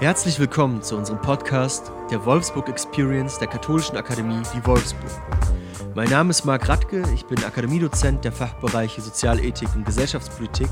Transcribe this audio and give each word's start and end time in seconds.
Herzlich 0.00 0.38
willkommen 0.38 0.82
zu 0.82 0.96
unserem 0.96 1.20
Podcast 1.20 1.92
der 2.10 2.24
Wolfsburg 2.24 2.70
Experience 2.70 3.38
der 3.38 3.48
Katholischen 3.48 3.98
Akademie 3.98 4.40
die 4.54 4.66
Wolfsburg. 4.66 5.10
Mein 5.94 6.08
Name 6.08 6.30
ist 6.30 6.46
Marc 6.46 6.70
Radke, 6.70 7.04
ich 7.14 7.26
bin 7.26 7.44
Akademiedozent 7.44 8.24
der 8.24 8.32
Fachbereiche 8.32 9.02
Sozialethik 9.02 9.68
und 9.76 9.84
Gesellschaftspolitik 9.84 10.70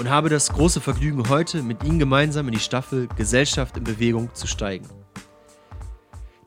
und 0.00 0.10
habe 0.10 0.30
das 0.30 0.52
große 0.52 0.80
Vergnügen, 0.80 1.28
heute 1.28 1.62
mit 1.62 1.84
Ihnen 1.84 2.00
gemeinsam 2.00 2.48
in 2.48 2.54
die 2.54 2.58
Staffel 2.58 3.06
Gesellschaft 3.14 3.76
in 3.76 3.84
Bewegung 3.84 4.34
zu 4.34 4.48
steigen. 4.48 4.88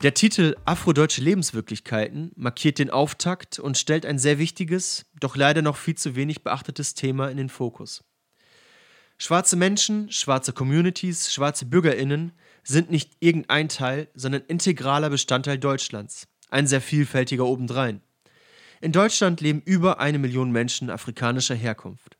Der 0.02 0.12
Titel 0.12 0.56
Afrodeutsche 0.66 1.22
Lebenswirklichkeiten 1.22 2.32
markiert 2.36 2.78
den 2.78 2.90
Auftakt 2.90 3.58
und 3.58 3.78
stellt 3.78 4.04
ein 4.04 4.18
sehr 4.18 4.38
wichtiges, 4.38 5.06
doch 5.20 5.36
leider 5.36 5.62
noch 5.62 5.78
viel 5.78 5.94
zu 5.94 6.16
wenig 6.16 6.44
beachtetes 6.44 6.92
Thema 6.92 7.30
in 7.30 7.38
den 7.38 7.48
Fokus. 7.48 8.04
Schwarze 9.22 9.54
Menschen, 9.54 10.10
schwarze 10.10 10.54
Communities, 10.54 11.30
schwarze 11.30 11.66
Bürgerinnen 11.66 12.32
sind 12.64 12.90
nicht 12.90 13.18
irgendein 13.20 13.68
Teil, 13.68 14.08
sondern 14.14 14.40
integraler 14.48 15.10
Bestandteil 15.10 15.58
Deutschlands, 15.58 16.26
ein 16.48 16.66
sehr 16.66 16.80
vielfältiger 16.80 17.44
obendrein. 17.44 18.00
In 18.80 18.92
Deutschland 18.92 19.42
leben 19.42 19.60
über 19.60 20.00
eine 20.00 20.18
Million 20.18 20.50
Menschen 20.52 20.88
afrikanischer 20.88 21.54
Herkunft. 21.54 22.16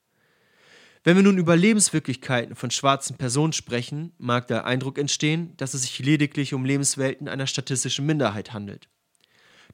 Wenn 1.02 1.16
wir 1.16 1.22
nun 1.22 1.38
über 1.38 1.56
Lebenswirklichkeiten 1.56 2.54
von 2.54 2.70
schwarzen 2.70 3.16
Personen 3.16 3.54
sprechen, 3.54 4.12
mag 4.18 4.46
der 4.48 4.66
Eindruck 4.66 4.98
entstehen, 4.98 5.56
dass 5.56 5.72
es 5.72 5.80
sich 5.80 6.00
lediglich 6.00 6.52
um 6.52 6.66
Lebenswelten 6.66 7.28
einer 7.28 7.46
statistischen 7.46 8.04
Minderheit 8.04 8.52
handelt. 8.52 8.90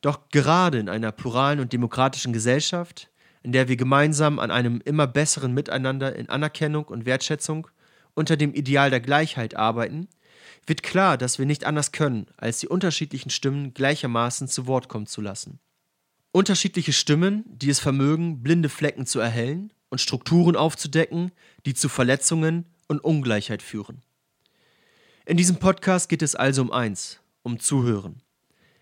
Doch 0.01 0.29
gerade 0.29 0.79
in 0.79 0.89
einer 0.89 1.11
pluralen 1.11 1.59
und 1.59 1.73
demokratischen 1.73 2.33
Gesellschaft 2.33 3.11
in 3.47 3.53
der 3.53 3.69
wir 3.69 3.77
gemeinsam 3.77 4.41
an 4.41 4.51
einem 4.51 4.83
immer 4.85 5.07
besseren 5.07 5.55
Miteinander 5.55 6.17
in 6.17 6.29
Anerkennung 6.29 6.87
und 6.87 7.07
Wertschätzung 7.07 7.69
unter 8.15 8.37
dem 8.37 8.53
Ideal 8.53 8.91
der 8.91 8.99
Gleichheit 8.99 9.55
arbeiten, 9.55 10.09
wird 10.67 10.83
klar, 10.83 11.17
dass 11.17 11.39
wir 11.39 11.47
nicht 11.47 11.63
anders 11.65 11.93
können, 11.93 12.27
als 12.37 12.59
die 12.59 12.67
unterschiedlichen 12.67 13.31
Stimmen 13.31 13.73
gleichermaßen 13.73 14.49
zu 14.49 14.67
Wort 14.67 14.89
kommen 14.89 15.07
zu 15.07 15.21
lassen. 15.21 15.61
Unterschiedliche 16.33 16.93
Stimmen, 16.93 17.45
die 17.47 17.71
es 17.71 17.79
vermögen, 17.79 18.43
blinde 18.43 18.69
Flecken 18.69 19.07
zu 19.07 19.21
erhellen 19.21 19.73
und 19.91 20.01
Strukturen 20.01 20.57
aufzudecken, 20.57 21.31
die 21.67 21.75
zu 21.75 21.89
Verletzungen 21.89 22.67
und 22.89 22.99
Ungleichheit 22.99 23.63
führen. 23.63 24.03
In 25.25 25.37
diesem 25.37 25.59
Podcast 25.61 26.09
geht 26.09 26.23
es 26.23 26.35
also 26.35 26.63
um 26.63 26.73
eins, 26.73 27.21
um 27.45 27.61
Zuhören. 27.61 28.23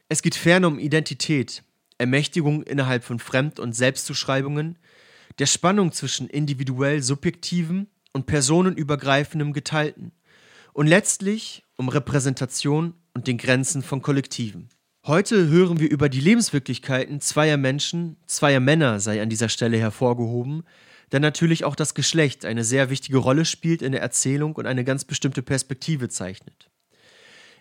Es 0.09 0.23
geht 0.23 0.37
ferner 0.37 0.69
um 0.69 0.79
Identität, 0.79 1.63
Ermächtigung 1.99 2.63
innerhalb 2.63 3.05
von 3.05 3.19
Fremd- 3.19 3.61
und 3.61 3.75
Selbstzuschreibungen, 3.75 4.79
der 5.39 5.47
Spannung 5.47 5.93
zwischen 5.93 6.29
individuell 6.29 7.03
subjektivem 7.03 7.87
und 8.13 8.27
personenübergreifendem 8.27 9.53
Geteilten 9.53 10.13
und 10.73 10.87
letztlich 10.87 11.65
um 11.77 11.89
Repräsentation 11.89 12.95
und 13.15 13.27
den 13.27 13.39
Grenzen 13.39 13.83
von 13.83 14.03
Kollektiven. 14.03 14.69
Heute 15.07 15.49
hören 15.49 15.81
wir 15.81 15.91
über 15.91 16.09
die 16.09 16.21
Lebenswirklichkeiten 16.21 17.21
zweier 17.21 17.57
Menschen, 17.57 18.17
zweier 18.27 18.61
Männer 18.61 19.01
sei 19.01 19.21
an 19.21 19.29
dieser 19.29 19.49
Stelle 19.49 19.77
hervorgehoben, 19.77 20.63
da 21.11 21.21
natürlich 21.21 21.65
auch 21.65 21.77
das 21.77 21.95
Geschlecht 21.95 22.45
eine 22.45 22.65
sehr 22.65 22.91
wichtige 22.91 23.19
Rolle 23.19 23.45
spielt 23.45 23.83
in 23.83 23.93
der 23.93 24.01
Erzählung 24.01 24.57
und 24.57 24.67
eine 24.67 24.83
ganz 24.83 25.05
bestimmte 25.05 25.43
Perspektive 25.43 26.09
zeichnet. 26.09 26.71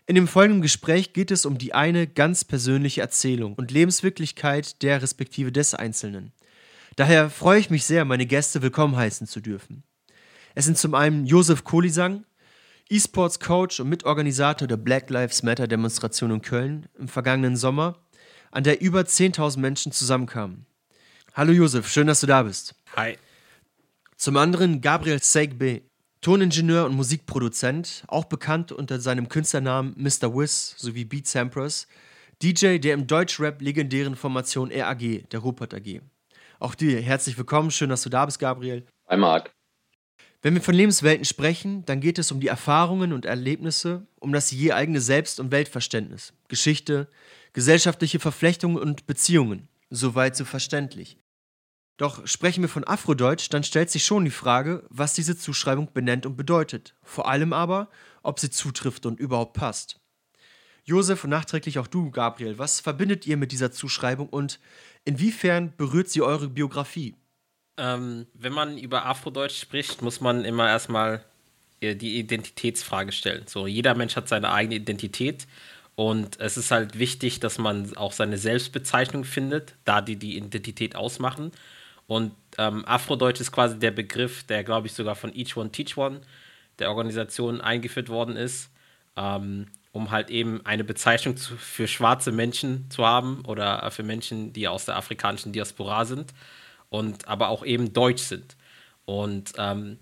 In 0.05 0.15
dem 0.15 0.27
folgenden 0.27 0.61
Gespräch 0.61 1.13
geht 1.13 1.31
es 1.31 1.45
um 1.45 1.57
die 1.57 1.73
eine 1.73 2.07
ganz 2.07 2.43
persönliche 2.43 2.99
Erzählung 2.99 3.53
und 3.53 3.71
Lebenswirklichkeit 3.71 4.81
der 4.81 5.01
respektive 5.01 5.53
des 5.53 5.73
Einzelnen. 5.75 6.33
Daher 6.97 7.29
freue 7.29 7.61
ich 7.61 7.69
mich 7.69 7.85
sehr, 7.85 8.03
meine 8.03 8.25
Gäste 8.25 8.61
willkommen 8.61 8.97
heißen 8.97 9.27
zu 9.27 9.39
dürfen. 9.39 9.83
Es 10.55 10.65
sind 10.65 10.77
zum 10.77 10.93
einen 10.93 11.25
Josef 11.25 11.63
Kolisang, 11.63 12.25
E-Sports 12.89 13.39
Coach 13.39 13.79
und 13.79 13.87
Mitorganisator 13.87 14.67
der 14.67 14.75
Black 14.75 15.09
Lives 15.09 15.41
Matter 15.41 15.69
Demonstration 15.69 16.31
in 16.31 16.41
Köln 16.41 16.89
im 16.99 17.07
vergangenen 17.07 17.55
Sommer, 17.55 17.97
an 18.51 18.65
der 18.65 18.81
über 18.81 19.01
10.000 19.01 19.57
Menschen 19.59 19.93
zusammenkamen. 19.93 20.65
Hallo 21.33 21.53
Josef, 21.53 21.87
schön, 21.87 22.07
dass 22.07 22.19
du 22.19 22.27
da 22.27 22.43
bist. 22.43 22.75
Hi. 22.97 23.17
Zum 24.17 24.35
anderen 24.35 24.81
Gabriel 24.81 25.23
Seigbe, 25.23 25.81
Toningenieur 26.23 26.85
und 26.85 26.95
Musikproduzent, 26.95 28.05
auch 28.07 28.23
bekannt 28.23 28.71
unter 28.71 29.01
seinem 29.01 29.27
Künstlernamen 29.27 29.93
Mr. 29.97 30.33
Wiz 30.33 30.73
sowie 30.77 31.03
Beat 31.03 31.27
Sampras, 31.27 31.85
DJ 32.41 32.77
der 32.77 32.93
im 32.93 33.07
Deutschrap 33.07 33.61
legendären 33.61 34.15
Formation 34.15 34.71
RAG, 34.71 35.01
der 35.29 35.39
Rupert 35.39 35.73
AG. 35.73 35.99
Auch 36.59 36.75
dir 36.75 37.01
herzlich 37.01 37.37
willkommen, 37.37 37.71
schön, 37.71 37.89
dass 37.89 38.03
du 38.03 38.09
da 38.09 38.25
bist, 38.25 38.39
Gabriel. 38.39 38.85
Hi, 39.09 39.17
Marc. 39.17 39.51
Wenn 40.41 40.53
wir 40.53 40.61
von 40.61 40.75
Lebenswelten 40.75 41.25
sprechen, 41.25 41.83
dann 41.87 41.99
geht 41.99 42.17
es 42.17 42.31
um 42.31 42.39
die 42.39 42.47
Erfahrungen 42.47 43.11
und 43.11 43.25
Erlebnisse, 43.25 44.07
um 44.21 44.31
das 44.31 44.49
je 44.49 44.71
eigene 44.71 45.01
Selbst- 45.01 45.41
und 45.41 45.51
Weltverständnis, 45.51 46.31
Geschichte, 46.47 47.09
gesellschaftliche 47.51 48.19
Verflechtungen 48.21 48.77
und 48.77 49.07
Beziehungen. 49.07 49.67
Soweit 49.89 50.37
so 50.37 50.45
verständlich. 50.45 51.17
Doch 51.97 52.25
sprechen 52.25 52.63
wir 52.63 52.69
von 52.69 52.83
Afrodeutsch, 52.83 53.49
dann 53.49 53.63
stellt 53.63 53.91
sich 53.91 54.03
schon 54.03 54.25
die 54.25 54.31
Frage, 54.31 54.83
was 54.89 55.13
diese 55.13 55.37
Zuschreibung 55.37 55.93
benennt 55.93 56.25
und 56.25 56.35
bedeutet. 56.35 56.95
Vor 57.03 57.27
allem 57.27 57.53
aber, 57.53 57.89
ob 58.23 58.39
sie 58.39 58.49
zutrifft 58.49 59.05
und 59.05 59.19
überhaupt 59.19 59.53
passt. 59.53 59.99
Josef 60.85 61.23
und 61.23 61.29
nachträglich 61.29 61.79
auch 61.79 61.87
du, 61.87 62.11
Gabriel, 62.11 62.57
was 62.57 62.79
verbindet 62.79 63.25
ihr 63.25 63.37
mit 63.37 63.51
dieser 63.51 63.71
Zuschreibung 63.71 64.27
und 64.27 64.59
inwiefern 65.05 65.73
berührt 65.77 66.09
sie 66.09 66.21
eure 66.21 66.49
Biografie? 66.49 67.15
Ähm, 67.77 68.27
wenn 68.33 68.53
man 68.53 68.77
über 68.77 69.05
Afrodeutsch 69.05 69.59
spricht, 69.59 70.01
muss 70.01 70.19
man 70.19 70.45
immer 70.45 70.67
erstmal 70.67 71.23
äh, 71.79 71.95
die 71.95 72.19
Identitätsfrage 72.19 73.11
stellen. 73.11 73.45
So, 73.47 73.65
jeder 73.65 73.95
Mensch 73.95 74.15
hat 74.15 74.27
seine 74.27 74.51
eigene 74.51 74.75
Identität 74.75 75.47
und 75.95 76.39
es 76.39 76.57
ist 76.57 76.71
halt 76.71 76.97
wichtig, 76.99 77.39
dass 77.39 77.57
man 77.59 77.95
auch 77.95 78.11
seine 78.11 78.37
Selbstbezeichnung 78.37 79.23
findet, 79.23 79.75
da 79.85 80.01
die 80.01 80.17
die 80.17 80.37
Identität 80.37 80.95
ausmachen. 80.95 81.51
Und 82.07 82.33
ähm, 82.57 82.85
Afrodeutsch 82.85 83.39
ist 83.39 83.51
quasi 83.51 83.79
der 83.79 83.91
Begriff, 83.91 84.43
der, 84.43 84.63
glaube 84.63 84.87
ich, 84.87 84.93
sogar 84.93 85.15
von 85.15 85.33
Each 85.33 85.55
One 85.55 85.71
Teach 85.71 85.97
One, 85.97 86.21
der 86.79 86.89
Organisation, 86.89 87.61
eingeführt 87.61 88.09
worden 88.09 88.35
ist, 88.35 88.69
ähm, 89.15 89.67
um 89.91 90.11
halt 90.11 90.29
eben 90.29 90.65
eine 90.65 90.83
Bezeichnung 90.83 91.37
zu, 91.37 91.55
für 91.55 91.87
schwarze 91.87 92.31
Menschen 92.31 92.89
zu 92.89 93.05
haben 93.05 93.43
oder 93.45 93.89
für 93.91 94.03
Menschen, 94.03 94.53
die 94.53 94.67
aus 94.67 94.85
der 94.85 94.97
afrikanischen 94.97 95.53
Diaspora 95.53 96.05
sind 96.05 96.33
und 96.89 97.27
aber 97.27 97.49
auch 97.49 97.65
eben 97.65 97.93
deutsch 97.93 98.23
sind. 98.23 98.55
Und 99.05 99.53
ähm, 99.57 99.99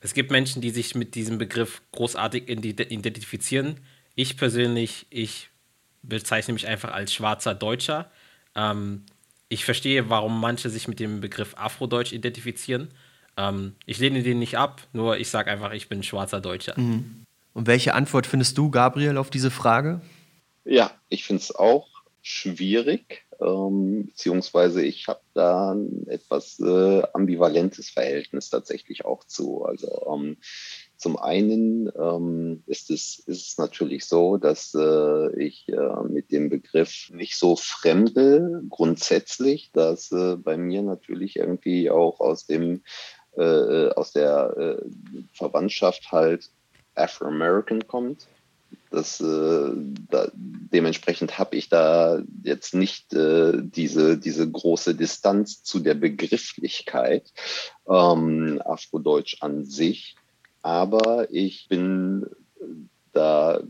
es 0.00 0.14
gibt 0.14 0.30
Menschen, 0.30 0.60
die 0.60 0.70
sich 0.70 0.94
mit 0.94 1.14
diesem 1.14 1.38
Begriff 1.38 1.82
großartig 1.92 2.48
identifizieren. 2.48 3.80
Ich 4.14 4.36
persönlich, 4.36 5.06
ich 5.10 5.48
bezeichne 6.02 6.54
mich 6.54 6.66
einfach 6.66 6.92
als 6.92 7.12
schwarzer 7.12 7.54
Deutscher. 7.54 8.10
Ähm, 8.54 9.04
ich 9.48 9.64
verstehe, 9.64 10.10
warum 10.10 10.40
manche 10.40 10.70
sich 10.70 10.88
mit 10.88 11.00
dem 11.00 11.20
Begriff 11.20 11.54
Afrodeutsch 11.56 12.12
identifizieren. 12.12 12.88
Ähm, 13.36 13.74
ich 13.86 13.98
lehne 13.98 14.22
den 14.22 14.38
nicht 14.38 14.56
ab, 14.56 14.82
nur 14.92 15.18
ich 15.18 15.28
sage 15.28 15.50
einfach, 15.50 15.72
ich 15.72 15.88
bin 15.88 16.02
schwarzer 16.02 16.40
Deutscher. 16.40 16.78
Mhm. 16.78 17.24
Und 17.52 17.66
welche 17.66 17.94
Antwort 17.94 18.26
findest 18.26 18.58
du, 18.58 18.70
Gabriel, 18.70 19.16
auf 19.16 19.30
diese 19.30 19.50
Frage? 19.50 20.00
Ja, 20.64 20.90
ich 21.08 21.24
finde 21.24 21.42
es 21.42 21.54
auch 21.54 21.88
schwierig, 22.22 23.24
ähm, 23.40 24.06
beziehungsweise 24.06 24.82
ich 24.82 25.08
habe 25.08 25.20
da 25.34 25.72
ein 25.72 26.06
etwas 26.08 26.58
äh, 26.58 27.02
ambivalentes 27.12 27.90
Verhältnis 27.90 28.50
tatsächlich 28.50 29.04
auch 29.04 29.24
zu. 29.24 29.64
Also 29.64 30.06
ähm, 30.12 30.38
zum 30.96 31.16
einen 31.16 31.90
ähm, 31.98 32.62
ist, 32.66 32.90
es, 32.90 33.18
ist 33.26 33.48
es 33.48 33.58
natürlich 33.58 34.06
so, 34.06 34.36
dass 34.36 34.74
äh, 34.74 35.42
ich 35.42 35.68
äh, 35.68 36.02
mit 36.08 36.30
dem 36.30 36.48
Begriff 36.48 37.10
nicht 37.10 37.36
so 37.36 37.56
fremde 37.56 38.62
grundsätzlich, 38.68 39.70
dass 39.72 40.12
äh, 40.12 40.36
bei 40.36 40.56
mir 40.56 40.82
natürlich 40.82 41.36
irgendwie 41.36 41.90
auch 41.90 42.20
aus 42.20 42.46
dem 42.46 42.82
äh, 43.36 43.88
aus 43.90 44.12
der 44.12 44.56
äh, 44.56 44.82
Verwandtschaft 45.32 46.12
halt 46.12 46.50
Afro-American 46.94 47.86
kommt. 47.86 48.28
Das, 48.90 49.20
äh, 49.20 49.70
da, 50.10 50.28
dementsprechend 50.34 51.38
habe 51.38 51.56
ich 51.56 51.68
da 51.68 52.22
jetzt 52.42 52.74
nicht 52.74 53.12
äh, 53.12 53.52
diese, 53.60 54.18
diese 54.18 54.48
große 54.48 54.94
Distanz 54.94 55.62
zu 55.64 55.80
der 55.80 55.94
Begrifflichkeit 55.94 57.32
ähm, 57.88 58.62
Afrodeutsch 58.64 59.38
an 59.40 59.64
sich. 59.64 60.16
Aber 60.64 61.30
ich 61.30 61.68
bin 61.68 62.24
da 63.12 63.60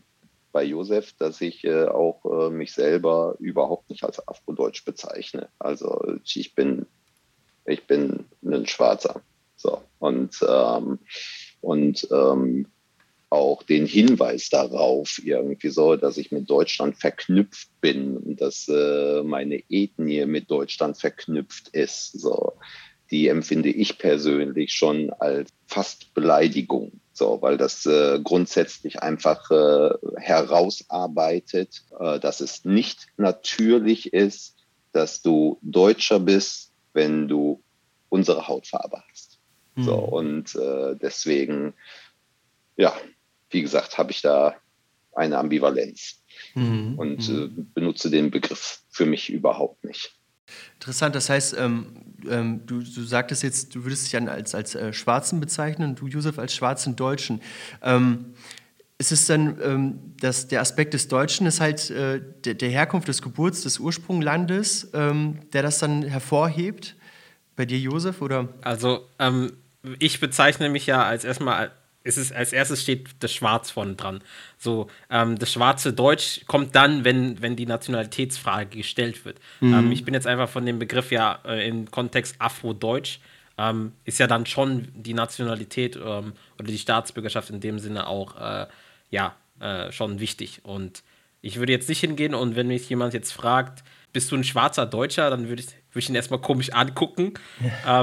bei 0.53 0.63
Josef, 0.63 1.13
dass 1.19 1.41
ich 1.41 1.65
äh, 1.65 1.87
auch 1.87 2.25
äh, 2.25 2.51
mich 2.51 2.73
selber 2.73 3.35
überhaupt 3.41 3.91
nicht 3.91 4.05
als 4.05 4.27
Afrodeutsch 4.29 4.85
bezeichne. 4.85 5.49
Also 5.59 6.01
ich 6.25 6.55
bin, 6.55 6.87
ich 7.67 7.89
bin 7.89 8.27
ein 8.45 8.69
Schwarzer. 8.69 9.23
So. 9.57 9.83
Und, 9.99 10.39
ähm, 10.49 11.01
und 11.61 12.07
ähm, 12.13 12.69
auch 13.29 13.65
den 13.65 13.87
Hinweis 13.87 14.49
darauf 14.49 15.21
irgendwie 15.25 15.71
so, 15.71 15.97
dass 15.97 16.17
ich 16.17 16.31
mit 16.31 16.49
Deutschland 16.49 16.97
verknüpft 16.97 17.71
bin 17.81 18.19
und 18.19 18.41
dass 18.41 18.69
äh, 18.69 19.25
meine 19.25 19.65
Ethnie 19.69 20.27
mit 20.27 20.49
Deutschland 20.49 20.97
verknüpft 20.97 21.71
ist. 21.71 22.13
So 22.13 22.53
die 23.15 23.29
empfinde 23.29 23.69
ich 23.69 23.99
persönlich 23.99 24.73
schon 24.73 25.11
als 25.21 25.49
fast 25.69 26.13
Beleidigung. 26.15 27.01
So, 27.13 27.41
weil 27.41 27.57
das 27.57 27.87
äh, 27.87 28.19
grundsätzlich 28.25 29.01
einfach 29.05 29.49
äh, 29.53 29.91
herausarbeitet, 30.17 31.85
äh, 32.01 32.19
dass 32.19 32.41
es 32.41 32.65
nicht 32.65 33.07
natürlich 33.17 34.13
ist, 34.13 34.57
dass 34.91 35.23
du 35.23 35.59
Deutscher 35.63 36.19
bist, 36.19 36.73
wenn 36.93 37.29
du 37.29 37.63
unsere 38.09 38.49
Hautfarbe 38.49 39.01
hast. 39.09 39.39
Mhm. 39.77 39.85
So, 39.85 39.95
und 39.95 40.57
äh, 40.57 40.97
deswegen, 40.97 41.75
ja, 42.77 42.93
wie 43.51 43.63
gesagt, 43.63 43.97
habe 43.97 44.11
ich 44.11 44.23
da 44.23 44.57
eine 45.13 45.39
Ambivalenz 45.39 46.21
mhm. 46.55 46.99
und 46.99 47.29
mhm. 47.29 47.45
Äh, 47.45 47.63
benutze 47.75 48.11
den 48.11 48.33
Begriff 48.33 48.81
für 48.91 49.07
mich 49.07 49.31
überhaupt 49.31 49.85
nicht. 49.85 50.17
Interessant, 50.75 51.15
das 51.15 51.31
heißt, 51.31 51.57
ähm, 51.59 51.87
ähm, 52.29 52.67
du, 52.67 52.81
du 52.81 53.03
sagtest 53.03 53.43
jetzt, 53.43 53.75
du 53.75 53.85
würdest 53.85 54.07
dich 54.07 54.17
als, 54.29 54.55
als 54.55 54.75
äh, 54.75 54.93
Schwarzen 54.93 55.41
bezeichnen 55.41 55.95
du, 55.95 56.07
Josef, 56.07 56.39
als 56.39 56.55
schwarzen 56.55 56.97
Deutschen. 56.97 57.41
Ähm, 57.83 58.35
ist 58.99 59.13
es 59.13 59.27
dann, 59.27 59.59
ähm, 59.63 60.15
dass 60.21 60.49
der 60.49 60.61
Aspekt 60.61 60.95
des 60.95 61.09
Deutschen 61.09 61.47
ist 61.47 61.61
halt 61.61 61.91
äh, 61.91 62.21
der, 62.45 62.55
der, 62.55 62.71
Herkunft 62.71 63.09
des 63.09 63.23
Geburts, 63.23 63.63
des 63.63 63.79
Ursprunglandes, 63.79 64.91
ähm, 64.95 65.41
der 65.53 65.63
das 65.63 65.79
dann 65.79 66.03
hervorhebt? 66.03 66.97
Bei 67.57 67.65
dir, 67.65 67.79
Josef, 67.79 68.21
oder? 68.21 68.49
Also, 68.63 69.09
ähm, 69.19 69.53
ich 69.99 70.21
bezeichne 70.21 70.69
mich 70.69 70.87
ja 70.87 71.05
als 71.05 71.25
erstmal 71.25 71.71
es 72.05 72.19
ist, 72.19 72.33
als 72.33 72.53
erstes 72.53 72.83
steht 72.83 73.09
das 73.21 73.33
Schwarz 73.33 73.71
vorne 73.71 73.95
dran. 73.95 74.21
So, 74.59 74.89
ähm, 75.11 75.39
das 75.39 75.53
schwarze 75.53 75.93
Deutsch 75.95 76.43
kommt 76.47 76.77
dann, 76.77 77.03
wenn, 77.03 77.41
wenn 77.41 77.57
die 77.57 77.67
Nationalitätsfrage 77.67 78.77
gestellt 78.77 79.25
wird. 79.25 79.41
Mhm. 79.61 79.75
Ähm, 79.75 79.93
ich 79.93 80.05
bin 80.05 80.13
jetzt 80.13 80.27
einfach 80.27 80.49
von 80.49 80.67
dem 80.67 80.79
Begriff 80.79 81.11
ja 81.11 81.41
äh, 81.47 81.67
im 81.67 81.91
Kontext 81.91 82.37
Afro-Deutsch, 82.39 83.21
ähm, 83.57 83.93
ist 84.05 84.19
ja 84.19 84.27
dann 84.27 84.45
schon 84.45 84.89
die 84.95 85.15
Nationalität 85.15 85.97
ähm, 85.97 86.35
oder 86.59 86.69
die 86.69 86.79
Staatsbürgerschaft 86.79 87.49
in 87.51 87.61
dem 87.61 87.79
Sinne 87.79 88.07
auch, 88.07 88.39
äh, 88.39 88.67
ja, 89.11 89.35
äh, 89.61 89.91
schon 89.91 90.21
wichtig. 90.21 90.61
Und 90.63 91.03
ich 91.41 91.57
würde 91.57 91.73
jetzt 91.73 91.89
nicht 91.89 92.01
hingehen 92.01 92.35
und 92.35 92.55
wenn 92.55 92.67
mich 92.67 92.89
jemand 92.89 93.15
jetzt 93.15 93.33
fragt, 93.33 93.83
bist 94.13 94.31
du 94.31 94.37
ein 94.37 94.45
schwarzer 94.45 94.85
Deutscher, 94.87 95.31
dann 95.31 95.49
würde 95.49 95.63
ich, 95.63 95.69
würd 95.93 96.05
ich 96.05 96.09
ihn 96.11 96.15
erstmal 96.15 96.41
komisch 96.41 96.71
angucken. 96.71 97.35
Ja. 97.85 98.03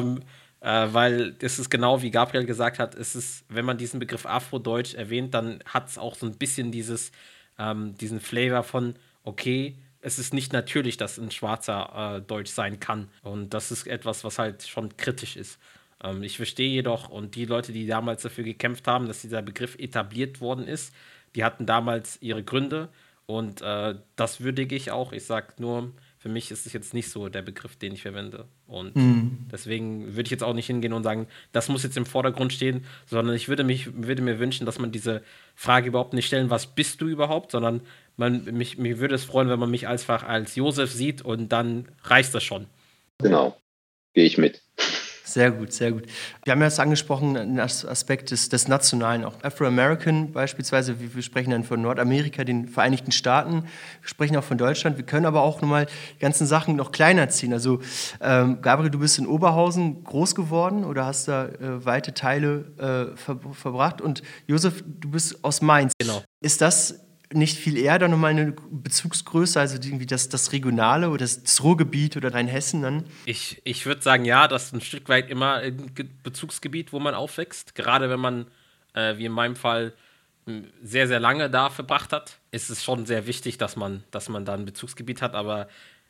Äh, 0.62 0.88
weil 0.92 1.36
es 1.42 1.58
ist 1.60 1.70
genau 1.70 2.02
wie 2.02 2.12
Gabriel 2.12 2.46
gesagt 2.46 2.80
hat, 2.80 2.96
es 2.96 3.16
ist, 3.16 3.46
wenn 3.50 3.66
man 3.66 3.78
diesen 3.78 4.00
Begriff 4.00 4.26
Afrodeutsch 4.26 4.94
erwähnt, 4.94 5.34
dann 5.34 5.60
hat 5.66 5.90
es 5.90 5.98
auch 5.98 6.16
so 6.16 6.28
ein 6.28 6.38
bisschen 6.38 6.72
dieses, 6.72 7.12
ähm, 7.58 7.96
diesen 7.98 8.20
Flavor 8.20 8.64
von, 8.64 8.96
okay, 9.24 9.76
es 10.02 10.20
ist 10.20 10.34
nicht 10.34 10.54
natürlich, 10.54 10.98
dass 10.98 11.18
ein 11.18 11.32
schwarzer 11.32 12.18
äh, 12.18 12.22
Deutsch 12.22 12.52
sein 12.52 12.80
kann. 12.80 13.10
Und 13.24 13.54
das 13.54 13.72
ist 13.72 13.88
etwas, 13.88 14.24
was 14.24 14.40
halt 14.40 14.64
schon 14.68 14.96
kritisch 14.98 15.36
ist. 15.36 15.60
Ähm, 16.04 16.24
ich 16.24 16.38
verstehe 16.38 16.70
jedoch, 16.70 17.10
und 17.10 17.36
die 17.36 17.46
Leute, 17.46 17.72
die 17.72 17.88
damals 17.88 18.24
dafür 18.24 18.44
gekämpft 18.44 18.88
haben, 18.88 19.08
dass 19.08 19.22
dieser 19.22 19.42
Begriff 19.42 19.76
etabliert 19.80 20.42
worden 20.42 20.68
ist, 20.68 20.94
die 21.36 21.44
hatten 21.44 21.66
damals 21.66 22.22
ihre 22.22 22.44
Gründe. 22.44 22.90
Und 23.26 23.62
äh, 23.62 23.96
das 24.16 24.42
würdige 24.42 24.76
ich 24.76 24.92
auch. 24.92 25.12
Ich 25.14 25.26
sage 25.26 25.54
nur, 25.58 25.92
für 26.22 26.30
mich 26.30 26.52
ist 26.52 26.68
es 26.68 26.74
jetzt 26.74 26.94
nicht 26.94 27.10
so 27.10 27.30
der 27.30 27.42
Begriff, 27.42 27.76
den 27.78 27.94
ich 27.94 28.04
verwende. 28.04 28.46
Und 28.68 28.96
mhm. 28.96 29.48
deswegen 29.52 30.16
würde 30.16 30.28
ich 30.28 30.30
jetzt 30.30 30.44
auch 30.44 30.54
nicht 30.54 30.68
hingehen 30.68 30.94
und 30.94 31.02
sagen, 31.02 31.26
das 31.52 31.68
muss 31.68 31.82
jetzt 31.82 31.98
im 31.98 32.06
Vordergrund 32.06 32.54
stehen, 32.54 32.86
sondern 33.08 33.36
ich 33.36 33.50
würde, 33.50 33.64
mich, 33.64 33.90
würde 33.96 34.22
mir 34.22 34.38
wünschen, 34.38 34.68
dass 34.68 34.78
man 34.78 34.92
diese 34.92 35.24
Frage 35.56 35.88
überhaupt 35.88 36.14
nicht 36.14 36.28
stellen, 36.28 36.52
was 36.52 36.68
bist 36.68 37.02
du 37.02 37.08
überhaupt, 37.08 37.50
sondern 37.52 37.82
man, 38.18 38.44
mich, 38.44 38.78
mich 38.78 39.00
würde 39.00 39.16
es 39.16 39.24
freuen, 39.24 39.50
wenn 39.50 39.58
man 39.58 39.72
mich 39.72 39.88
einfach 39.88 40.22
als 40.22 40.56
Josef 40.56 40.92
sieht 40.92 41.24
und 41.24 41.50
dann 41.50 41.88
reicht 42.04 42.36
das 42.36 42.44
schon. 42.44 42.68
Genau, 43.18 43.58
gehe 44.14 44.26
ich 44.26 44.38
mit. 44.38 44.62
Sehr 45.24 45.52
gut, 45.52 45.72
sehr 45.72 45.92
gut. 45.92 46.04
Wir 46.44 46.52
haben 46.52 46.60
ja 46.60 46.68
jetzt 46.68 46.80
angesprochen, 46.80 47.36
den 47.36 47.60
Aspekt 47.60 48.32
des, 48.32 48.50
des 48.50 48.68
Nationalen, 48.68 49.24
auch 49.24 49.42
Afro-American 49.44 50.32
beispielsweise. 50.32 51.00
Wir, 51.00 51.16
wir, 51.16 51.22
sprechen 51.22 51.52
dann 51.52 51.64
von 51.64 51.82
Nordamerika, 51.82 52.44
den 52.44 52.68
Vereinigten 52.68 53.12
Staaten. 53.12 53.64
Wir 53.64 54.10
sprechen 54.10 54.36
auch 54.36 54.44
von 54.44 54.58
Deutschland. 54.58 54.98
Wir 54.98 55.06
können 55.06 55.26
aber 55.26 55.42
auch 55.42 55.62
nochmal 55.62 55.86
die 56.16 56.20
ganzen 56.20 56.48
Sachen 56.48 56.76
noch 56.76 56.92
kleiner 56.92 57.30
ziehen. 57.30 57.54
Also, 57.54 57.80
ähm, 58.20 58.62
Gabriel, 58.62 58.90
du 58.90 59.00
bist 59.00 59.20
in 59.20 59.28
Oberhausen 59.28 60.04
groß 60.04 60.36
geworden 60.36 60.84
oder 60.84 61.06
hast 61.06 61.28
da 61.28 61.46
äh, 61.46 61.86
weite 61.86 62.14
Teile 62.14 63.14
äh, 63.14 63.18
ver 63.18 63.40
verbracht. 63.54 64.02
Und 64.02 64.24
Josef, 64.48 64.84
du 64.86 65.12
bist 65.12 65.44
aus 65.44 65.62
Mainz. 65.62 65.94
Genau. 66.00 66.24
Ist 66.42 66.62
das 66.62 67.00
nicht 67.34 67.58
viel 67.58 67.78
eher 67.78 68.00
dann 68.00 68.12
nochmal 68.12 68.32
eine 68.32 68.54
Bezugsgröße, 68.70 69.60
also 69.60 69.76
irgendwie 69.76 70.06
das, 70.06 70.30
das 70.30 70.52
Regionale 70.52 71.10
oder 71.10 71.26
das, 71.26 71.64
Ruhrgebiet 71.64 72.18
oder 72.18 72.34
Rheinhessen 72.34 72.82
dann? 72.82 73.06
Ich, 73.26 73.62
ich 73.64 73.86
würde 73.86 74.02
sagen, 74.02 74.26
ja, 74.26 74.48
das 74.48 74.66
ist 74.66 74.74
ein 74.74 74.82
Stück 74.82 75.10
weit 75.10 75.30
immer 75.30 75.56
ein 75.56 75.92
Bezugsgebiet, 76.24 76.94
wo 76.94 77.00
man 77.00 77.14
aufwächst. 77.14 77.76
Gerade 77.76 78.10
wenn 78.10 78.20
man, 78.20 78.48
äh, 78.94 79.18
wie 79.18 79.26
in 79.26 79.32
meinem 79.32 79.56
Fall, 79.56 79.94
sehr, 80.82 81.08
sehr 81.08 81.20
lange 81.20 81.50
da 81.50 81.70
verbracht 81.70 82.14
hat, 82.14 82.40
ist 82.52 82.70
es 82.70 82.84
schon 82.84 83.06
sehr 83.06 83.28
wichtig, 83.28 83.58
dass 83.58 83.76
man, 83.76 84.04
dass 84.12 84.30
man 84.30 84.46
da 84.46 84.54
ein 84.54 84.66
Bezugsgebiet 84.66 85.22
hat. 85.22 85.36
Aber 85.36 85.68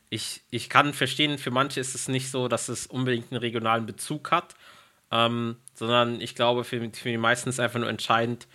ich, 0.10 0.42
ich 0.50 0.70
kann 0.70 0.94
verstehen, 0.94 1.38
für 1.38 1.52
manche 1.52 1.80
ist 1.80 1.96
es 1.96 2.08
nicht 2.08 2.32
so, 2.32 2.48
dass 2.48 2.70
es 2.70 2.88
unbedingt 2.88 3.32
einen 3.32 3.42
regionalen 3.42 3.86
Bezug 3.86 4.32
hat, 4.32 4.56
ähm, 5.12 5.58
sondern 5.74 6.22
ich 6.22 6.36
glaube, 6.36 6.64
für, 6.64 6.80
für 6.94 7.10
die 7.10 7.18
meisten 7.18 7.50
ist 7.50 7.60
einfach 7.60 7.80
nur 7.80 7.90
entscheidend, 7.90 8.48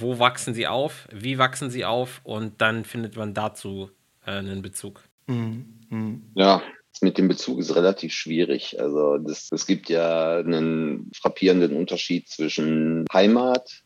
wo 0.00 0.18
wachsen 0.18 0.54
sie 0.54 0.66
auf, 0.66 1.08
wie 1.12 1.38
wachsen 1.38 1.70
sie 1.70 1.84
auf 1.84 2.20
und 2.24 2.60
dann 2.60 2.84
findet 2.84 3.16
man 3.16 3.34
dazu 3.34 3.90
äh, 4.26 4.32
einen 4.32 4.62
Bezug. 4.62 5.02
Mhm. 5.26 5.66
Mhm. 5.90 6.22
Ja, 6.34 6.62
mit 7.00 7.18
dem 7.18 7.28
Bezug 7.28 7.58
ist 7.58 7.74
relativ 7.74 8.12
schwierig. 8.12 8.80
Also 8.80 9.16
es 9.26 9.66
gibt 9.66 9.88
ja 9.88 10.38
einen 10.38 11.10
frappierenden 11.14 11.76
Unterschied 11.76 12.28
zwischen 12.28 13.06
Heimat 13.12 13.82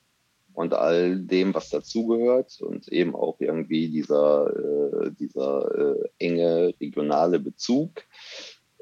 und 0.56 0.75
all 0.75 1.19
dem, 1.19 1.55
was 1.55 1.69
dazugehört 1.69 2.61
und 2.61 2.88
eben 2.88 3.14
auch 3.14 3.37
irgendwie 3.41 3.88
dieser, 3.88 4.50
äh, 5.05 5.11
dieser 5.12 5.94
äh, 5.97 6.09
enge 6.19 6.75
regionale 6.81 7.38
Bezug 7.38 8.02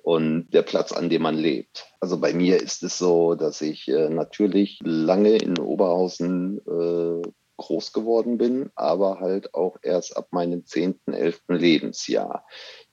und 0.05 0.51
der 0.53 0.61
Platz, 0.61 0.93
an 0.93 1.09
dem 1.09 1.23
man 1.23 1.35
lebt. 1.35 1.87
Also 1.99 2.21
bei 2.21 2.35
mir 2.35 2.61
ist 2.61 2.83
es 2.83 2.99
so, 2.99 3.35
dass 3.35 3.63
ich 3.63 3.89
äh, 3.89 4.11
natürlich 4.11 4.79
lange 4.83 5.37
in 5.39 5.59
Oberhausen 5.59 6.59
äh, 6.59 7.27
groß 7.57 7.95
geworden 7.95 8.37
bin, 8.37 8.71
aber 8.75 9.21
halt 9.21 9.55
auch 9.55 9.79
erst 9.83 10.19
ab 10.19 10.29
meinem 10.31 10.67
zehnten, 10.67 11.15
elften 11.15 11.55
Lebensjahr. 11.55 12.45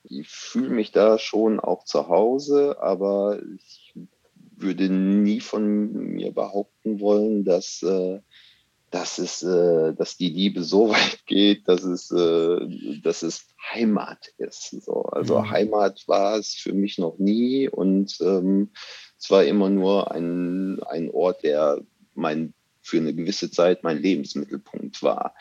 Ich 0.04 0.26
fühle 0.26 0.70
mich 0.70 0.90
da 0.90 1.18
schon 1.18 1.60
auch 1.60 1.84
zu 1.84 2.08
Hause, 2.08 2.78
aber 2.80 3.38
ich 3.56 3.94
würde 4.56 4.88
nie 4.88 5.40
von 5.40 5.92
mir 5.92 6.32
behaupten 6.32 6.98
wollen, 6.98 7.44
dass 7.44 7.82
äh, 7.82 8.20
dass 8.92 9.18
es, 9.18 9.42
äh, 9.42 9.94
dass 9.94 10.16
die 10.16 10.28
Liebe 10.28 10.62
so 10.62 10.88
weit 10.90 11.26
geht, 11.26 11.66
dass 11.66 11.82
es, 11.82 12.10
äh, 12.12 13.00
dass 13.02 13.22
es 13.22 13.48
Heimat 13.72 14.28
ist. 14.38 14.82
So. 14.82 15.02
Also 15.04 15.40
mhm. 15.40 15.50
Heimat 15.50 16.04
war 16.06 16.36
es 16.36 16.54
für 16.54 16.74
mich 16.74 16.98
noch 16.98 17.18
nie 17.18 17.68
und 17.68 18.16
ähm, 18.20 18.70
es 19.18 19.30
war 19.30 19.44
immer 19.44 19.70
nur 19.70 20.12
ein, 20.12 20.82
ein 20.84 21.10
Ort, 21.10 21.42
der 21.42 21.80
mein 22.14 22.54
für 22.82 22.98
eine 22.98 23.14
gewisse 23.14 23.50
Zeit 23.50 23.82
mein 23.84 23.98
Lebensmittelpunkt 23.98 25.02
war. 25.02 25.34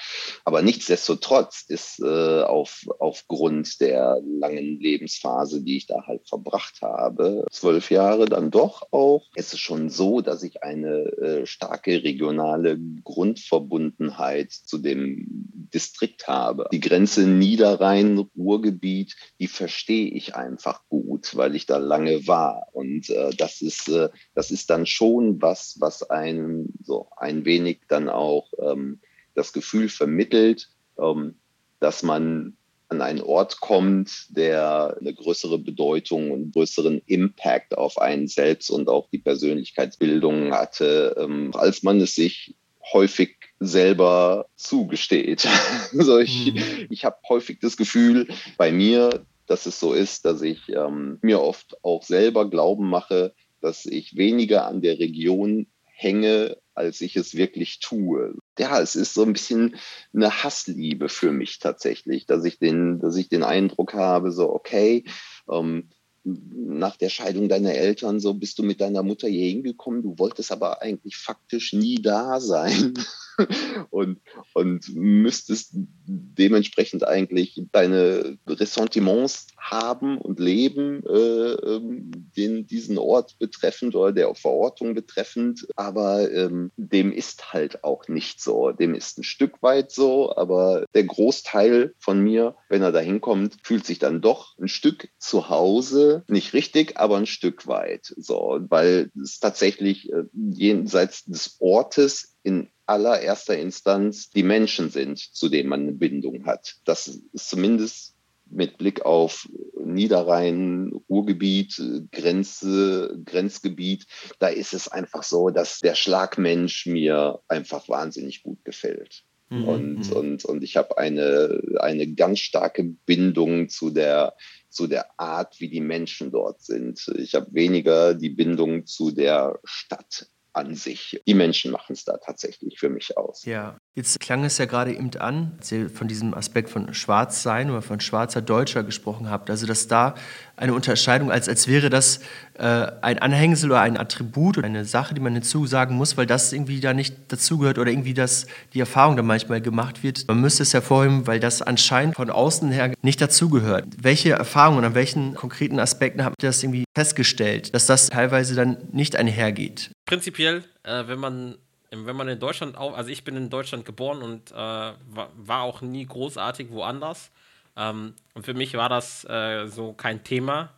Aber 0.46 0.62
nichtsdestotrotz 0.62 1.66
ist 1.68 2.00
äh, 2.00 2.42
auf, 2.44 2.86
aufgrund 3.00 3.82
der 3.82 4.22
langen 4.24 4.80
Lebensphase, 4.80 5.62
die 5.62 5.78
ich 5.78 5.88
da 5.88 6.06
halt 6.06 6.28
verbracht 6.28 6.82
habe, 6.82 7.46
zwölf 7.52 7.92
Jahre 7.92 8.26
dann 8.26 8.52
doch 8.52 8.88
auch, 8.92 9.28
ist 9.36 9.54
es 9.54 9.60
schon 9.60 9.90
so, 9.90 10.22
dass 10.22 10.44
ich 10.44 10.64
eine 10.64 11.06
äh, 11.18 11.46
starke 11.46 12.04
regionale 12.04 12.80
Grundverbundenheit 13.04 14.52
zu 14.52 14.78
dem 14.78 15.26
Distrikt 15.74 16.28
habe. 16.28 16.68
Die 16.72 16.80
Grenze 16.80 17.28
Niederrhein-Ruhrgebiet, 17.28 19.16
die 19.40 19.48
verstehe 19.48 20.10
ich 20.10 20.36
einfach 20.36 20.88
gut, 20.90 21.36
weil 21.36 21.56
ich 21.56 21.66
da 21.66 21.78
lange 21.78 22.28
war. 22.28 22.68
Und 22.74 23.10
äh, 23.10 23.32
das 23.36 23.62
ist, 23.62 23.88
äh, 23.88 24.10
das 24.36 24.52
ist 24.52 24.70
dann 24.70 24.86
schon 24.86 25.42
was, 25.42 25.78
was 25.80 26.10
einem 26.10 26.68
so 26.82 27.08
ein 27.16 27.31
ein 27.32 27.46
wenig 27.46 27.80
dann 27.88 28.10
auch 28.10 28.52
ähm, 28.60 29.00
das 29.34 29.54
Gefühl 29.54 29.90
vermittelt, 29.90 30.70
ähm, 31.00 31.36
dass 31.80 32.04
man 32.04 32.58
an 32.90 33.02
einen 33.02 33.22
Ort 33.22 33.62
kommt, 33.62 34.28
der 34.30 34.98
eine 35.00 35.14
größere 35.14 35.58
Bedeutung 35.58 36.32
und 36.32 36.54
größeren 36.54 37.02
Impact 37.06 37.78
auf 37.78 37.98
einen 37.98 38.28
selbst 38.28 38.70
und 38.70 38.90
auch 38.90 39.10
die 39.10 39.18
Persönlichkeitsbildung 39.18 40.52
hatte, 40.52 41.16
ähm, 41.18 41.52
als 41.54 41.84
man 41.84 42.02
es 42.02 42.16
sich 42.16 42.56
häufig 42.92 43.38
selber 43.60 44.48
zugesteht. 44.56 45.48
also 45.98 46.20
ich, 46.20 46.54
mhm. 46.54 46.88
ich 46.90 47.06
habe 47.06 47.18
häufig 47.30 47.60
das 47.62 47.78
Gefühl 47.78 48.28
bei 48.58 48.74
mir, 48.74 49.26
dass 49.48 49.66
es 49.66 49.80
so 49.80 49.94
ist, 49.94 50.26
dass 50.26 50.42
ich 50.42 50.68
ähm, 50.70 51.18
mir 51.22 51.42
oft 51.42 51.78
auch 51.84 52.04
selber 52.04 52.50
Glauben 52.50 52.90
mache, 52.90 53.34
dass 53.62 53.86
ich 53.86 54.18
weniger 54.18 54.66
an 54.66 54.82
der 54.82 55.00
Region 55.00 55.68
hänge, 55.94 56.58
als 56.74 57.01
ich 57.01 57.16
es 57.16 57.36
wirklich 57.36 57.80
tue. 57.80 58.36
Ja, 58.58 58.80
es 58.82 58.96
ist 58.96 59.13
so 59.13 59.24
ein 59.24 59.34
bisschen 59.34 59.75
eine 60.13 60.44
Hassliebe 60.44 61.10
für 61.10 61.32
mich 61.32 61.60
tatsächlich, 61.60 62.25
dass 62.25 62.44
ich 62.46 62.60
den, 62.60 63.00
dass 63.00 63.16
ich 63.16 63.30
den 63.30 63.44
Eindruck 63.44 63.94
habe, 63.94 64.32
so, 64.32 64.50
okay, 64.54 65.06
ähm, 65.50 65.90
nach 66.24 66.98
der 66.98 67.10
Scheidung 67.10 67.50
deiner 67.50 67.74
Eltern, 67.74 68.20
so 68.20 68.36
bist 68.36 68.60
du 68.60 68.63
mit 68.63 68.80
deiner 68.80 69.01
Mutter 69.01 69.28
hier 69.28 69.50
hingekommen, 69.50 70.04
du 70.04 70.20
wolltest 70.20 70.51
aber 70.51 70.82
eigentlich 70.82 71.18
faktisch 71.18 71.74
nie 71.74 71.96
da 71.96 72.40
sein 72.40 72.94
und, 73.90 74.20
und 74.54 74.96
müsstest 74.96 75.72
dementsprechend 75.74 77.08
eigentlich 77.08 77.62
deine 77.72 78.38
Ressentiments 78.48 79.48
haben 79.62 80.18
und 80.18 80.39
leben, 80.39 81.03
äh, 81.06 81.51
ähm, 81.53 82.12
den, 82.36 82.65
diesen 82.65 82.98
Ort 82.98 83.38
betreffend 83.39 83.96
oder 83.96 84.12
der 84.12 84.34
Verortung 84.36 84.96
betreffend. 84.96 85.68
Aber 85.75 86.32
ähm, 86.32 86.72
dem 86.77 87.12
ist 87.12 87.53
halt 87.53 87.84
auch 87.84 88.08
nicht 88.08 88.41
so. 88.41 88.72
Dem 88.72 88.96
ist 88.96 89.20
ein 89.20 89.24
Stück 89.24 89.62
weit 89.62 89.91
so, 89.91 90.36
aber 90.36 90.86
der 90.94 91.03
Großteil 91.03 91.94
von 92.00 92.20
mir, 92.20 92.56
wenn 92.70 92.82
er 92.82 92.91
da 92.91 93.00
hinkommt, 93.00 93.58
fühlt 93.63 93.86
sich 93.86 94.00
dann 94.00 94.22
doch 94.22 94.58
ein 94.58 94.68
Stück 94.68 95.10
zu 95.20 95.50
Hause, 95.50 96.24
nicht 96.27 96.53
richtig, 96.53 96.98
aber 96.98 97.18
ein 97.18 97.27
Stück 97.27 97.68
weit. 97.68 98.13
So, 98.18 98.60
weil 98.70 99.12
es 99.22 99.39
tatsächlich 99.39 100.12
äh, 100.12 100.24
jenseits 100.34 101.25
des 101.25 101.58
Ortes 101.60 102.36
in 102.44 102.70
allererster 102.86 103.58
Instanz 103.58 104.30
die 104.32 104.44
Menschen 104.44 104.89
sind, 104.89 105.20
zu 105.20 105.48
denen 105.50 105.70
man 105.70 105.82
eine 105.82 105.94
Bindung 105.94 106.46
hat. 106.46 106.75
Das 106.84 107.08
ist 107.08 107.50
zumindest 107.50 108.15
mit 108.51 108.77
Blick 108.77 109.01
auf 109.05 109.50
Niederrhein, 109.84 110.91
Ruhrgebiet, 111.10 111.81
Grenze, 112.12 113.20
Grenzgebiet, 113.25 114.05
da 114.39 114.48
ist 114.48 114.74
es 114.74 114.88
einfach 114.88 115.24
so, 115.24 115.50
dass 115.50 115.79
der 115.79 115.96
Schlagmensch 115.96 116.86
mir 116.86 117.39
einfach 117.48 117.89
wahnsinnig 117.89 118.43
gut 118.43 118.63
gefällt. 118.63 119.24
Mhm. 119.51 119.67
Und, 119.67 120.10
mhm. 120.10 120.13
und, 120.13 120.46
und 120.46 120.63
ich 120.63 120.77
habe 120.77 120.98
eine, 120.98 121.62
eine 121.79 122.08
ganz 122.13 122.39
starke 122.39 122.84
Bindung 122.84 123.67
zu 123.67 123.89
der, 123.89 124.36
zu 124.70 124.88
der 124.88 125.20
Art, 125.20 125.60
wie 125.60 125.70
die 125.70 125.81
Menschen 125.81 126.31
dort 126.31 126.62
sind. 126.62 127.05
Ich 127.17 127.36
habe 127.36 127.48
weniger 127.51 128.13
die 128.13 128.29
Bindung 128.29 128.86
zu 128.86 129.12
der 129.12 129.60
Stadt 129.65 130.27
an 130.53 130.75
sich. 130.75 131.22
Die 131.27 131.34
Menschen 131.34 131.72
machen 131.72 131.93
es 131.93 132.05
da 132.05 132.17
tatsächlich 132.17 132.79
für 132.79 132.89
mich 132.89 133.17
aus. 133.17 133.43
Ja, 133.43 133.77
jetzt 133.94 134.22
klang 134.22 134.46
es 134.46 134.58
ja 134.58 134.66
gerade 134.66 134.94
eben 134.94 135.12
an, 135.20 135.52
als 135.58 135.72
ihr 135.72 135.90
von 135.90 136.08
diesem 136.08 136.34
Aspekt 136.34 136.70
von 136.70 136.94
Schwarzsein 136.94 137.70
oder 137.70 137.82
von 137.82 138.00
schwarzer 138.00 138.42
Deutscher 138.42 138.84
gesprochen 138.84 139.30
habt. 139.30 139.50
Also, 139.50 139.66
dass 139.68 139.88
da 139.88 140.16
eine 140.56 140.74
Unterscheidung, 140.74 141.30
als, 141.30 141.50
als 141.50 141.68
wäre 141.68 141.90
das 141.90 142.22
äh, 142.54 142.88
ein 143.02 143.20
Anhängsel 143.20 143.72
oder 143.72 143.82
ein 143.82 143.98
Attribut 143.98 144.58
oder 144.58 144.68
eine 144.68 144.86
Sache, 144.86 145.14
die 145.14 145.20
man 145.20 145.34
hinzusagen 145.34 145.98
muss, 145.98 146.16
weil 146.16 146.26
das 146.26 146.54
irgendwie 146.54 146.80
da 146.80 146.94
nicht 146.94 147.16
dazugehört 147.28 147.80
oder 147.80 147.92
irgendwie 147.92 148.14
das, 148.14 148.48
die 148.74 148.80
Erfahrung 148.80 149.18
da 149.18 149.24
manchmal 149.24 149.60
gemacht 149.60 150.04
wird. 150.04 150.26
Man 150.28 150.40
müsste 150.40 150.64
es 150.64 150.74
hervorheben, 150.74 151.28
weil 151.28 151.42
das 151.42 151.62
anscheinend 151.62 152.16
von 152.16 152.30
außen 152.30 152.72
her 152.72 152.94
nicht 153.02 153.20
dazugehört. 153.20 153.86
Welche 154.02 154.32
Erfahrungen, 154.32 154.86
an 154.86 154.96
welchen 154.96 155.36
konkreten 155.36 155.80
Aspekten 155.80 156.24
habt 156.24 156.42
ihr 156.42 156.50
das 156.50 156.64
irgendwie 156.64 156.86
festgestellt, 156.96 157.74
dass 157.74 157.88
das 157.88 158.08
teilweise 158.08 158.56
dann 158.56 158.78
nicht 158.92 159.18
einhergeht? 159.18 159.92
Prinzipiell, 160.06 160.64
äh, 160.84 161.08
wenn 161.08 161.20
man 161.20 161.56
wenn 161.92 162.16
man 162.16 162.28
in 162.30 162.40
Deutschland 162.40 162.78
auch, 162.78 162.96
also 162.96 163.10
ich 163.10 163.24
bin 163.24 163.36
in 163.36 163.50
Deutschland 163.50 163.86
geboren 163.86 164.22
und 164.22 164.52
äh, 164.52 164.56
war, 164.56 165.62
auch 165.62 165.82
nie 165.82 166.06
großartig 166.06 166.72
woanders. 166.72 167.32
Ähm, 167.76 168.14
und 168.34 168.46
für 168.46 168.54
mich 168.54 168.74
war 168.76 168.90
das 168.90 169.26
äh, 169.26 169.68
so 169.68 169.94
kein 169.94 170.24
Thema 170.24 170.72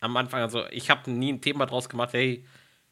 am 0.00 0.16
Anfang. 0.16 0.40
Also 0.40 0.64
ich 0.70 0.90
habe 0.90 1.10
nie 1.10 1.32
ein 1.32 1.40
Thema 1.40 1.66
draus 1.66 1.88
gemacht, 1.88 2.12
hey, 2.14 2.44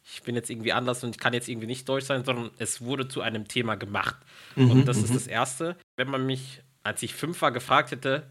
ich 0.04 0.23
bin 0.23 0.35
jetzt 0.35 0.50
irgendwie 0.50 0.73
anders 0.73 1.02
und 1.02 1.11
ich 1.11 1.18
kann 1.18 1.33
jetzt 1.33 1.49
irgendwie 1.49 1.66
nicht 1.66 1.88
deutsch 1.88 2.04
sein, 2.04 2.25
sondern 2.25 2.50
es 2.59 2.83
wurde 2.83 3.09
zu 3.09 3.23
einem 3.23 3.49
Thema 3.49 3.76
gemacht. 3.76 4.16
Mhm, 4.56 4.71
und 4.71 4.85
das 4.87 4.99
ist 4.99 5.11
mhm. 5.11 5.14
das 5.14 5.26
Erste. 5.26 5.76
Wenn 5.97 6.11
man 6.11 6.26
mich, 6.26 6.62
als 6.83 7.02
ich 7.02 7.14
fünf 7.14 7.40
war, 7.40 7.52
gefragt 7.52 7.90
hätte, 7.90 8.30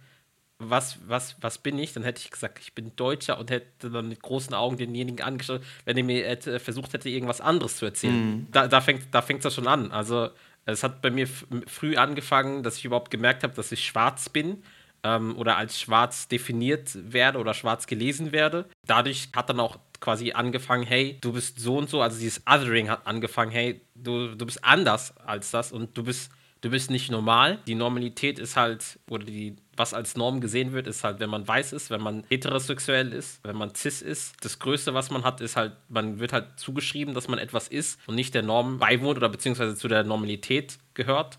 was, 0.69 0.97
was, 1.07 1.35
was 1.41 1.57
bin 1.57 1.77
ich, 1.79 1.93
dann 1.93 2.03
hätte 2.03 2.21
ich 2.21 2.31
gesagt, 2.31 2.59
ich 2.59 2.73
bin 2.73 2.95
Deutscher 2.95 3.39
und 3.39 3.51
hätte 3.51 3.89
dann 3.89 4.09
mit 4.09 4.21
großen 4.21 4.53
Augen 4.53 4.77
denjenigen 4.77 5.25
angeschaut, 5.25 5.61
wenn 5.85 5.97
er 5.97 6.03
mir 6.03 6.27
hätte, 6.27 6.59
versucht 6.59 6.93
hätte, 6.93 7.09
irgendwas 7.09 7.41
anderes 7.41 7.77
zu 7.77 7.85
erzählen. 7.85 8.31
Mhm. 8.31 8.47
Da, 8.51 8.67
da 8.67 8.81
fängt 8.81 9.03
es 9.03 9.09
da 9.11 9.21
das 9.21 9.53
schon 9.53 9.67
an. 9.67 9.91
Also 9.91 10.29
es 10.65 10.83
hat 10.83 11.01
bei 11.01 11.11
mir 11.11 11.27
früh 11.67 11.95
angefangen, 11.97 12.63
dass 12.63 12.77
ich 12.77 12.85
überhaupt 12.85 13.11
gemerkt 13.11 13.43
habe, 13.43 13.53
dass 13.53 13.71
ich 13.71 13.85
schwarz 13.85 14.29
bin 14.29 14.63
ähm, 15.03 15.37
oder 15.37 15.57
als 15.57 15.79
schwarz 15.79 16.27
definiert 16.27 16.91
werde 17.11 17.39
oder 17.39 17.53
schwarz 17.53 17.87
gelesen 17.87 18.31
werde. 18.31 18.65
Dadurch 18.85 19.29
hat 19.35 19.49
dann 19.49 19.59
auch 19.59 19.77
quasi 19.99 20.31
angefangen, 20.31 20.83
hey, 20.83 21.17
du 21.21 21.33
bist 21.33 21.59
so 21.59 21.77
und 21.77 21.89
so, 21.89 22.01
also 22.01 22.19
dieses 22.19 22.43
Othering 22.47 22.89
hat 22.89 23.07
angefangen, 23.07 23.51
hey, 23.51 23.81
du, 23.95 24.35
du 24.35 24.45
bist 24.45 24.63
anders 24.63 25.15
als 25.17 25.51
das 25.51 25.71
und 25.71 25.97
du 25.97 26.03
bist 26.03 26.31
du 26.63 26.69
bist 26.69 26.89
nicht 26.89 27.11
normal. 27.11 27.59
Die 27.67 27.75
Normalität 27.75 28.39
ist 28.39 28.55
halt, 28.55 28.97
oder 29.09 29.25
die, 29.25 29.57
was 29.75 29.93
als 29.93 30.15
Norm 30.15 30.39
gesehen 30.39 30.71
wird, 30.71 30.87
ist 30.87 31.03
halt, 31.03 31.19
wenn 31.19 31.29
man 31.29 31.45
weiß 31.45 31.73
ist, 31.73 31.89
wenn 31.89 32.01
man 32.01 32.23
heterosexuell 32.29 33.11
ist, 33.11 33.43
wenn 33.43 33.57
man 33.57 33.75
cis 33.75 34.01
ist. 34.01 34.43
Das 34.45 34.59
Größte, 34.59 34.93
was 34.93 35.11
man 35.11 35.25
hat, 35.25 35.41
ist 35.41 35.57
halt, 35.57 35.73
man 35.89 36.19
wird 36.19 36.31
halt 36.31 36.57
zugeschrieben, 36.57 37.13
dass 37.13 37.27
man 37.27 37.37
etwas 37.37 37.67
ist 37.67 37.99
und 38.07 38.15
nicht 38.15 38.33
der 38.33 38.43
Norm 38.43 38.79
beiwohnt 38.79 39.17
oder 39.17 39.27
beziehungsweise 39.27 39.75
zu 39.75 39.89
der 39.89 40.05
Normalität 40.05 40.79
gehört. 40.93 41.37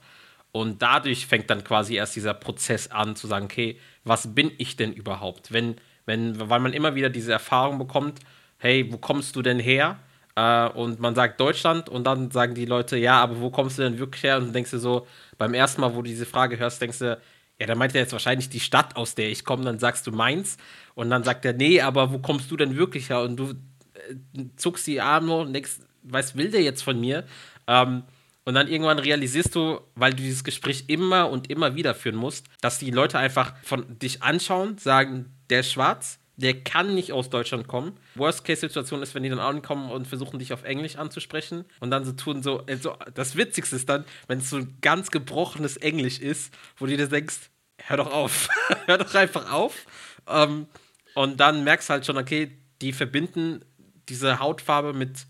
Und 0.52 0.83
dadurch 0.83 1.26
fängt 1.26 1.49
dann 1.49 1.64
quasi 1.64 1.95
erst 1.95 2.14
dieser 2.16 2.35
Prozess 2.35 2.88
an, 2.88 3.16
zu 3.16 3.26
sagen, 3.26 3.47
okay, 3.47 3.78
was 4.04 4.35
bin 4.35 4.52
ich 4.59 4.76
denn 4.76 4.93
überhaupt? 4.93 5.52
Wenn, 5.52 5.76
wenn, 6.04 6.38
weil 6.38 6.61
man 6.61 6.75
immer 6.75 6.95
wieder 6.95 7.09
diese 7.09 7.33
Erfahrung 7.33 7.78
bekommt, 7.78 8.21
hey, 8.59 8.93
wo 8.93 8.99
kommst 8.99 9.35
du 9.37 9.43
denn 9.43 9.59
her? 9.59 9.99
Äh, 10.37 10.69
und 10.69 11.00
man 11.00 11.14
sagt 11.14 11.41
Deutschland 11.41 11.88
und 11.88 12.05
dann 12.05 12.31
sagen 12.31 12.55
die 12.55 12.64
Leute, 12.64 12.97
ja, 12.97 13.21
aber 13.21 13.41
wo 13.41 13.50
kommst 13.50 13.79
du 13.79 13.83
denn 13.83 13.99
wirklich 13.99 14.23
her? 14.23 14.37
Und 14.38 14.47
dann 14.47 14.53
denkst 14.53 14.73
du 14.73 14.79
so, 14.79 15.07
beim 15.38 15.55
ersten 15.55 15.81
Mal, 15.81 15.95
wo 15.95 16.03
du 16.03 16.09
diese 16.09 16.26
Frage 16.26 16.59
hörst, 16.59 16.81
denkst 16.81 16.99
du, 16.99 17.21
ja, 17.61 17.67
da 17.67 17.75
meint 17.75 17.95
er 17.95 18.00
jetzt 18.00 18.12
wahrscheinlich 18.12 18.49
die 18.49 18.61
Stadt, 18.61 18.97
aus 18.97 19.14
der 19.14 19.31
ich 19.31 19.45
komme. 19.45 19.64
Dann 19.64 19.79
sagst 19.79 20.07
du 20.07 20.12
Mainz. 20.12 20.57
Und 20.95 21.11
dann 21.11 21.23
sagt 21.23 21.45
er, 21.45 21.53
nee, 21.53 21.81
aber 21.81 22.12
wo 22.12 22.19
kommst 22.19 22.50
du 22.50 22.57
denn 22.57 22.76
wirklich 22.76 23.11
her? 23.11 23.21
Und 23.21 23.37
du 23.37 23.50
äh, 23.50 24.47
zuckst 24.57 24.87
die 24.87 25.00
Arme 25.00 25.37
und 25.37 25.53
denkst, 25.53 25.79
was 26.03 26.37
will 26.37 26.50
der 26.50 26.62
jetzt 26.62 26.83
von 26.83 27.00
mir? 27.00 27.25
Ähm, 27.67 28.03
und 28.45 28.55
dann 28.55 28.69
irgendwann 28.69 28.99
realisierst 28.99 29.55
du, 29.55 29.81
weil 29.95 30.11
du 30.11 30.19
dieses 30.19 30.45
Gespräch 30.45 30.85
immer 30.88 31.31
und 31.31 31.50
immer 31.50 31.76
wieder 31.76 31.95
führen 31.95 32.17
musst, 32.17 32.47
dass 32.61 32.79
die 32.79 32.91
Leute 32.91 33.19
einfach 33.19 33.55
von 33.62 33.99
dich 33.99 34.23
anschauen, 34.23 34.76
sagen, 34.76 35.33
der 35.49 35.61
ist 35.61 35.73
schwarz, 35.73 36.19
der 36.37 36.62
kann 36.62 36.95
nicht 36.95 37.12
aus 37.12 37.31
Deutschland 37.31 37.69
kommen. 37.69 37.97
Worst-Case-Situation 38.17 39.03
ist, 39.03 39.14
wenn 39.14 39.23
die 39.23 39.29
dann 39.29 39.38
ankommen 39.38 39.91
und 39.91 40.07
versuchen, 40.07 40.38
dich 40.38 40.53
auf 40.53 40.64
Englisch 40.64 40.97
anzusprechen 40.97 41.64
und 41.81 41.91
dann 41.91 42.05
so 42.05 42.12
tun, 42.12 42.43
so, 42.43 42.64
also 42.67 42.97
das 43.14 43.37
Witzigste 43.37 43.76
ist 43.76 43.88
dann, 43.88 44.05
wenn 44.26 44.38
es 44.38 44.50
so 44.50 44.57
ein 44.57 44.79
ganz 44.81 45.11
gebrochenes 45.11 45.76
Englisch 45.76 46.19
ist, 46.19 46.53
wo 46.76 46.87
du 46.87 46.97
dir 46.97 47.07
denkst, 47.07 47.50
hör 47.79 47.97
doch 47.97 48.12
auf, 48.12 48.49
hör 48.87 48.99
doch 48.99 49.14
einfach 49.14 49.53
auf. 49.53 49.87
Ähm, 50.29 50.67
und 51.14 51.38
dann 51.38 51.62
merkst 51.64 51.91
halt 51.91 52.05
schon, 52.07 52.17
okay, 52.17 52.50
die 52.81 52.93
verbinden 52.93 53.64
diese 54.09 54.41
Hautfarbe 54.41 54.93
mit 54.93 55.26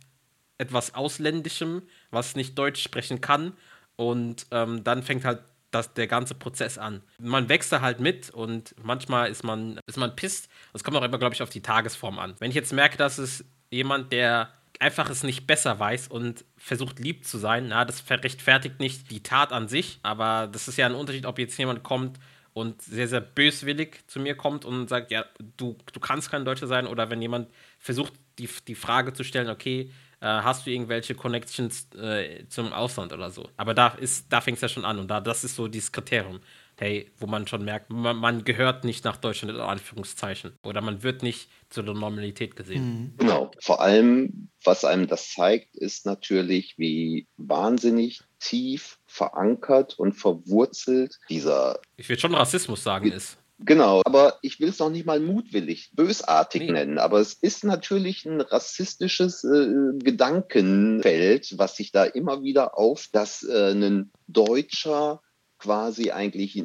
etwas 0.58 0.94
Ausländischem, 0.94 1.82
was 2.11 2.37
nicht 2.37 2.58
Deutsch 2.58 2.82
sprechen 2.82 3.20
kann. 3.20 3.52
Und 3.96 4.46
ähm, 4.50 4.82
dann 4.84 5.02
fängt 5.02 5.25
halt 5.25 5.40
das, 5.74 5.94
der 5.94 6.06
ganze 6.06 6.34
Prozess 6.34 6.78
an. 6.78 7.02
Man 7.18 7.48
wächst 7.48 7.72
da 7.72 7.80
halt 7.80 8.00
mit 8.00 8.30
und 8.30 8.74
manchmal 8.82 9.30
ist 9.30 9.44
man, 9.44 9.80
ist 9.86 9.98
man 9.98 10.14
pisst. 10.16 10.48
Das 10.72 10.84
kommt 10.84 10.96
auch 10.96 11.02
immer, 11.02 11.18
glaube 11.18 11.34
ich, 11.34 11.42
auf 11.42 11.50
die 11.50 11.62
Tagesform 11.62 12.18
an. 12.18 12.34
Wenn 12.38 12.50
ich 12.50 12.56
jetzt 12.56 12.72
merke, 12.72 12.96
dass 12.96 13.18
es 13.18 13.44
jemand, 13.70 14.12
der 14.12 14.50
einfach 14.80 15.08
es 15.10 15.22
nicht 15.22 15.46
besser 15.46 15.78
weiß 15.78 16.08
und 16.08 16.44
versucht 16.56 16.98
lieb 16.98 17.24
zu 17.24 17.38
sein, 17.38 17.66
na, 17.68 17.84
das 17.84 18.04
rechtfertigt 18.08 18.80
nicht 18.80 19.10
die 19.10 19.22
Tat 19.22 19.52
an 19.52 19.68
sich, 19.68 19.98
aber 20.02 20.48
das 20.50 20.68
ist 20.68 20.76
ja 20.76 20.86
ein 20.86 20.94
Unterschied, 20.94 21.26
ob 21.26 21.38
jetzt 21.38 21.56
jemand 21.58 21.82
kommt 21.82 22.18
und 22.52 22.82
sehr, 22.82 23.08
sehr 23.08 23.20
böswillig 23.20 24.04
zu 24.06 24.20
mir 24.20 24.36
kommt 24.36 24.64
und 24.64 24.88
sagt, 24.88 25.10
ja, 25.10 25.24
du, 25.56 25.76
du 25.92 26.00
kannst 26.00 26.30
kein 26.30 26.44
Deutscher 26.44 26.66
sein, 26.66 26.86
oder 26.86 27.10
wenn 27.10 27.20
jemand 27.20 27.50
versucht, 27.78 28.12
die, 28.38 28.48
die 28.66 28.74
Frage 28.74 29.12
zu 29.12 29.24
stellen, 29.24 29.48
okay, 29.48 29.90
äh, 30.24 30.42
hast 30.42 30.64
du 30.64 30.70
irgendwelche 30.70 31.14
Connections 31.14 31.88
äh, 31.94 32.48
zum 32.48 32.72
Ausland 32.72 33.12
oder 33.12 33.30
so. 33.30 33.50
Aber 33.58 33.74
da 33.74 33.94
da 34.30 34.40
fängt 34.40 34.56
es 34.56 34.62
ja 34.62 34.68
schon 34.68 34.86
an 34.86 34.98
und 34.98 35.08
da 35.08 35.20
das 35.20 35.44
ist 35.44 35.54
so 35.54 35.68
dieses 35.68 35.92
Kriterium. 35.92 36.40
Hey, 36.76 37.12
wo 37.18 37.26
man 37.26 37.46
schon 37.46 37.64
merkt, 37.64 37.90
man, 37.90 38.16
man, 38.16 38.42
gehört 38.42 38.82
nicht 38.82 39.04
nach 39.04 39.16
Deutschland 39.16 39.54
in 39.54 39.60
Anführungszeichen 39.60 40.58
oder 40.64 40.80
man 40.80 41.04
wird 41.04 41.22
nicht 41.22 41.48
zu 41.68 41.82
der 41.82 41.94
Normalität 41.94 42.56
gesehen. 42.56 42.84
Mhm. 42.84 43.16
Genau. 43.18 43.52
Vor 43.60 43.80
allem, 43.80 44.48
was 44.64 44.84
einem 44.84 45.06
das 45.06 45.30
zeigt, 45.30 45.76
ist 45.76 46.04
natürlich, 46.04 46.74
wie 46.76 47.28
wahnsinnig 47.36 48.22
tief 48.40 48.98
verankert 49.06 49.96
und 49.98 50.14
verwurzelt 50.14 51.20
dieser. 51.28 51.78
Ich 51.96 52.08
würde 52.08 52.20
schon 52.20 52.34
Rassismus 52.34 52.82
sagen, 52.82 53.12
ist. 53.12 53.38
Genau, 53.66 54.02
aber 54.04 54.38
ich 54.42 54.61
will 54.61 54.68
es 54.68 54.78
noch 54.78 54.90
nicht 54.90 55.06
mal 55.06 55.21
mutwillig, 55.21 55.90
bösartig 55.94 56.62
nee. 56.62 56.73
nennen. 56.73 56.99
Aber 56.99 57.21
es 57.21 57.33
ist 57.33 57.64
natürlich 57.64 58.26
ein 58.26 58.40
rassistisches 58.40 59.42
äh, 59.44 59.97
Gedankenfeld, 59.99 61.59
was 61.59 61.76
sich 61.76 61.90
da 61.90 62.04
immer 62.04 62.42
wieder 62.42 62.76
auf, 62.76 63.09
dass 63.11 63.42
äh, 63.42 63.73
ein 63.73 64.12
Deutscher 64.26 65.23
quasi 65.59 66.11
eigentlich 66.11 66.62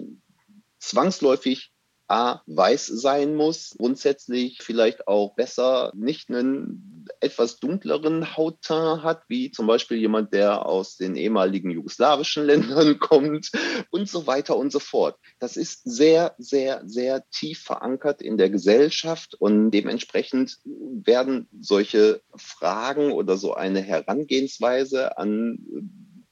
zwangsläufig 0.79 1.71
A, 2.09 2.41
weiß 2.47 2.87
sein 2.87 3.35
muss, 3.35 3.75
grundsätzlich 3.77 4.63
vielleicht 4.63 5.07
auch 5.07 5.35
besser 5.35 5.91
nicht 5.95 6.29
ein 6.29 7.05
etwas 7.19 7.59
dunkleren 7.59 8.35
Hautteint 8.35 9.03
hat, 9.03 9.23
wie 9.27 9.51
zum 9.51 9.67
Beispiel 9.67 9.97
jemand, 9.97 10.33
der 10.33 10.65
aus 10.65 10.97
den 10.97 11.15
ehemaligen 11.15 11.69
jugoslawischen 11.69 12.45
Ländern 12.47 12.97
kommt 12.97 13.51
und 13.91 14.09
so 14.09 14.25
weiter 14.25 14.57
und 14.57 14.71
so 14.71 14.79
fort. 14.79 15.19
Das 15.37 15.55
ist 15.55 15.83
sehr, 15.83 16.33
sehr, 16.39 16.81
sehr 16.85 17.23
tief 17.29 17.61
verankert 17.61 18.23
in 18.23 18.37
der 18.37 18.49
Gesellschaft 18.49 19.35
und 19.35 19.69
dementsprechend 19.69 20.57
werden 20.65 21.47
solche 21.61 22.21
Fragen 22.35 23.11
oder 23.11 23.37
so 23.37 23.53
eine 23.53 23.81
Herangehensweise 23.81 25.17
an 25.19 25.59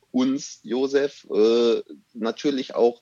uns, 0.09 0.59
Josef, 0.63 1.27
äh, 1.31 1.83
natürlich 2.13 2.73
auch 2.73 3.01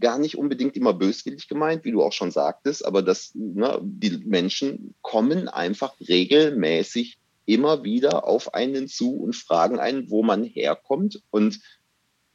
gar 0.00 0.18
nicht 0.18 0.36
unbedingt 0.36 0.76
immer 0.76 0.94
böswillig 0.94 1.48
gemeint, 1.48 1.84
wie 1.84 1.92
du 1.92 2.02
auch 2.02 2.12
schon 2.12 2.30
sagtest, 2.30 2.84
aber 2.84 3.02
dass 3.02 3.32
ne, 3.34 3.78
die 3.82 4.22
Menschen 4.24 4.94
kommen 5.02 5.48
einfach 5.48 5.94
regelmäßig 6.00 7.18
immer 7.44 7.84
wieder 7.84 8.26
auf 8.26 8.54
einen 8.54 8.88
zu 8.88 9.16
und 9.16 9.36
fragen 9.36 9.78
einen, 9.78 10.10
wo 10.10 10.22
man 10.22 10.44
herkommt 10.44 11.22
und 11.30 11.60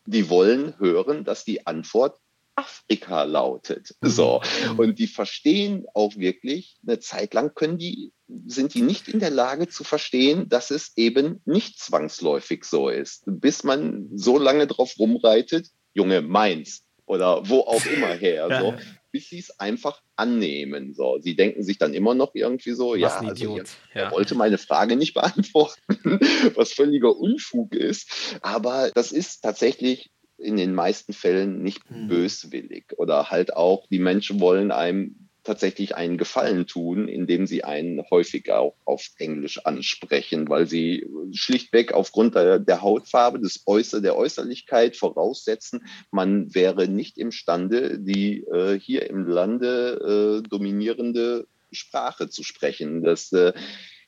die 0.06 0.30
wollen 0.30 0.78
hören, 0.80 1.26
dass 1.26 1.44
die 1.44 1.68
Antwort 1.68 2.20
Afrika 2.56 3.24
lautet. 3.24 3.96
Mhm. 4.02 4.10
So. 4.10 4.42
Und 4.78 4.98
die 5.00 5.08
verstehen 5.08 5.86
auch 5.94 6.16
wirklich, 6.16 6.78
eine 6.86 7.00
Zeit 7.00 7.34
lang 7.34 7.54
können 7.54 7.78
die, 7.78 8.12
sind 8.48 8.74
die 8.74 8.82
nicht 8.82 9.08
in 9.08 9.20
der 9.20 9.30
Lage 9.30 9.68
zu 9.68 9.84
verstehen, 9.84 10.50
dass 10.50 10.72
es 10.72 10.94
eben 10.96 11.42
nicht 11.46 11.80
zwangsläufig 11.80 12.64
so 12.66 12.90
ist. 12.90 13.24
Bis 13.28 13.64
man 13.64 14.10
so 14.16 14.40
lange 14.40 14.66
drauf 14.66 14.98
rumreitet, 14.98 15.70
Junge, 15.94 16.22
meins 16.22 16.87
oder 17.08 17.50
wo 17.50 17.62
auch 17.62 17.84
immer 17.96 18.14
her, 18.14 18.48
so, 18.62 18.76
bis 19.12 19.30
sie 19.30 19.40
es 19.40 19.60
einfach 19.60 20.02
annehmen. 20.16 20.94
So, 20.94 21.18
sie 21.20 21.36
denken 21.36 21.64
sich 21.64 21.80
dann 21.80 21.94
immer 21.94 22.14
noch 22.14 22.36
irgendwie 22.36 22.74
so, 22.74 22.92
was 22.92 23.00
ja, 23.00 23.20
also 23.20 23.58
er 23.94 24.04
ja. 24.04 24.12
wollte 24.12 24.36
meine 24.36 24.60
Frage 24.60 24.96
nicht 24.96 25.14
beantworten, 25.16 26.20
was 26.54 26.74
völliger 26.74 27.16
Unfug 27.16 27.74
ist. 27.74 28.38
Aber 28.42 28.92
das 28.94 29.12
ist 29.12 29.42
tatsächlich 29.42 30.12
in 30.38 30.56
den 30.56 30.76
meisten 30.76 31.14
Fällen 31.14 31.64
nicht 31.64 31.82
hm. 31.90 32.10
böswillig 32.10 32.94
oder 32.98 33.32
halt 33.32 33.56
auch 33.56 33.88
die 33.88 33.98
Menschen 33.98 34.40
wollen 34.40 34.72
einem 34.72 35.28
tatsächlich 35.48 35.96
einen 35.96 36.18
Gefallen 36.18 36.68
tun, 36.68 37.08
indem 37.08 37.48
sie 37.48 37.64
einen 37.64 38.04
häufiger 38.12 38.60
auch 38.60 38.76
auf 38.84 39.08
Englisch 39.18 39.66
ansprechen, 39.66 40.50
weil 40.50 40.68
sie 40.68 41.08
schlichtweg 41.34 41.94
aufgrund 41.94 42.36
der, 42.36 42.60
der 42.60 42.82
Hautfarbe, 42.82 43.40
des 43.40 43.64
Äußer, 43.66 44.02
der 44.02 44.16
Äußerlichkeit 44.16 44.96
voraussetzen, 44.96 45.86
man 46.12 46.54
wäre 46.54 46.88
nicht 46.88 47.18
imstande, 47.18 48.00
die 48.00 48.44
äh, 48.44 48.80
hier 48.80 49.10
im 49.10 49.28
Lande 49.28 50.42
äh, 50.44 50.48
dominierende 50.48 51.48
Sprache 51.72 52.30
zu 52.30 52.44
sprechen. 52.44 53.04
Das 53.04 53.32
äh, 53.32 53.54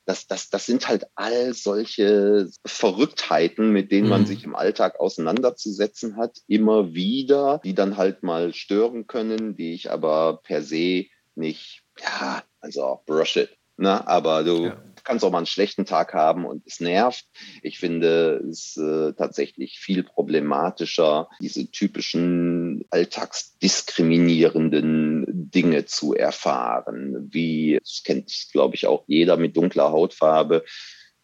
das, 0.09 0.25
das, 0.25 0.49
das 0.49 0.65
sind 0.65 0.87
halt 0.87 1.05
all 1.13 1.53
solche 1.53 2.49
Verrücktheiten, 2.65 3.71
mit 3.71 3.91
denen 3.91 4.09
man 4.09 4.21
mhm. 4.21 4.25
sich 4.25 4.43
im 4.43 4.55
Alltag 4.55 4.99
auseinanderzusetzen 4.99 6.17
hat, 6.17 6.39
immer 6.47 6.95
wieder, 6.95 7.61
die 7.63 7.75
dann 7.75 7.95
halt 7.95 8.23
mal 8.23 8.55
stören 8.55 9.05
können, 9.05 9.55
die 9.55 9.73
ich 9.73 9.91
aber 9.91 10.39
per 10.41 10.63
se 10.63 11.05
nicht, 11.35 11.83
ja, 12.01 12.41
also 12.59 13.01
brush 13.05 13.37
it. 13.37 13.49
Ne? 13.77 14.07
Aber 14.07 14.43
du 14.43 14.65
ja. 14.65 14.83
Kannst 15.03 15.25
auch 15.25 15.31
mal 15.31 15.37
einen 15.37 15.45
schlechten 15.45 15.85
Tag 15.85 16.13
haben 16.13 16.45
und 16.45 16.63
es 16.65 16.79
nervt. 16.79 17.25
Ich 17.61 17.77
finde 17.79 18.41
es 18.49 18.77
äh, 18.77 19.11
tatsächlich 19.13 19.79
viel 19.79 20.03
problematischer, 20.03 21.27
diese 21.41 21.69
typischen 21.71 22.85
alltagsdiskriminierenden 22.89 25.25
Dinge 25.27 25.85
zu 25.85 26.13
erfahren. 26.13 27.29
Wie, 27.31 27.79
das 27.81 28.03
kennt, 28.03 28.31
glaube 28.51 28.75
ich, 28.75 28.85
auch 28.87 29.03
jeder 29.07 29.37
mit 29.37 29.55
dunkler 29.57 29.91
Hautfarbe. 29.91 30.63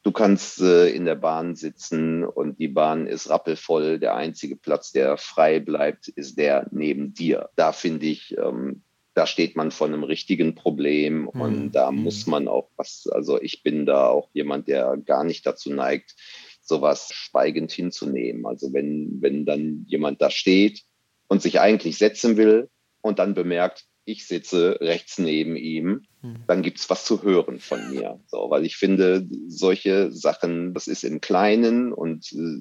Du 0.06 0.12
kannst 0.12 0.62
äh, 0.62 0.90
in 0.90 1.06
der 1.06 1.16
Bahn 1.16 1.56
sitzen 1.56 2.24
und 2.24 2.60
die 2.60 2.68
Bahn 2.68 3.08
ist 3.08 3.28
rappelvoll. 3.28 3.98
Der 3.98 4.16
einzige 4.16 4.56
Platz, 4.56 4.92
der 4.92 5.18
frei 5.18 5.60
bleibt, 5.60 6.10
ist 6.10 6.38
der 6.38 6.68
neben 6.70 7.16
dir. 7.16 7.50
Da 7.56 7.72
finde 7.72 8.06
ich, 8.06 8.38
ähm, 8.38 8.84
da 9.16 9.26
steht 9.26 9.56
man 9.56 9.72
vor 9.72 9.88
einem 9.88 10.04
richtigen 10.04 10.56
Problem 10.56 11.28
und 11.30 11.66
mhm. 11.66 11.72
da 11.72 11.92
muss 11.92 12.28
man 12.28 12.50
auch 12.50 12.70
was, 12.76 13.08
also 13.10 13.42
ich 13.42 13.64
bin 13.64 13.86
da 13.86 14.10
auch 14.10 14.30
jemand, 14.34 14.68
der 14.68 14.98
gar 14.98 15.24
nicht 15.24 15.46
dazu 15.46 15.74
neigt, 15.74 16.16
sowas 16.62 17.10
schweigend 17.14 17.72
hinzunehmen. 17.72 18.46
Also 18.46 18.74
wenn, 18.74 19.22
wenn 19.22 19.46
dann 19.46 19.86
jemand 19.88 20.22
da 20.22 20.30
steht 20.30 20.82
und 21.28 21.42
sich 21.42 21.62
eigentlich 21.62 21.98
setzen 21.98 22.36
will 22.36 22.70
und 23.02 23.18
dann 23.20 23.36
bemerkt, 23.36 23.86
ich 24.04 24.28
sitze 24.28 24.78
rechts 24.82 25.18
neben 25.18 25.56
ihm, 25.56 26.04
mhm. 26.22 26.44
dann 26.46 26.62
gibt's 26.62 26.90
was 26.90 27.06
zu 27.06 27.24
hören 27.24 27.60
von 27.60 27.90
mir. 27.92 28.20
So, 28.28 28.50
weil 28.50 28.66
ich 28.66 28.76
finde, 28.76 29.26
solche 29.48 30.12
Sachen, 30.12 30.74
das 30.74 30.88
ist 30.88 31.06
im 31.06 31.22
Kleinen 31.22 31.94
und 31.94 32.34
äh, 32.34 32.60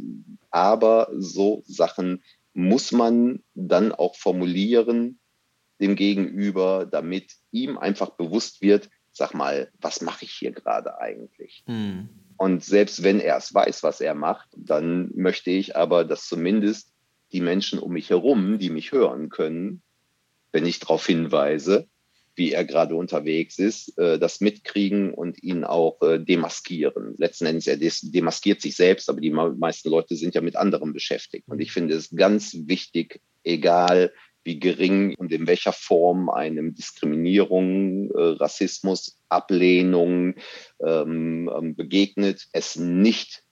aber 0.51 1.11
so 1.17 1.65
Sachen 1.67 2.23
muss 2.53 2.93
man 2.93 3.43
dann 3.55 3.91
auch 3.91 4.15
formulieren, 4.15 5.19
dem 5.81 5.97
Gegenüber, 5.97 6.87
damit 6.91 7.33
ihm 7.51 7.79
einfach 7.79 8.11
bewusst 8.11 8.63
wird, 8.63 8.91
sag 9.13 9.33
mal, 9.35 9.71
was 9.81 10.01
mache 10.01 10.25
ich 10.25 10.33
hier 10.33 10.53
gerade 10.53 10.99
eigentlich? 10.99 11.63
Hm. 11.67 12.09
Und 12.37 12.65
selbst 12.65 13.03
wenn 13.03 13.21
er 13.21 13.37
es 13.37 13.55
weiß, 13.55 13.83
was 13.83 14.01
er 14.01 14.15
macht, 14.15 14.49
dann 14.57 15.11
möchte 15.15 15.51
ich 15.51 15.77
aber, 15.77 16.05
dass 16.05 16.27
zumindest 16.27 16.93
die 17.33 17.41
Menschen 17.41 17.79
um 17.79 17.93
mich 17.93 18.11
herum, 18.11 18.59
die 18.59 18.71
mich 18.71 18.93
hören 18.93 19.29
können, 19.29 19.83
wenn 20.53 20.67
ich 20.67 20.81
darauf 20.81 21.07
hinweise, 21.07 21.89
wie 22.37 22.53
er 22.53 22.65
gerade 22.65 22.97
unterwegs 22.97 23.59
ist, 23.59 23.97
äh, 23.99 24.19
das 24.19 24.41
mitkriegen 24.41 25.15
und 25.15 25.43
ihn 25.43 25.65
auch 25.65 26.01
äh, 26.03 26.19
demaskieren. 26.19 27.15
Letzten 27.17 27.47
Endes, 27.47 27.69
er 27.69 27.77
demaskiert 27.77 28.61
sich 28.61 28.75
selbst, 28.75 29.09
aber 29.09 29.21
die 29.21 29.31
meisten 29.31 29.89
Leute 29.89 30.17
sind 30.17 30.35
ja 30.35 30.41
mit 30.41 30.57
anderem 30.57 30.93
beschäftigt. 30.93 31.49
Und 31.49 31.61
ich 31.61 31.73
finde 31.73 31.95
es 31.95 32.11
ganz 32.11 32.57
wichtig, 32.67 33.21
egal 33.45 34.13
wie 34.45 34.59
gering 34.59 35.15
und 35.17 35.33
in 35.33 35.47
welcher 35.47 35.73
Form 35.73 36.31
einem 36.31 36.75
Diskriminierung, 36.75 38.11
äh, 38.11 38.37
Rassismus, 38.41 39.19
Ablehnung 39.29 40.35
ähm, 40.85 41.51
ähm, 41.55 41.75
begegnet, 41.75 42.47
es 42.53 42.77
nicht 42.77 43.43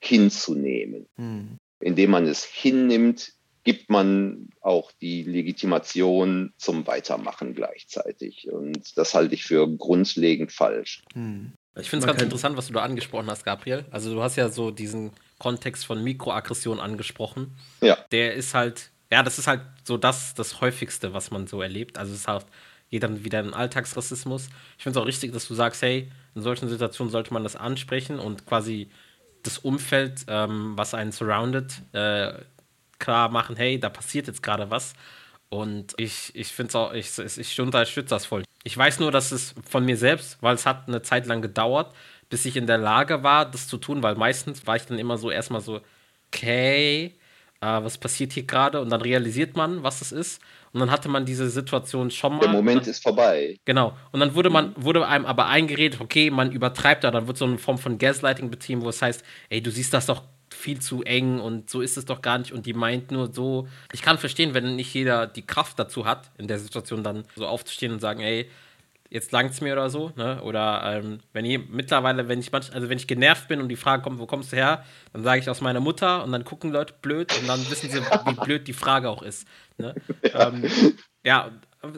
hinzunehmen. 0.00 1.06
Hm. 1.16 1.58
Indem 1.80 2.10
man 2.10 2.26
es 2.26 2.44
hinnimmt, 2.44 3.32
gibt 3.64 3.90
man 3.90 4.48
auch 4.60 4.90
die 5.00 5.22
Legitimation 5.22 6.52
zum 6.56 6.86
Weitermachen 6.86 7.54
gleichzeitig. 7.54 8.50
Und 8.50 8.96
das 8.96 9.14
halte 9.14 9.34
ich 9.34 9.44
für 9.44 9.68
grundlegend 9.68 10.52
falsch. 10.52 11.02
Hm. 11.12 11.52
Ich 11.78 11.88
finde 11.88 12.04
es 12.04 12.10
ganz 12.10 12.22
interessant, 12.22 12.56
was 12.56 12.66
du 12.66 12.72
da 12.72 12.82
angesprochen 12.82 13.30
hast, 13.30 13.44
Gabriel. 13.44 13.84
Also 13.90 14.12
du 14.12 14.22
hast 14.22 14.36
ja 14.36 14.48
so 14.48 14.70
diesen 14.70 15.12
Kontext 15.38 15.86
von 15.86 16.02
Mikroaggression 16.02 16.80
angesprochen. 16.80 17.56
Ja. 17.80 17.96
Der 18.10 18.34
ist 18.34 18.54
halt 18.54 18.89
ja, 19.10 19.22
das 19.22 19.38
ist 19.38 19.46
halt 19.46 19.62
so 19.84 19.96
das, 19.96 20.34
das 20.34 20.60
häufigste, 20.60 21.12
was 21.12 21.30
man 21.30 21.46
so 21.46 21.62
erlebt. 21.62 21.98
Also 21.98 22.12
es 22.12 22.20
ist 22.20 22.28
halt 22.28 22.46
dann 22.92 23.24
wieder 23.24 23.40
in 23.40 23.54
Alltagsrassismus. 23.54 24.48
Ich 24.76 24.82
finde 24.82 24.98
es 24.98 25.02
auch 25.02 25.06
richtig, 25.06 25.32
dass 25.32 25.46
du 25.46 25.54
sagst, 25.54 25.82
hey, 25.82 26.10
in 26.34 26.42
solchen 26.42 26.68
Situationen 26.68 27.10
sollte 27.10 27.32
man 27.32 27.44
das 27.44 27.56
ansprechen 27.56 28.18
und 28.18 28.46
quasi 28.46 28.90
das 29.42 29.58
Umfeld, 29.58 30.24
ähm, 30.28 30.72
was 30.76 30.94
einen 30.94 31.12
surroundet, 31.12 31.82
äh, 31.92 32.32
klar 32.98 33.28
machen, 33.30 33.56
hey, 33.56 33.78
da 33.78 33.88
passiert 33.88 34.26
jetzt 34.26 34.42
gerade 34.42 34.70
was. 34.70 34.94
Und 35.48 35.94
ich, 35.96 36.34
ich 36.34 36.48
finde 36.48 36.68
es 36.68 36.76
auch, 36.76 36.92
ich, 36.92 37.18
ich 37.18 37.60
unterstütze 37.60 38.10
das 38.10 38.26
voll. 38.26 38.44
Ich 38.62 38.76
weiß 38.76 39.00
nur, 39.00 39.10
dass 39.10 39.32
es 39.32 39.54
von 39.68 39.84
mir 39.84 39.96
selbst, 39.96 40.38
weil 40.42 40.54
es 40.54 40.66
hat 40.66 40.86
eine 40.86 41.02
Zeit 41.02 41.26
lang 41.26 41.42
gedauert, 41.42 41.94
bis 42.28 42.44
ich 42.44 42.56
in 42.56 42.66
der 42.66 42.78
Lage 42.78 43.22
war, 43.22 43.50
das 43.50 43.66
zu 43.66 43.78
tun, 43.78 44.02
weil 44.02 44.14
meistens 44.14 44.66
war 44.66 44.76
ich 44.76 44.86
dann 44.86 44.98
immer 44.98 45.18
so 45.18 45.30
erstmal 45.30 45.60
so, 45.60 45.80
okay, 46.28 47.14
äh, 47.60 47.66
was 47.66 47.98
passiert 47.98 48.32
hier 48.32 48.44
gerade 48.44 48.80
und 48.80 48.90
dann 48.90 49.02
realisiert 49.02 49.56
man, 49.56 49.82
was 49.82 50.00
es 50.00 50.12
ist. 50.12 50.40
Und 50.72 50.80
dann 50.80 50.90
hatte 50.90 51.08
man 51.08 51.24
diese 51.24 51.50
Situation 51.50 52.10
schon 52.10 52.34
mal. 52.34 52.40
Der 52.40 52.50
Moment 52.50 52.86
ist 52.86 53.02
vorbei. 53.02 53.58
Genau. 53.64 53.96
Und 54.12 54.20
dann 54.20 54.34
wurde 54.34 54.50
man, 54.50 54.70
mhm. 54.70 54.74
wurde 54.84 55.06
einem 55.06 55.26
aber 55.26 55.46
eingeredet, 55.46 56.00
okay, 56.00 56.30
man 56.30 56.52
übertreibt 56.52 57.04
da, 57.04 57.10
dann 57.10 57.26
wird 57.26 57.36
so 57.36 57.44
eine 57.44 57.58
Form 57.58 57.78
von 57.78 57.98
Gaslighting 57.98 58.50
betrieben, 58.50 58.82
wo 58.82 58.88
es 58.88 59.02
heißt, 59.02 59.24
ey, 59.48 59.60
du 59.60 59.70
siehst 59.70 59.92
das 59.92 60.06
doch 60.06 60.22
viel 60.52 60.80
zu 60.80 61.02
eng 61.02 61.40
und 61.40 61.70
so 61.70 61.80
ist 61.80 61.96
es 61.96 62.04
doch 62.04 62.22
gar 62.22 62.38
nicht 62.38 62.52
und 62.52 62.66
die 62.66 62.72
meint 62.72 63.10
nur 63.10 63.32
so. 63.32 63.68
Ich 63.92 64.02
kann 64.02 64.18
verstehen, 64.18 64.52
wenn 64.54 64.76
nicht 64.76 64.92
jeder 64.92 65.26
die 65.26 65.46
Kraft 65.46 65.78
dazu 65.78 66.06
hat, 66.06 66.30
in 66.38 66.48
der 66.48 66.58
Situation 66.58 67.02
dann 67.02 67.24
so 67.36 67.46
aufzustehen 67.46 67.92
und 67.92 68.00
sagen, 68.00 68.20
ey, 68.20 68.48
jetzt 69.10 69.32
langt 69.32 69.50
es 69.50 69.60
mir 69.60 69.72
oder 69.72 69.90
so, 69.90 70.12
ne? 70.16 70.42
Oder 70.42 70.82
ähm, 70.84 71.18
wenn 71.32 71.44
ich 71.44 71.68
mittlerweile, 71.68 72.28
wenn 72.28 72.40
ich 72.40 72.50
manch, 72.52 72.72
also 72.72 72.88
wenn 72.88 72.96
ich 72.96 73.06
genervt 73.06 73.48
bin 73.48 73.60
und 73.60 73.68
die 73.68 73.76
Frage 73.76 74.02
kommt, 74.02 74.20
wo 74.20 74.26
kommst 74.26 74.52
du 74.52 74.56
her, 74.56 74.84
dann 75.12 75.22
sage 75.22 75.40
ich 75.40 75.50
aus 75.50 75.60
meiner 75.60 75.80
Mutter 75.80 76.24
und 76.24 76.32
dann 76.32 76.44
gucken 76.44 76.70
Leute 76.70 76.94
blöd 77.02 77.36
und 77.38 77.48
dann 77.48 77.58
wissen 77.68 77.90
sie, 77.90 78.00
wie 78.00 78.44
blöd 78.44 78.68
die 78.68 78.72
Frage 78.72 79.10
auch 79.10 79.22
ist. 79.22 79.46
Ne? 79.76 79.94
Ja. 80.32 80.48
Ähm, 80.48 80.70
ja, 81.24 81.50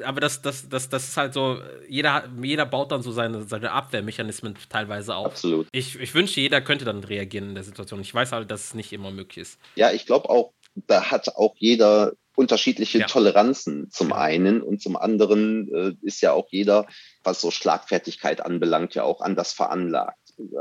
aber 0.05 0.21
das, 0.21 0.43
das, 0.43 0.69
das, 0.69 0.89
das 0.89 1.09
ist 1.09 1.17
halt 1.17 1.35
so, 1.35 1.59
jeder, 1.89 2.29
jeder 2.41 2.67
baut 2.67 2.93
dann 2.93 3.03
so 3.03 3.13
seine, 3.13 3.43
seine 3.43 3.73
Abwehrmechanismen 3.73 4.57
teilweise 4.69 5.15
auf. 5.15 5.27
Absolut. 5.27 5.67
Ich, 5.73 5.99
ich 5.99 6.15
wünschte, 6.15 6.41
jeder 6.41 6.61
könnte 6.61 6.85
dann 6.85 7.05
reagieren 7.05 7.51
in 7.51 7.55
der 7.55 7.65
Situation. 7.65 8.01
Ich 8.01 8.15
weiß 8.15 8.33
halt, 8.33 8.51
dass 8.51 8.65
es 8.65 8.75
nicht 8.75 8.93
immer 8.93 9.11
möglich 9.11 9.39
ist. 9.39 9.61
Ja, 9.75 9.91
ich 9.93 10.07
glaube 10.07 10.31
auch, 10.31 10.53
da 10.75 11.11
hat 11.11 11.29
auch 11.37 11.55
jeder 11.59 12.13
unterschiedliche 12.37 13.01
ja. 13.01 13.07
Toleranzen 13.07 13.91
zum 13.91 14.13
einen 14.13 14.63
und 14.63 14.81
zum 14.81 14.97
anderen 14.97 15.69
äh, 15.75 15.95
ist 16.03 16.21
ja 16.23 16.33
auch 16.33 16.47
jeder, 16.51 16.87
was 17.23 17.41
so 17.41 17.51
Schlagfertigkeit 17.51 18.45
anbelangt, 18.45 18.95
ja 18.95 19.05
auch 19.05 19.21
anders 19.21 19.53
veranlagt. 19.53 20.19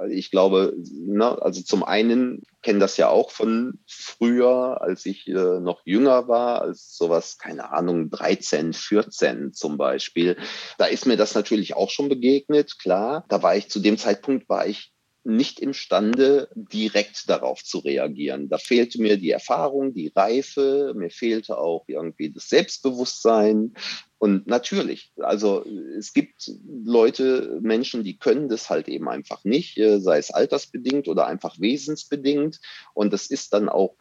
Ich 0.10 0.32
glaube, 0.32 0.74
ne, 0.92 1.42
also 1.42 1.62
zum 1.62 1.84
einen 1.84 2.44
kenne 2.62 2.80
das 2.80 2.98
ja 2.98 3.08
auch 3.08 3.32
von 3.32 3.80
früher, 3.88 4.82
als 4.82 5.06
ich 5.06 5.28
äh, 5.28 5.34
noch 5.34 5.82
jünger 5.86 6.28
war, 6.28 6.62
als 6.62 6.96
sowas, 6.96 7.38
keine 7.38 7.72
Ahnung, 7.72 8.10
13, 8.10 8.74
14 8.74 9.54
zum 9.54 9.78
Beispiel. 9.78 10.38
Da 10.78 10.86
ist 10.86 11.06
mir 11.06 11.18
das 11.18 11.36
natürlich 11.36 11.76
auch 11.76 11.90
schon 11.90 12.10
begegnet, 12.10 12.80
klar. 12.80 13.24
Da 13.30 13.42
war 13.42 13.56
ich 13.56 13.70
zu 13.70 13.80
dem 13.80 13.98
Zeitpunkt, 13.98 14.50
war 14.50 14.68
ich 14.68 14.91
nicht 15.24 15.60
imstande, 15.60 16.50
direkt 16.56 17.30
darauf 17.30 17.64
zu 17.64 17.80
reagieren. 17.80 18.50
Da 18.50 18.58
fehlte 18.58 19.02
mir 19.02 19.18
die 19.18 19.32
Erfahrung, 19.32 19.94
die 19.94 20.12
Reife, 20.16 20.94
mir 20.96 21.12
fehlte 21.12 21.58
auch 21.58 21.84
irgendwie 21.88 22.32
das 22.32 22.50
Selbstbewusstsein. 22.50 23.74
Und 24.18 24.48
natürlich, 24.48 25.12
also 25.18 25.64
es 25.98 26.14
gibt 26.14 26.52
Leute, 26.84 27.60
Menschen, 27.62 28.04
die 28.04 28.18
können 28.18 28.50
das 28.50 28.70
halt 28.70 28.88
eben 28.88 29.10
einfach 29.10 29.44
nicht, 29.44 29.78
äh, 29.78 30.00
sei 30.00 30.18
es 30.18 30.32
altersbedingt 30.32 31.08
oder 31.08 31.28
einfach 31.28 31.60
wesensbedingt. 31.60 32.60
Und 32.94 33.14
das 33.14 33.28
ist 33.28 33.54
dann 33.54 33.70
auch 33.70 33.96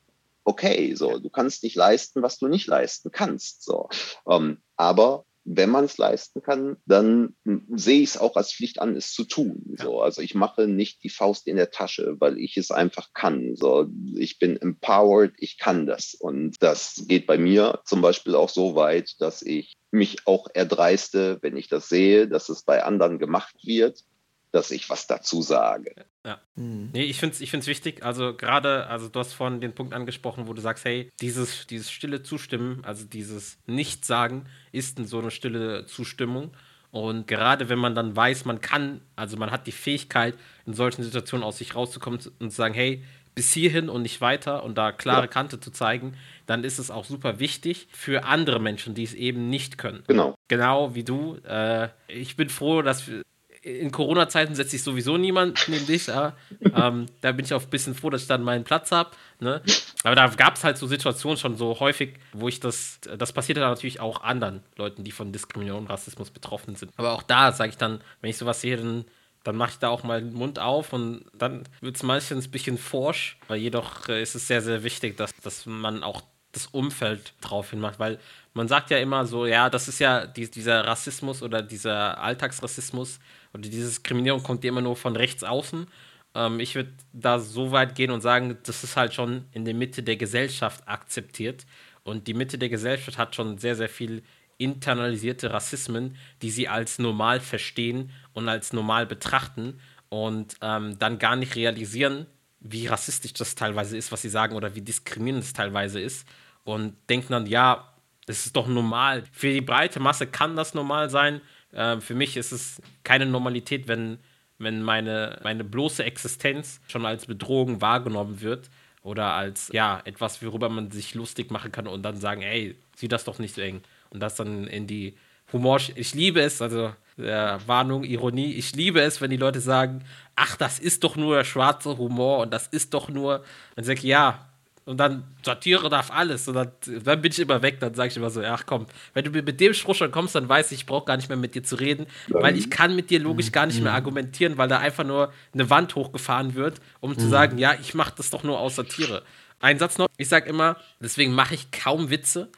okay. 0.44 0.94
So, 0.94 1.18
du 1.18 1.30
kannst 1.30 1.62
nicht 1.62 1.76
leisten, 1.76 2.22
was 2.22 2.38
du 2.38 2.48
nicht 2.48 2.66
leisten 2.66 3.10
kannst. 3.10 3.62
So, 3.62 3.88
ähm, 4.28 4.58
aber 4.76 5.24
wenn 5.52 5.70
man 5.70 5.84
es 5.84 5.98
leisten 5.98 6.42
kann, 6.42 6.76
dann 6.86 7.34
sehe 7.74 8.02
ich 8.02 8.10
es 8.10 8.18
auch 8.18 8.36
als 8.36 8.52
Pflicht 8.52 8.80
an, 8.80 8.94
es 8.94 9.12
zu 9.12 9.24
tun. 9.24 9.74
So, 9.76 10.00
also 10.00 10.22
ich 10.22 10.34
mache 10.34 10.68
nicht 10.68 11.02
die 11.02 11.08
Faust 11.08 11.48
in 11.48 11.56
der 11.56 11.70
Tasche, 11.70 12.16
weil 12.20 12.38
ich 12.38 12.56
es 12.56 12.70
einfach 12.70 13.08
kann. 13.14 13.56
So, 13.56 13.88
ich 14.16 14.38
bin 14.38 14.56
empowered, 14.56 15.32
ich 15.38 15.58
kann 15.58 15.86
das. 15.86 16.14
Und 16.14 16.56
das 16.60 17.04
geht 17.08 17.26
bei 17.26 17.36
mir 17.36 17.80
zum 17.84 18.00
Beispiel 18.00 18.36
auch 18.36 18.48
so 18.48 18.76
weit, 18.76 19.16
dass 19.18 19.42
ich 19.42 19.74
mich 19.90 20.26
auch 20.26 20.46
erdreiste, 20.54 21.38
wenn 21.42 21.56
ich 21.56 21.68
das 21.68 21.88
sehe, 21.88 22.28
dass 22.28 22.48
es 22.48 22.62
bei 22.62 22.84
anderen 22.84 23.18
gemacht 23.18 23.56
wird, 23.64 24.04
dass 24.52 24.70
ich 24.70 24.90
was 24.90 25.06
dazu 25.06 25.42
sage. 25.42 25.94
Ja. 26.24 26.40
Mhm. 26.56 26.90
Nee, 26.92 27.04
ich 27.04 27.18
finde 27.18 27.34
es 27.34 27.40
ich 27.40 27.50
find's 27.50 27.66
wichtig. 27.66 28.04
Also 28.04 28.34
gerade, 28.34 28.86
also 28.86 29.08
du 29.08 29.18
hast 29.18 29.32
vorhin 29.32 29.60
den 29.60 29.74
Punkt 29.74 29.94
angesprochen, 29.94 30.48
wo 30.48 30.52
du 30.52 30.60
sagst, 30.60 30.84
hey, 30.84 31.10
dieses, 31.20 31.66
dieses 31.66 31.90
stille 31.90 32.22
Zustimmen, 32.22 32.84
also 32.84 33.04
dieses 33.04 33.58
Nichtsagen 33.66 34.46
ist 34.72 34.98
so 35.06 35.18
eine 35.18 35.30
stille 35.30 35.86
Zustimmung. 35.86 36.52
Und 36.90 37.28
gerade 37.28 37.68
wenn 37.68 37.78
man 37.78 37.94
dann 37.94 38.16
weiß, 38.16 38.44
man 38.44 38.60
kann, 38.60 39.00
also 39.14 39.36
man 39.36 39.52
hat 39.52 39.66
die 39.68 39.72
Fähigkeit, 39.72 40.34
in 40.66 40.74
solchen 40.74 41.04
Situationen 41.04 41.44
aus 41.44 41.58
sich 41.58 41.76
rauszukommen 41.76 42.20
und 42.40 42.50
zu 42.50 42.56
sagen, 42.56 42.74
hey, 42.74 43.04
bis 43.34 43.52
hierhin 43.52 43.88
und 43.88 44.02
nicht 44.02 44.20
weiter 44.20 44.64
und 44.64 44.76
da 44.76 44.92
klare 44.92 45.22
ja. 45.22 45.26
Kante 45.28 45.60
zu 45.60 45.70
zeigen, 45.70 46.16
dann 46.46 46.64
ist 46.64 46.78
es 46.78 46.90
auch 46.90 47.04
super 47.04 47.38
wichtig 47.38 47.86
für 47.92 48.24
andere 48.24 48.58
Menschen, 48.58 48.94
die 48.94 49.04
es 49.04 49.14
eben 49.14 49.48
nicht 49.48 49.78
können. 49.78 50.02
Genau. 50.08 50.34
Genau 50.48 50.94
wie 50.94 51.04
du. 51.04 51.36
Äh, 51.46 51.90
ich 52.08 52.36
bin 52.36 52.48
froh, 52.48 52.82
dass 52.82 53.06
wir, 53.06 53.22
in 53.62 53.90
Corona-Zeiten 53.90 54.54
setze 54.54 54.76
ich 54.76 54.82
sowieso 54.82 55.18
niemand 55.18 55.68
neben 55.68 55.86
dich. 55.86 56.06
Ja. 56.06 56.34
ähm, 56.74 57.06
da 57.20 57.32
bin 57.32 57.44
ich 57.44 57.52
auch 57.52 57.62
ein 57.62 57.70
bisschen 57.70 57.94
froh, 57.94 58.08
dass 58.08 58.22
ich 58.22 58.28
dann 58.28 58.42
meinen 58.42 58.64
Platz 58.64 58.90
habe. 58.90 59.10
Ne? 59.38 59.62
Aber 60.02 60.14
da 60.14 60.28
gab 60.28 60.56
es 60.56 60.64
halt 60.64 60.78
so 60.78 60.86
Situationen 60.86 61.36
schon 61.36 61.56
so 61.56 61.78
häufig, 61.78 62.14
wo 62.32 62.48
ich 62.48 62.60
das, 62.60 63.00
das 63.18 63.32
passiert 63.32 63.58
dann 63.58 63.68
natürlich 63.68 64.00
auch 64.00 64.22
anderen 64.22 64.62
Leuten, 64.76 65.04
die 65.04 65.12
von 65.12 65.32
Diskriminierung 65.32 65.82
und 65.82 65.90
Rassismus 65.90 66.30
betroffen 66.30 66.74
sind. 66.76 66.92
Aber 66.96 67.12
auch 67.12 67.22
da 67.22 67.52
sage 67.52 67.70
ich 67.70 67.76
dann, 67.76 68.00
wenn 68.22 68.30
ich 68.30 68.38
sowas 68.38 68.62
sehe, 68.62 68.78
dann, 68.78 69.04
dann 69.44 69.56
mache 69.56 69.72
ich 69.72 69.78
da 69.78 69.90
auch 69.90 70.04
mal 70.04 70.22
den 70.22 70.32
Mund 70.32 70.58
auf 70.58 70.94
und 70.94 71.24
dann 71.34 71.64
wird 71.82 71.96
es 71.96 72.02
meistens 72.02 72.46
ein 72.46 72.50
bisschen 72.50 72.78
forsch, 72.78 73.36
weil 73.48 73.58
jedoch 73.58 74.08
äh, 74.08 74.22
ist 74.22 74.34
es 74.34 74.46
sehr, 74.46 74.62
sehr 74.62 74.84
wichtig, 74.84 75.18
dass, 75.18 75.34
dass 75.36 75.66
man 75.66 76.02
auch 76.02 76.22
das 76.52 76.66
Umfeld 76.66 77.34
drauf 77.40 77.70
hin 77.70 77.80
macht, 77.80 77.98
weil 77.98 78.18
man 78.54 78.68
sagt 78.68 78.90
ja 78.90 78.98
immer 78.98 79.26
so, 79.26 79.46
ja, 79.46 79.70
das 79.70 79.86
ist 79.86 80.00
ja 80.00 80.26
die, 80.26 80.50
dieser 80.50 80.84
Rassismus 80.84 81.42
oder 81.42 81.62
dieser 81.62 82.18
Alltagsrassismus 82.18 83.20
oder 83.52 83.62
diese 83.62 83.86
Diskriminierung 83.86 84.42
kommt 84.42 84.64
immer 84.64 84.80
nur 84.80 84.96
von 84.96 85.16
rechts 85.16 85.44
außen. 85.44 85.86
Ähm, 86.34 86.60
ich 86.60 86.74
würde 86.74 86.92
da 87.12 87.38
so 87.38 87.72
weit 87.72 87.94
gehen 87.94 88.10
und 88.10 88.20
sagen, 88.20 88.58
das 88.64 88.84
ist 88.84 88.96
halt 88.96 89.14
schon 89.14 89.44
in 89.52 89.64
der 89.64 89.74
Mitte 89.74 90.02
der 90.02 90.16
Gesellschaft 90.16 90.86
akzeptiert 90.86 91.66
und 92.02 92.26
die 92.26 92.34
Mitte 92.34 92.58
der 92.58 92.68
Gesellschaft 92.68 93.18
hat 93.18 93.34
schon 93.34 93.58
sehr, 93.58 93.76
sehr 93.76 93.88
viel 93.88 94.22
internalisierte 94.58 95.52
Rassismen, 95.52 96.16
die 96.42 96.50
sie 96.50 96.68
als 96.68 96.98
normal 96.98 97.40
verstehen 97.40 98.10
und 98.34 98.48
als 98.48 98.72
normal 98.72 99.06
betrachten 99.06 99.80
und 100.10 100.56
ähm, 100.60 100.98
dann 100.98 101.18
gar 101.18 101.36
nicht 101.36 101.56
realisieren, 101.56 102.26
wie 102.60 102.86
rassistisch 102.86 103.32
das 103.32 103.54
teilweise 103.54 103.96
ist, 103.96 104.12
was 104.12 104.22
sie 104.22 104.28
sagen, 104.28 104.54
oder 104.54 104.74
wie 104.74 104.82
diskriminierend 104.82 105.44
es 105.44 105.52
teilweise 105.54 105.98
ist. 105.98 106.28
Und 106.64 106.94
denken 107.08 107.32
dann, 107.32 107.46
ja, 107.46 107.94
das 108.26 108.44
ist 108.44 108.54
doch 108.54 108.68
normal. 108.68 109.24
Für 109.32 109.50
die 109.50 109.62
breite 109.62 109.98
Masse 109.98 110.26
kann 110.26 110.56
das 110.56 110.74
normal 110.74 111.08
sein. 111.08 111.40
Äh, 111.72 112.00
für 112.00 112.14
mich 112.14 112.36
ist 112.36 112.52
es 112.52 112.80
keine 113.04 113.26
Normalität, 113.26 113.88
wenn, 113.88 114.18
wenn 114.58 114.82
meine, 114.82 115.38
meine 115.42 115.64
bloße 115.64 116.04
Existenz 116.04 116.80
schon 116.88 117.06
als 117.06 117.26
Bedrohung 117.26 117.80
wahrgenommen 117.80 118.40
wird 118.40 118.70
oder 119.02 119.32
als 119.32 119.70
ja 119.72 120.00
etwas, 120.04 120.42
worüber 120.42 120.68
man 120.68 120.90
sich 120.90 121.14
lustig 121.14 121.50
machen 121.50 121.72
kann 121.72 121.86
und 121.86 122.02
dann 122.02 122.16
sagen, 122.16 122.42
ey, 122.42 122.76
sieh 122.96 123.08
das 123.08 123.24
doch 123.24 123.38
nicht 123.38 123.54
so 123.54 123.60
eng. 123.60 123.82
Und 124.10 124.20
das 124.20 124.34
dann 124.34 124.66
in 124.66 124.86
die 124.86 125.16
Humor. 125.52 125.80
Ich 125.94 126.14
liebe 126.14 126.40
es, 126.40 126.62
also 126.62 126.92
äh, 127.16 127.58
Warnung, 127.66 128.04
Ironie. 128.04 128.52
Ich 128.54 128.74
liebe 128.74 129.00
es, 129.00 129.20
wenn 129.20 129.30
die 129.30 129.36
Leute 129.36 129.60
sagen, 129.60 130.04
ach, 130.36 130.56
das 130.56 130.78
ist 130.78 131.04
doch 131.04 131.16
nur 131.16 131.44
schwarzer 131.44 131.98
Humor 131.98 132.38
und 132.38 132.52
das 132.52 132.66
ist 132.68 132.94
doch 132.94 133.08
nur. 133.08 133.44
Dann 133.76 133.84
sage 133.84 133.98
ich, 133.98 134.04
ja. 134.04 134.46
Und 134.90 134.96
dann 134.96 135.22
Satire 135.44 135.88
darf 135.88 136.10
alles. 136.10 136.48
Und 136.48 136.54
dann, 136.54 136.72
dann 137.04 137.22
bin 137.22 137.30
ich 137.30 137.38
immer 137.38 137.62
weg. 137.62 137.78
Dann 137.78 137.94
sage 137.94 138.08
ich 138.08 138.16
immer 138.16 138.28
so, 138.28 138.42
ach 138.42 138.64
komm, 138.66 138.86
wenn 139.14 139.24
du 139.24 139.30
mit 139.30 139.60
dem 139.60 139.72
Spruch 139.72 139.94
schon 139.94 140.10
kommst, 140.10 140.34
dann 140.34 140.48
weiß 140.48 140.72
ich, 140.72 140.80
ich 140.80 140.86
brauche 140.86 141.04
gar 141.04 141.16
nicht 141.16 141.28
mehr 141.28 141.38
mit 141.38 141.54
dir 141.54 141.62
zu 141.62 141.76
reden, 141.76 142.06
weil 142.26 142.56
ich 142.56 142.70
kann 142.70 142.96
mit 142.96 143.08
dir 143.08 143.20
logisch 143.20 143.52
gar 143.52 143.66
nicht 143.66 143.80
mehr 143.80 143.92
argumentieren, 143.92 144.58
weil 144.58 144.66
da 144.66 144.78
einfach 144.78 145.04
nur 145.04 145.32
eine 145.54 145.70
Wand 145.70 145.94
hochgefahren 145.94 146.56
wird, 146.56 146.80
um 146.98 147.16
zu 147.16 147.28
sagen, 147.28 147.56
ja, 147.56 147.76
ich 147.80 147.94
mache 147.94 148.14
das 148.16 148.30
doch 148.30 148.42
nur 148.42 148.58
aus 148.58 148.74
Satire. 148.74 149.22
Ein 149.60 149.78
Satz 149.78 149.96
noch, 149.96 150.08
ich 150.16 150.28
sage 150.28 150.48
immer, 150.48 150.76
deswegen 150.98 151.34
mache 151.34 151.54
ich 151.54 151.70
kaum 151.70 152.10
Witze, 152.10 152.50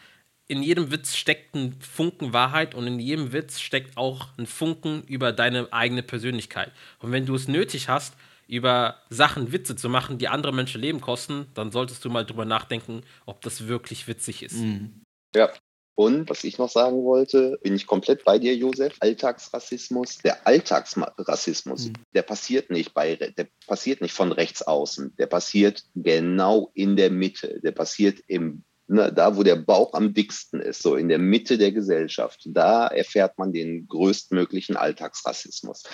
in 0.49 0.63
jedem 0.63 0.91
Witz 0.91 1.15
steckt 1.15 1.55
ein 1.55 1.77
Funken 1.81 2.33
Wahrheit 2.33 2.75
und 2.75 2.87
in 2.87 2.99
jedem 2.99 3.35
Witz 3.35 3.61
steckt 3.61 3.99
auch 3.99 4.29
ein 4.39 4.47
Funken 4.47 5.03
über 5.03 5.33
deine 5.33 5.71
eigene 5.71 6.03
Persönlichkeit. 6.03 6.73
Und 6.99 7.13
wenn 7.13 7.27
du 7.27 7.35
es 7.35 7.47
nötig 7.47 7.91
hast, 7.91 8.15
über 8.53 8.97
Sachen 9.09 9.51
Witze 9.51 9.77
zu 9.77 9.89
machen, 9.89 10.19
die 10.19 10.29
andere 10.29 10.53
Menschen 10.53 10.79
Leben 10.79 11.01
kosten, 11.01 11.47
dann 11.55 11.73
solltest 11.73 12.05
du 12.05 12.11
mal 12.11 12.27
drüber 12.27 12.45
nachdenken, 12.45 13.01
ob 13.25 13.41
das 13.41 13.67
wirklich 13.67 14.07
witzig 14.07 14.43
ist. 14.43 14.57
Mhm. 14.57 15.03
Ja. 15.35 15.51
Und 15.95 16.29
was 16.29 16.45
ich 16.45 16.59
noch 16.59 16.69
sagen 16.69 17.03
wollte, 17.05 17.59
bin 17.63 17.75
ich 17.75 17.87
komplett 17.87 18.25
bei 18.25 18.39
dir, 18.39 18.55
Josef. 18.55 18.95
Alltagsrassismus, 19.01 20.19
der 20.19 20.47
Alltagsrassismus, 20.47 21.89
mhm. 21.89 21.93
der 22.15 22.23
passiert 22.23 22.71
nicht 22.71 22.93
bei, 22.93 23.17
der 23.17 23.47
passiert 23.67 24.03
nicht 24.03 24.13
von 24.13 24.33
rechts 24.33 24.63
außen. 24.63 25.17
Der 25.17 25.27
passiert 25.27 25.85
genau 25.95 26.71
in 26.75 26.97
der 26.97 27.11
Mitte. 27.11 27.59
Der 27.63 27.73
passiert 27.73 28.21
im 28.27 28.65
ne, 28.93 29.13
da 29.13 29.37
wo 29.37 29.43
der 29.43 29.57
Bauch 29.57 29.95
am 29.95 30.15
dicksten 30.15 30.61
ist, 30.61 30.83
so 30.83 30.97
in 30.97 31.09
der 31.09 31.19
Mitte 31.19 31.59
der 31.59 31.73
Gesellschaft, 31.73 32.43
da 32.47 32.87
erfährt 32.87 33.39
man 33.39 33.53
den 33.53 33.89
größtmöglichen 33.89 34.77
Alltagsrassismus. 34.77 35.85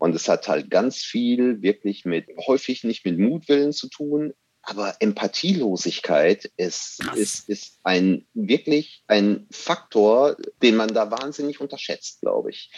Und 0.00 0.14
es 0.14 0.28
hat 0.28 0.48
halt 0.48 0.70
ganz 0.70 0.98
viel 0.98 1.62
wirklich 1.62 2.04
mit, 2.04 2.26
häufig 2.46 2.84
nicht 2.84 3.04
mit 3.04 3.18
Mutwillen 3.18 3.72
zu 3.72 3.88
tun, 3.88 4.34
aber 4.62 4.96
Empathielosigkeit 5.00 6.50
ist, 6.58 7.02
ist, 7.14 7.48
ist 7.48 7.78
ein 7.84 8.26
wirklich 8.34 9.02
ein 9.06 9.46
Faktor, 9.50 10.36
den 10.62 10.76
man 10.76 10.92
da 10.92 11.10
wahnsinnig 11.10 11.60
unterschätzt, 11.60 12.20
glaube 12.20 12.50
ich. 12.50 12.70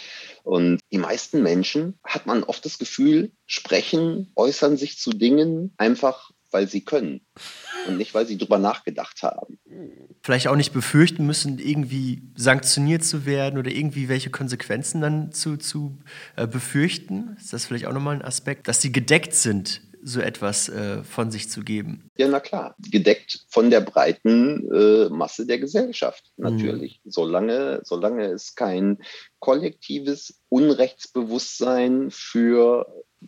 Und 0.45 0.79
die 0.93 0.99
meisten 0.99 1.43
Menschen 1.43 1.99
hat 2.05 2.27
man 2.27 2.45
oft 2.45 2.65
das 2.65 2.79
Gefühl, 2.79 3.33
sprechen, 3.47 4.31
äußern 4.37 4.77
sich 4.77 4.99
zu 4.99 5.11
Dingen 5.11 5.75
einfach, 5.79 6.31
weil 6.51 6.69
sie 6.69 6.85
können 6.85 7.21
und 7.87 7.97
nicht, 7.99 8.15
weil 8.15 8.27
sie 8.27 8.39
drüber 8.39 8.59
nachgedacht 8.59 9.23
haben. 9.23 9.59
Vielleicht 10.23 10.49
auch 10.49 10.57
nicht 10.57 10.73
befürchten 10.73 11.27
müssen, 11.27 11.59
irgendwie 11.59 12.23
sanktioniert 12.37 13.05
zu 13.05 13.27
werden 13.27 13.59
oder 13.59 13.71
irgendwie 13.71 14.09
welche 14.09 14.31
Konsequenzen 14.31 15.01
dann 15.01 15.33
zu, 15.33 15.57
zu 15.57 15.99
äh, 16.37 16.47
befürchten. 16.47 17.37
Ist 17.39 17.53
das 17.53 17.67
vielleicht 17.67 17.87
auch 17.87 17.93
nochmal 17.93 18.17
ein 18.17 18.23
Aspekt, 18.23 18.69
dass 18.69 18.81
sie 18.81 18.93
gedeckt 18.93 19.35
sind, 19.35 19.83
so 20.03 20.21
etwas 20.21 20.69
äh, 20.69 21.03
von 21.05 21.31
sich 21.31 21.51
zu 21.51 21.63
geben? 21.63 22.11
Ja, 22.17 22.29
na 22.29 22.41
klar, 22.41 22.75
gedeckt 22.79 23.45
von 23.49 23.71
der 23.71 23.81
breiten 23.81 24.71
äh, 24.73 25.09
Masse 25.09 25.47
der 25.47 25.59
Gesellschaft 25.59 26.33
natürlich. 26.37 27.01
Mhm. 27.05 27.11
Solange, 27.11 27.81
solange 27.85 28.27
es 28.27 28.55
kein 28.55 28.99
kollektives 29.39 30.41
Unrechtsbewusstsein 30.49 32.11
für 32.11 32.87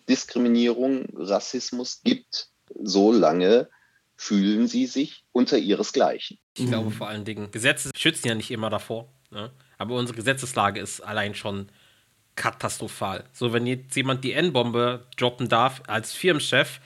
Diskriminierung, 0.09 1.07
Rassismus 1.15 2.01
gibt, 2.03 2.52
solange 2.81 3.69
fühlen 4.17 4.69
sie 4.69 4.87
sich 4.87 5.25
unter 5.33 5.59
ihresgleichen. 5.59 6.39
Ich 6.57 6.67
glaube 6.67 6.91
vor 6.91 7.09
allen 7.09 7.25
Dingen, 7.25 7.51
Gesetze 7.51 7.91
schützen 7.97 8.29
ja 8.29 8.35
nicht 8.35 8.51
immer 8.51 8.71
davor. 8.71 9.13
Ne? 9.31 9.51
Aber 9.79 9.97
unsere 9.97 10.17
Gesetzeslage 10.17 10.81
ist 10.81 11.01
allein 11.01 11.35
schon 11.35 11.69
katastrophal. 12.37 13.25
So, 13.33 13.53
wenn 13.53 13.67
jetzt 13.67 13.97
jemand 13.97 14.25
die 14.25 14.33
N-Bombe 14.33 15.07
droppen 15.17 15.49
darf 15.49 15.83
als 15.87 16.13
Firmenchef 16.13 16.81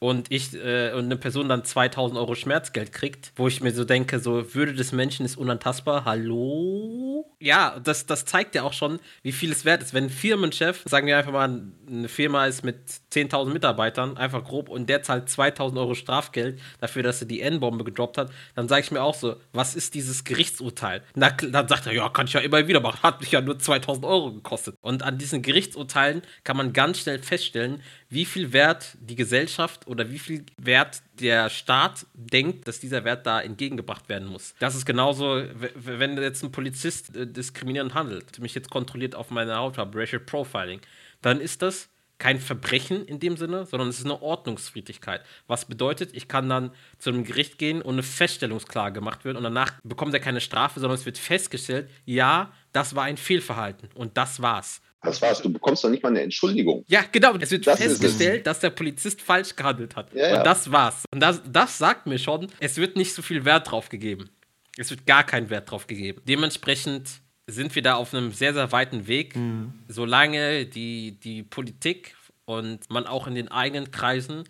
und 0.00 0.32
ich 0.32 0.54
äh, 0.54 0.92
und 0.92 1.04
eine 1.04 1.16
Person 1.16 1.48
dann 1.48 1.62
2000 1.62 2.18
Euro 2.18 2.34
Schmerzgeld 2.34 2.92
kriegt, 2.92 3.32
wo 3.36 3.46
ich 3.48 3.60
mir 3.60 3.70
so 3.70 3.84
denke, 3.84 4.18
so 4.18 4.54
Würde 4.54 4.72
des 4.72 4.92
Menschen 4.92 5.26
ist 5.26 5.36
unantastbar. 5.36 6.06
Hallo? 6.06 7.30
Ja, 7.38 7.78
das, 7.82 8.06
das 8.06 8.24
zeigt 8.24 8.54
ja 8.54 8.62
auch 8.62 8.72
schon, 8.72 8.98
wie 9.22 9.32
viel 9.32 9.52
es 9.52 9.66
wert 9.66 9.82
ist. 9.82 9.92
Wenn 9.92 10.04
ein 10.04 10.10
Firmenchef, 10.10 10.82
sagen 10.86 11.06
wir 11.06 11.18
einfach 11.18 11.32
mal, 11.32 11.62
eine 11.86 12.08
Firma 12.08 12.46
ist 12.46 12.64
mit 12.64 12.76
10.000 13.12 13.52
Mitarbeitern, 13.52 14.16
einfach 14.16 14.42
grob, 14.42 14.70
und 14.70 14.88
der 14.88 15.02
zahlt 15.02 15.28
2000 15.28 15.78
Euro 15.78 15.94
Strafgeld 15.94 16.60
dafür, 16.80 17.02
dass 17.02 17.20
er 17.20 17.28
die 17.28 17.42
N-Bombe 17.42 17.84
gedroppt 17.84 18.16
hat, 18.16 18.30
dann 18.54 18.68
sage 18.68 18.82
ich 18.82 18.90
mir 18.90 19.02
auch 19.02 19.14
so, 19.14 19.36
was 19.52 19.74
ist 19.74 19.94
dieses 19.94 20.24
Gerichtsurteil? 20.24 21.02
Na, 21.14 21.30
dann 21.30 21.68
sagt 21.68 21.86
er, 21.86 21.92
ja, 21.92 22.08
kann 22.08 22.26
ich 22.26 22.32
ja 22.32 22.40
immer 22.40 22.66
wieder 22.66 22.80
machen, 22.80 23.02
hat 23.02 23.20
mich 23.20 23.32
ja 23.32 23.42
nur 23.42 23.58
2000 23.58 24.06
Euro 24.06 24.32
gekostet. 24.32 24.76
Und 24.80 25.02
an 25.02 25.18
diesen 25.18 25.42
Gerichtsurteilen 25.42 26.22
kann 26.44 26.56
man 26.56 26.72
ganz 26.72 27.00
schnell 27.00 27.18
feststellen, 27.18 27.82
wie 28.10 28.24
viel 28.24 28.52
Wert 28.52 28.98
die 29.00 29.14
Gesellschaft 29.14 29.86
oder 29.86 30.10
wie 30.10 30.18
viel 30.18 30.44
Wert 30.58 31.02
der 31.20 31.48
Staat 31.48 32.06
denkt, 32.12 32.66
dass 32.66 32.80
dieser 32.80 33.04
Wert 33.04 33.24
da 33.24 33.40
entgegengebracht 33.40 34.08
werden 34.08 34.28
muss. 34.28 34.54
Das 34.58 34.74
ist 34.74 34.84
genauso, 34.84 35.42
wenn 35.76 36.18
jetzt 36.18 36.42
ein 36.42 36.52
Polizist 36.52 37.16
äh, 37.16 37.26
diskriminierend 37.26 37.94
handelt, 37.94 38.38
mich 38.40 38.54
jetzt 38.54 38.70
kontrolliert 38.70 39.14
auf 39.14 39.30
meine 39.30 39.56
Hautfarbe, 39.56 39.98
Racial 39.98 40.20
Profiling, 40.20 40.80
dann 41.22 41.40
ist 41.40 41.62
das 41.62 41.88
kein 42.18 42.38
Verbrechen 42.38 43.06
in 43.06 43.18
dem 43.18 43.36
Sinne, 43.36 43.64
sondern 43.64 43.88
es 43.88 43.98
ist 43.98 44.04
eine 44.04 44.20
Ordnungswidrigkeit. 44.20 45.24
Was 45.46 45.64
bedeutet, 45.64 46.10
ich 46.12 46.28
kann 46.28 46.48
dann 46.48 46.70
zu 46.98 47.10
einem 47.10 47.24
Gericht 47.24 47.58
gehen 47.58 47.80
und 47.80 47.94
eine 47.94 48.02
Feststellungsklage 48.02 48.92
gemacht 48.92 49.24
wird 49.24 49.36
und 49.36 49.42
danach 49.42 49.72
bekommt 49.82 50.12
er 50.12 50.20
keine 50.20 50.40
Strafe, 50.40 50.80
sondern 50.80 50.98
es 50.98 51.06
wird 51.06 51.16
festgestellt, 51.16 51.88
ja, 52.04 52.52
das 52.72 52.94
war 52.94 53.04
ein 53.04 53.16
Fehlverhalten 53.16 53.88
und 53.94 54.16
das 54.16 54.42
war's. 54.42 54.82
Das 55.02 55.22
war's. 55.22 55.40
Du 55.40 55.50
bekommst 55.50 55.82
doch 55.82 55.88
nicht 55.88 56.02
mal 56.02 56.10
eine 56.10 56.22
Entschuldigung. 56.22 56.84
Ja, 56.86 57.04
genau. 57.10 57.34
Es 57.36 57.50
wird 57.50 57.66
das 57.66 57.78
festgestellt, 57.78 58.46
dass 58.46 58.60
der 58.60 58.70
Polizist 58.70 59.22
falsch 59.22 59.56
gehandelt 59.56 59.96
hat. 59.96 60.12
Ja, 60.12 60.28
ja. 60.28 60.38
Und 60.38 60.46
das 60.46 60.70
war's. 60.70 61.04
Und 61.10 61.20
das, 61.20 61.40
das 61.50 61.78
sagt 61.78 62.06
mir 62.06 62.18
schon, 62.18 62.48
es 62.60 62.76
wird 62.76 62.96
nicht 62.96 63.14
so 63.14 63.22
viel 63.22 63.44
Wert 63.44 63.70
drauf 63.70 63.88
gegeben. 63.88 64.28
Es 64.76 64.90
wird 64.90 65.06
gar 65.06 65.24
kein 65.24 65.48
Wert 65.48 65.70
drauf 65.70 65.86
gegeben. 65.86 66.20
Dementsprechend 66.28 67.08
sind 67.46 67.74
wir 67.74 67.82
da 67.82 67.94
auf 67.94 68.14
einem 68.14 68.32
sehr, 68.32 68.52
sehr 68.52 68.70
weiten 68.72 69.06
Weg, 69.06 69.36
mhm. 69.36 69.72
solange 69.88 70.66
die, 70.66 71.18
die 71.20 71.42
Politik 71.42 72.14
und 72.44 72.88
man 72.90 73.06
auch 73.06 73.26
in 73.26 73.34
den 73.34 73.48
eigenen 73.48 73.90
Kreisen 73.90 74.44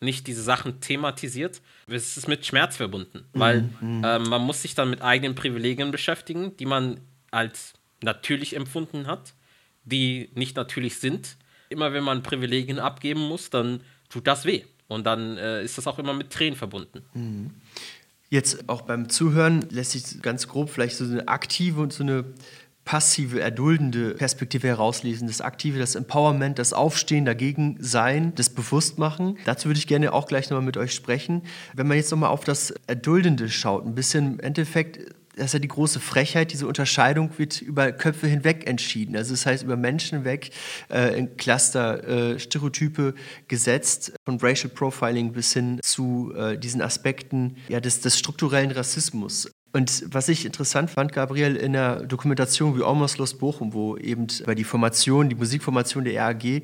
nicht 0.00 0.26
diese 0.26 0.42
Sachen 0.42 0.80
thematisiert. 0.80 1.60
Es 1.88 2.16
ist 2.16 2.28
mit 2.28 2.46
Schmerz 2.46 2.76
verbunden, 2.76 3.26
mhm. 3.32 3.40
weil 3.40 3.62
mhm. 3.80 4.04
äh, 4.04 4.18
man 4.20 4.42
muss 4.42 4.62
sich 4.62 4.74
dann 4.74 4.88
mit 4.88 5.02
eigenen 5.02 5.34
Privilegien 5.34 5.90
beschäftigen, 5.90 6.56
die 6.56 6.66
man 6.66 7.00
als 7.30 7.74
natürlich 8.02 8.54
empfunden 8.54 9.08
hat 9.08 9.34
die 9.86 10.28
nicht 10.34 10.56
natürlich 10.56 10.98
sind. 10.98 11.36
Immer 11.70 11.92
wenn 11.92 12.04
man 12.04 12.22
Privilegien 12.22 12.78
abgeben 12.78 13.20
muss, 13.20 13.50
dann 13.50 13.80
tut 14.10 14.26
das 14.26 14.44
weh. 14.44 14.64
Und 14.88 15.04
dann 15.04 15.36
äh, 15.36 15.64
ist 15.64 15.78
das 15.78 15.86
auch 15.86 15.98
immer 15.98 16.12
mit 16.12 16.30
Tränen 16.30 16.56
verbunden. 16.56 17.02
Mhm. 17.14 17.50
Jetzt 18.28 18.68
auch 18.68 18.82
beim 18.82 19.08
Zuhören 19.08 19.66
lässt 19.70 19.92
sich 19.92 20.20
ganz 20.20 20.48
grob 20.48 20.70
vielleicht 20.70 20.96
so 20.96 21.04
eine 21.04 21.28
aktive 21.28 21.80
und 21.80 21.92
so 21.92 22.02
eine 22.02 22.24
passive, 22.84 23.40
erduldende 23.40 24.14
Perspektive 24.14 24.68
herauslesen. 24.68 25.26
Das 25.26 25.40
Aktive, 25.40 25.78
das 25.78 25.96
Empowerment, 25.96 26.58
das 26.58 26.72
Aufstehen, 26.72 27.24
dagegen 27.24 27.76
sein, 27.80 28.32
das 28.36 28.50
Bewusstmachen. 28.50 29.38
Dazu 29.44 29.68
würde 29.68 29.78
ich 29.78 29.88
gerne 29.88 30.12
auch 30.12 30.28
gleich 30.28 30.50
nochmal 30.50 30.64
mit 30.64 30.76
euch 30.76 30.94
sprechen. 30.94 31.42
Wenn 31.74 31.88
man 31.88 31.96
jetzt 31.96 32.10
nochmal 32.10 32.30
auf 32.30 32.44
das 32.44 32.72
Erduldende 32.86 33.48
schaut, 33.48 33.84
ein 33.84 33.94
bisschen 33.94 34.34
im 34.34 34.40
Endeffekt 34.40 35.00
das 35.36 35.46
ist 35.46 35.52
ja 35.52 35.58
die 35.58 35.68
große 35.68 36.00
Frechheit, 36.00 36.52
diese 36.52 36.66
Unterscheidung 36.66 37.30
wird 37.36 37.60
über 37.60 37.92
Köpfe 37.92 38.26
hinweg 38.26 38.66
entschieden. 38.66 39.16
Also 39.16 39.34
das 39.34 39.44
heißt, 39.44 39.62
über 39.62 39.76
Menschen 39.76 40.24
weg 40.24 40.50
äh, 40.90 41.16
in 41.16 41.36
Cluster 41.36 42.34
äh, 42.34 42.38
Stereotype 42.38 43.14
gesetzt, 43.46 44.12
von 44.24 44.38
Racial 44.40 44.70
Profiling 44.70 45.32
bis 45.32 45.52
hin 45.52 45.78
zu 45.82 46.32
äh, 46.34 46.56
diesen 46.58 46.80
Aspekten 46.80 47.56
ja, 47.68 47.80
des, 47.80 48.00
des 48.00 48.18
strukturellen 48.18 48.70
Rassismus. 48.70 49.50
Und 49.72 50.04
was 50.14 50.28
ich 50.28 50.46
interessant 50.46 50.90
fand, 50.90 51.12
Gabriel, 51.12 51.54
in 51.54 51.74
der 51.74 52.06
Dokumentation 52.06 52.78
wie 52.78 52.82
Almost 52.82 53.18
Lost 53.18 53.38
Bochum, 53.38 53.74
wo 53.74 53.96
eben 53.98 54.26
über 54.40 54.54
die 54.54 54.64
Formation, 54.64 55.28
die 55.28 55.34
Musikformation 55.34 56.04
der 56.04 56.22
RAG 56.22 56.44
äh, 56.44 56.62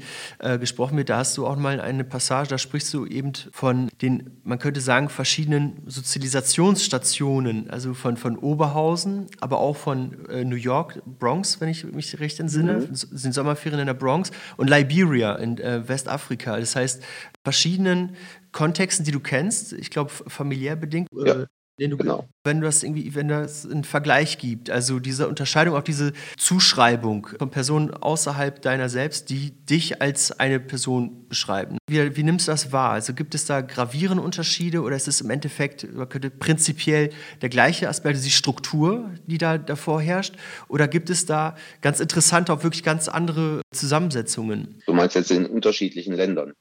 gesprochen 0.59 0.97
wird, 0.97 1.11
da 1.11 1.19
hast 1.19 1.37
du 1.37 1.47
auch 1.47 1.57
mal 1.57 1.79
eine 1.79 2.05
Passage, 2.05 2.49
da 2.49 2.57
sprichst 2.57 2.95
du 2.95 3.05
eben 3.05 3.33
von 3.51 3.91
den, 4.01 4.31
man 4.45 4.59
könnte 4.59 4.81
sagen, 4.81 5.11
verschiedenen 5.11 5.83
Sozialisationsstationen, 5.87 7.69
also 7.69 7.93
von, 7.93 8.17
von 8.17 8.39
Oberhausen, 8.39 9.27
aber 9.41 9.59
auch 9.59 9.77
von 9.77 10.27
äh, 10.31 10.45
New 10.45 10.57
York, 10.57 11.03
Bronx, 11.05 11.61
wenn 11.61 11.69
ich 11.69 11.85
mich 11.85 12.19
recht 12.19 12.41
entsinne, 12.41 12.87
mhm. 12.89 12.95
sind 12.95 13.35
Sommerferien 13.35 13.81
in 13.81 13.87
der 13.87 13.95
Bronx 13.95 14.31
und 14.57 14.71
Liberia 14.71 15.35
in 15.35 15.59
äh, 15.59 15.87
Westafrika. 15.87 16.59
Das 16.59 16.77
heißt, 16.77 17.03
verschiedenen 17.45 18.17
Kontexten, 18.53 19.05
die 19.05 19.13
du 19.13 19.21
kennst, 19.21 19.75
ich 19.75 19.91
glaube 19.91 20.11
familiär 20.11 20.77
bedingt, 20.77 21.09
ja. 21.13 21.47
Den 21.81 21.91
du, 21.91 21.97
genau. 21.97 22.29
wenn 22.45 22.61
du 22.61 22.67
das 22.67 22.83
irgendwie, 22.83 23.15
wenn 23.15 23.29
das 23.29 23.65
einen 23.65 23.85
Vergleich 23.85 24.37
gibt, 24.37 24.69
also 24.69 24.99
diese 24.99 25.27
Unterscheidung, 25.27 25.75
auch 25.75 25.83
diese 25.83 26.13
Zuschreibung 26.37 27.29
von 27.39 27.51
Personen 27.51 27.95
außerhalb 27.95 28.61
deiner 28.61 28.91
selbst, 28.91 29.31
die 29.31 29.53
dich 29.65 30.03
als 30.03 30.39
eine 30.39 30.61
Person 30.61 31.29
beschreiben. 31.29 31.79
Wie, 31.89 32.15
wie 32.15 32.23
nimmst 32.23 32.47
du 32.47 32.53
das 32.53 32.73
wahr? 32.73 32.91
Also 32.91 33.15
gibt 33.15 33.35
es 33.35 33.47
da 33.47 33.63
gravierende 33.63 34.23
Unterschiede 34.23 34.83
oder 34.83 34.97
ist 34.97 35.09
es 35.09 35.23
im 35.23 35.31
Endeffekt, 35.31 35.91
man 35.95 36.09
könnte 36.09 36.31
prinzipiell 36.31 37.11
der 37.41 37.49
gleiche 37.49 37.89
Aspekt, 37.89 38.17
also 38.17 38.25
die 38.25 38.33
Struktur, 38.33 39.11
die 39.27 39.39
da 39.39 39.57
davor 39.57 40.03
herrscht? 40.03 40.35
Oder 40.69 40.89
gibt 40.89 41.09
es 41.09 41.25
da 41.25 41.57
ganz 41.81 42.01
interessante, 42.01 42.53
auch 42.53 42.63
wirklich 42.63 42.83
ganz 42.83 43.09
andere 43.09 43.63
Zusammensetzungen? 43.73 44.83
Du 44.87 44.93
meinst 44.93 45.17
jetzt 45.17 45.31
in 45.31 45.47
unterschiedlichen 45.47 46.13
Ländern? 46.13 46.53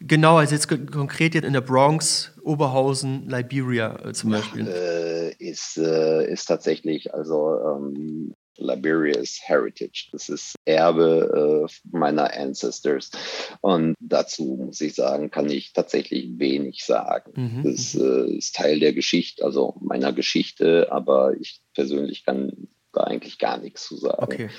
Genau, 0.00 0.36
also 0.36 0.54
jetzt 0.54 0.68
konkret 0.68 1.34
jetzt 1.34 1.44
in 1.44 1.52
der 1.52 1.60
Bronx, 1.60 2.32
Oberhausen, 2.42 3.28
Liberia 3.28 3.98
äh, 4.04 4.12
zum 4.12 4.30
Beispiel. 4.30 4.66
Äh, 4.66 5.34
ist, 5.38 5.76
äh, 5.78 6.30
ist 6.30 6.46
tatsächlich, 6.46 7.12
also 7.12 7.58
ähm, 7.60 8.34
Liberia 8.60 9.18
ist 9.18 9.40
Heritage. 9.42 10.08
Das 10.12 10.28
ist 10.28 10.54
Erbe 10.64 11.66
äh, 11.66 11.96
meiner 11.96 12.32
Ancestors. 12.34 13.10
Und 13.60 13.94
dazu 14.00 14.56
muss 14.66 14.80
ich 14.80 14.94
sagen, 14.94 15.30
kann 15.30 15.50
ich 15.50 15.72
tatsächlich 15.72 16.38
wenig 16.38 16.84
sagen. 16.84 17.32
Mhm. 17.34 17.62
Das 17.64 17.94
äh, 17.94 18.36
ist 18.36 18.54
Teil 18.54 18.80
der 18.80 18.92
Geschichte, 18.92 19.44
also 19.44 19.76
meiner 19.80 20.12
Geschichte, 20.12 20.92
aber 20.92 21.34
ich 21.40 21.60
persönlich 21.74 22.24
kann 22.24 22.68
da 22.92 23.04
eigentlich 23.04 23.38
gar 23.38 23.58
nichts 23.58 23.86
zu 23.86 23.96
sagen. 23.96 24.22
Okay. 24.22 24.50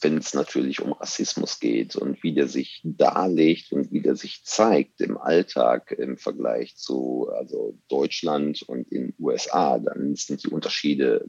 Wenn 0.00 0.18
es 0.18 0.34
natürlich 0.34 0.82
um 0.82 0.92
Rassismus 0.92 1.60
geht 1.60 1.96
und 1.96 2.22
wie 2.22 2.34
der 2.34 2.48
sich 2.48 2.80
darlegt 2.84 3.72
und 3.72 3.92
wie 3.92 4.00
der 4.00 4.16
sich 4.16 4.44
zeigt 4.44 5.00
im 5.00 5.18
Alltag 5.18 5.92
im 5.92 6.18
Vergleich 6.18 6.76
zu 6.76 7.28
also 7.32 7.78
Deutschland 7.88 8.62
und 8.62 8.90
den 8.90 9.14
USA, 9.18 9.78
dann 9.78 10.14
sind 10.16 10.44
die 10.44 10.48
Unterschiede 10.48 11.26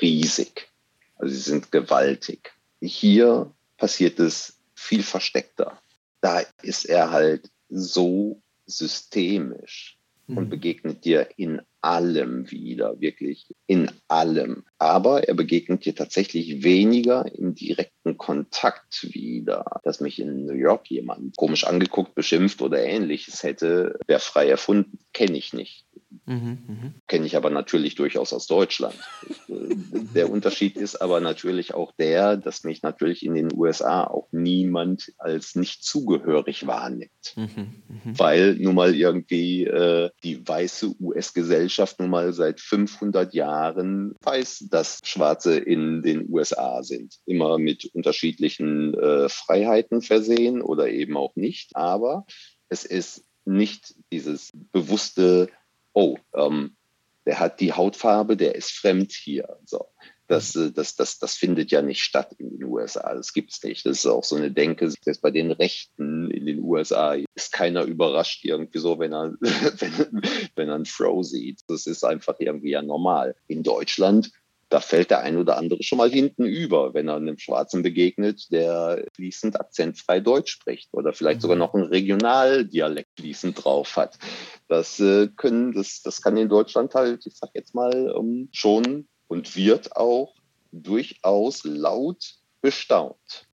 riesig. 0.00 0.68
Also 1.16 1.34
sie 1.34 1.40
sind 1.40 1.72
gewaltig. 1.72 2.52
Hier 2.80 3.52
passiert 3.76 4.18
es 4.20 4.60
viel 4.74 5.02
versteckter. 5.02 5.80
Da 6.20 6.42
ist 6.62 6.84
er 6.86 7.10
halt 7.10 7.50
so 7.68 8.42
systemisch 8.66 9.97
und 10.28 10.44
mhm. 10.44 10.48
begegnet 10.50 11.04
dir 11.04 11.28
in 11.36 11.60
allem 11.80 12.50
wieder, 12.50 13.00
wirklich 13.00 13.54
in 13.66 13.90
allem. 14.08 14.64
Aber 14.78 15.26
er 15.28 15.34
begegnet 15.34 15.84
dir 15.84 15.94
tatsächlich 15.94 16.62
weniger 16.62 17.24
im 17.34 17.54
direkten 17.54 18.18
Kontakt 18.18 19.14
wieder. 19.14 19.64
Dass 19.84 20.00
mich 20.00 20.18
in 20.18 20.46
New 20.46 20.54
York 20.54 20.90
jemand 20.90 21.36
komisch 21.36 21.64
angeguckt, 21.64 22.14
beschimpft 22.14 22.60
oder 22.62 22.82
ähnliches 22.82 23.42
hätte, 23.42 23.98
wäre 24.06 24.20
frei 24.20 24.48
erfunden, 24.48 24.98
kenne 25.12 25.38
ich 25.38 25.52
nicht. 25.52 25.86
Mhm, 26.24 26.58
mh. 26.66 26.92
Kenne 27.06 27.26
ich 27.26 27.36
aber 27.36 27.50
natürlich 27.50 27.94
durchaus 27.94 28.32
aus 28.32 28.46
Deutschland. 28.46 28.96
der 29.48 30.30
Unterschied 30.30 30.76
ist 30.76 30.96
aber 30.96 31.20
natürlich 31.20 31.74
auch 31.74 31.92
der, 31.98 32.36
dass 32.36 32.64
mich 32.64 32.82
natürlich 32.82 33.24
in 33.24 33.34
den 33.34 33.52
USA 33.54 34.04
auch 34.04 34.28
niemand 34.32 35.12
als 35.18 35.54
nicht 35.54 35.84
zugehörig 35.84 36.66
wahrnimmt. 36.66 37.10
Mhm, 37.36 37.82
mh. 38.04 38.18
Weil 38.18 38.54
nun 38.54 38.74
mal 38.74 38.94
irgendwie 38.94 39.64
äh, 39.64 40.10
die 40.24 40.46
weiße 40.46 40.94
US-Gesellschaft 41.00 42.00
nun 42.00 42.10
mal 42.10 42.32
seit 42.32 42.60
500 42.60 43.34
Jahren 43.34 44.14
weiß, 44.22 44.68
dass 44.70 45.00
Schwarze 45.04 45.58
in 45.58 46.02
den 46.02 46.26
USA 46.30 46.82
sind. 46.82 47.16
Immer 47.26 47.58
mit 47.58 47.84
unterschiedlichen 47.94 48.94
äh, 48.94 49.28
Freiheiten 49.28 50.00
versehen 50.00 50.62
oder 50.62 50.88
eben 50.88 51.16
auch 51.16 51.36
nicht. 51.36 51.76
Aber 51.76 52.24
es 52.70 52.84
ist 52.84 53.24
nicht 53.44 53.94
dieses 54.12 54.50
bewusste 54.72 55.48
oh, 55.98 56.16
ähm, 56.34 56.76
der 57.26 57.40
hat 57.40 57.60
die 57.60 57.72
Hautfarbe, 57.72 58.36
der 58.36 58.54
ist 58.54 58.70
fremd 58.70 59.12
hier. 59.12 59.58
So. 59.64 59.86
Das, 60.28 60.54
äh, 60.54 60.70
das, 60.70 60.94
das, 60.94 61.18
das 61.18 61.34
findet 61.34 61.72
ja 61.72 61.82
nicht 61.82 62.02
statt 62.02 62.34
in 62.38 62.50
den 62.50 62.64
USA. 62.64 63.14
Das 63.14 63.32
gibt 63.32 63.50
es 63.52 63.62
nicht. 63.64 63.84
Das 63.84 63.98
ist 63.98 64.06
auch 64.06 64.22
so 64.22 64.36
eine 64.36 64.52
Denke, 64.52 64.92
dass 65.04 65.18
bei 65.18 65.32
den 65.32 65.50
Rechten 65.50 66.30
in 66.30 66.46
den 66.46 66.60
USA 66.60 67.16
ist 67.34 67.52
keiner 67.52 67.82
überrascht 67.82 68.44
irgendwie 68.44 68.78
so, 68.78 68.98
wenn 69.00 69.12
er, 69.12 69.34
wenn, 69.40 70.22
wenn 70.54 70.68
er 70.68 70.76
ein 70.76 70.86
Fro 70.86 71.22
sieht. 71.24 71.60
Das 71.66 71.86
ist 71.86 72.04
einfach 72.04 72.36
irgendwie 72.38 72.70
ja 72.70 72.82
normal. 72.82 73.34
In 73.48 73.64
Deutschland 73.64 74.30
da 74.68 74.80
fällt 74.80 75.10
der 75.10 75.20
ein 75.20 75.36
oder 75.36 75.56
andere 75.56 75.82
schon 75.82 75.98
mal 75.98 76.10
hinten 76.10 76.44
über, 76.44 76.92
wenn 76.94 77.08
er 77.08 77.16
einem 77.16 77.38
Schwarzen 77.38 77.82
begegnet, 77.82 78.50
der 78.50 79.04
fließend 79.14 79.58
akzentfrei 79.58 80.20
Deutsch 80.20 80.52
spricht 80.52 80.88
oder 80.92 81.12
vielleicht 81.12 81.40
sogar 81.40 81.56
mhm. 81.56 81.60
noch 81.60 81.74
einen 81.74 81.84
Regionaldialekt 81.84 83.10
fließend 83.18 83.64
drauf 83.64 83.96
hat. 83.96 84.18
Das 84.68 85.00
äh, 85.00 85.28
können, 85.36 85.72
das, 85.72 86.02
das 86.02 86.20
kann 86.20 86.36
in 86.36 86.48
Deutschland 86.48 86.94
halt, 86.94 87.24
ich 87.26 87.36
sag 87.36 87.50
jetzt 87.54 87.74
mal, 87.74 88.10
um, 88.10 88.48
schon 88.52 89.08
und 89.26 89.56
wird 89.56 89.96
auch 89.96 90.34
durchaus 90.72 91.64
laut 91.64 92.34
bestaunt. 92.60 93.46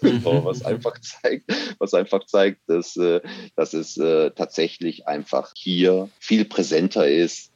was 0.00 0.64
einfach 0.64 0.96
zeigt, 1.00 1.52
was 1.78 1.92
einfach 1.92 2.24
zeigt, 2.26 2.60
dass, 2.68 2.96
äh, 2.96 3.20
dass 3.56 3.74
es 3.74 3.96
äh, 3.96 4.30
tatsächlich 4.30 5.08
einfach 5.08 5.52
hier 5.56 6.08
viel 6.20 6.44
präsenter 6.44 7.08
ist, 7.08 7.50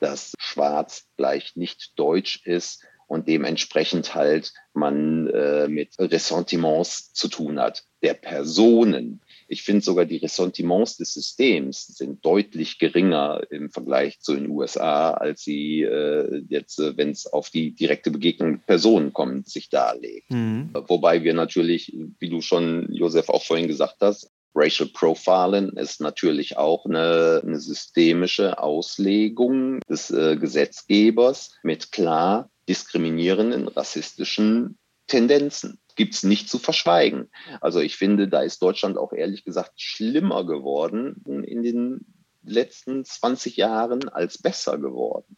dass 0.00 0.33
Schwarz 0.54 1.06
gleich 1.16 1.56
nicht 1.56 1.98
deutsch 1.98 2.46
ist 2.46 2.84
und 3.06 3.28
dementsprechend 3.28 4.14
halt 4.14 4.52
man 4.72 5.28
äh, 5.28 5.68
mit 5.68 5.94
Ressentiments 5.98 7.12
zu 7.12 7.28
tun 7.28 7.60
hat 7.60 7.84
der 8.02 8.14
Personen. 8.14 9.20
Ich 9.48 9.62
finde 9.62 9.82
sogar 9.82 10.04
die 10.04 10.18
Ressentiments 10.18 10.96
des 10.96 11.14
Systems 11.14 11.86
sind 11.86 12.24
deutlich 12.24 12.78
geringer 12.78 13.42
im 13.50 13.70
Vergleich 13.70 14.20
zu 14.20 14.34
den 14.34 14.48
USA, 14.48 15.12
als 15.12 15.42
sie 15.42 15.82
äh, 15.82 16.42
jetzt, 16.48 16.78
äh, 16.78 16.96
wenn 16.96 17.10
es 17.10 17.26
auf 17.26 17.50
die 17.50 17.72
direkte 17.72 18.10
Begegnung 18.10 18.52
mit 18.52 18.66
Personen 18.66 19.12
kommt, 19.12 19.48
sich 19.48 19.68
darlegt. 19.68 20.30
Mhm. 20.30 20.70
Wobei 20.86 21.22
wir 21.24 21.34
natürlich, 21.34 21.96
wie 22.18 22.30
du 22.30 22.40
schon, 22.40 22.92
Josef, 22.92 23.28
auch 23.28 23.44
vorhin 23.44 23.68
gesagt 23.68 23.96
hast, 24.00 24.30
Racial 24.54 24.88
Profiling 24.88 25.70
ist 25.70 26.00
natürlich 26.00 26.56
auch 26.56 26.84
eine, 26.84 27.42
eine 27.44 27.58
systemische 27.58 28.58
Auslegung 28.58 29.80
des 29.88 30.10
äh, 30.10 30.36
Gesetzgebers 30.36 31.56
mit 31.62 31.90
klar 31.92 32.50
diskriminierenden, 32.68 33.68
rassistischen 33.68 34.78
Tendenzen. 35.06 35.78
Gibt 35.96 36.14
es 36.14 36.22
nicht 36.22 36.48
zu 36.48 36.58
verschweigen. 36.58 37.30
Also 37.60 37.80
ich 37.80 37.96
finde, 37.96 38.28
da 38.28 38.42
ist 38.42 38.62
Deutschland 38.62 38.96
auch 38.96 39.12
ehrlich 39.12 39.44
gesagt 39.44 39.80
schlimmer 39.80 40.44
geworden 40.44 41.22
in 41.26 41.62
den 41.62 42.06
letzten 42.42 43.04
20 43.04 43.56
Jahren 43.56 44.08
als 44.08 44.38
besser 44.38 44.78
geworden. 44.78 45.36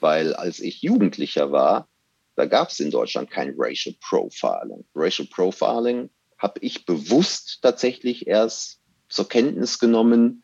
Weil 0.00 0.34
als 0.34 0.60
ich 0.60 0.82
Jugendlicher 0.82 1.52
war, 1.52 1.88
da 2.36 2.46
gab 2.46 2.70
es 2.70 2.80
in 2.80 2.90
Deutschland 2.90 3.30
kein 3.30 3.54
Racial 3.56 3.94
Profiling. 4.00 4.84
Racial 4.94 5.28
Profiling 5.28 6.10
habe 6.42 6.58
ich 6.60 6.84
bewusst 6.84 7.60
tatsächlich 7.62 8.26
erst 8.26 8.80
zur 9.08 9.28
Kenntnis 9.28 9.78
genommen, 9.78 10.42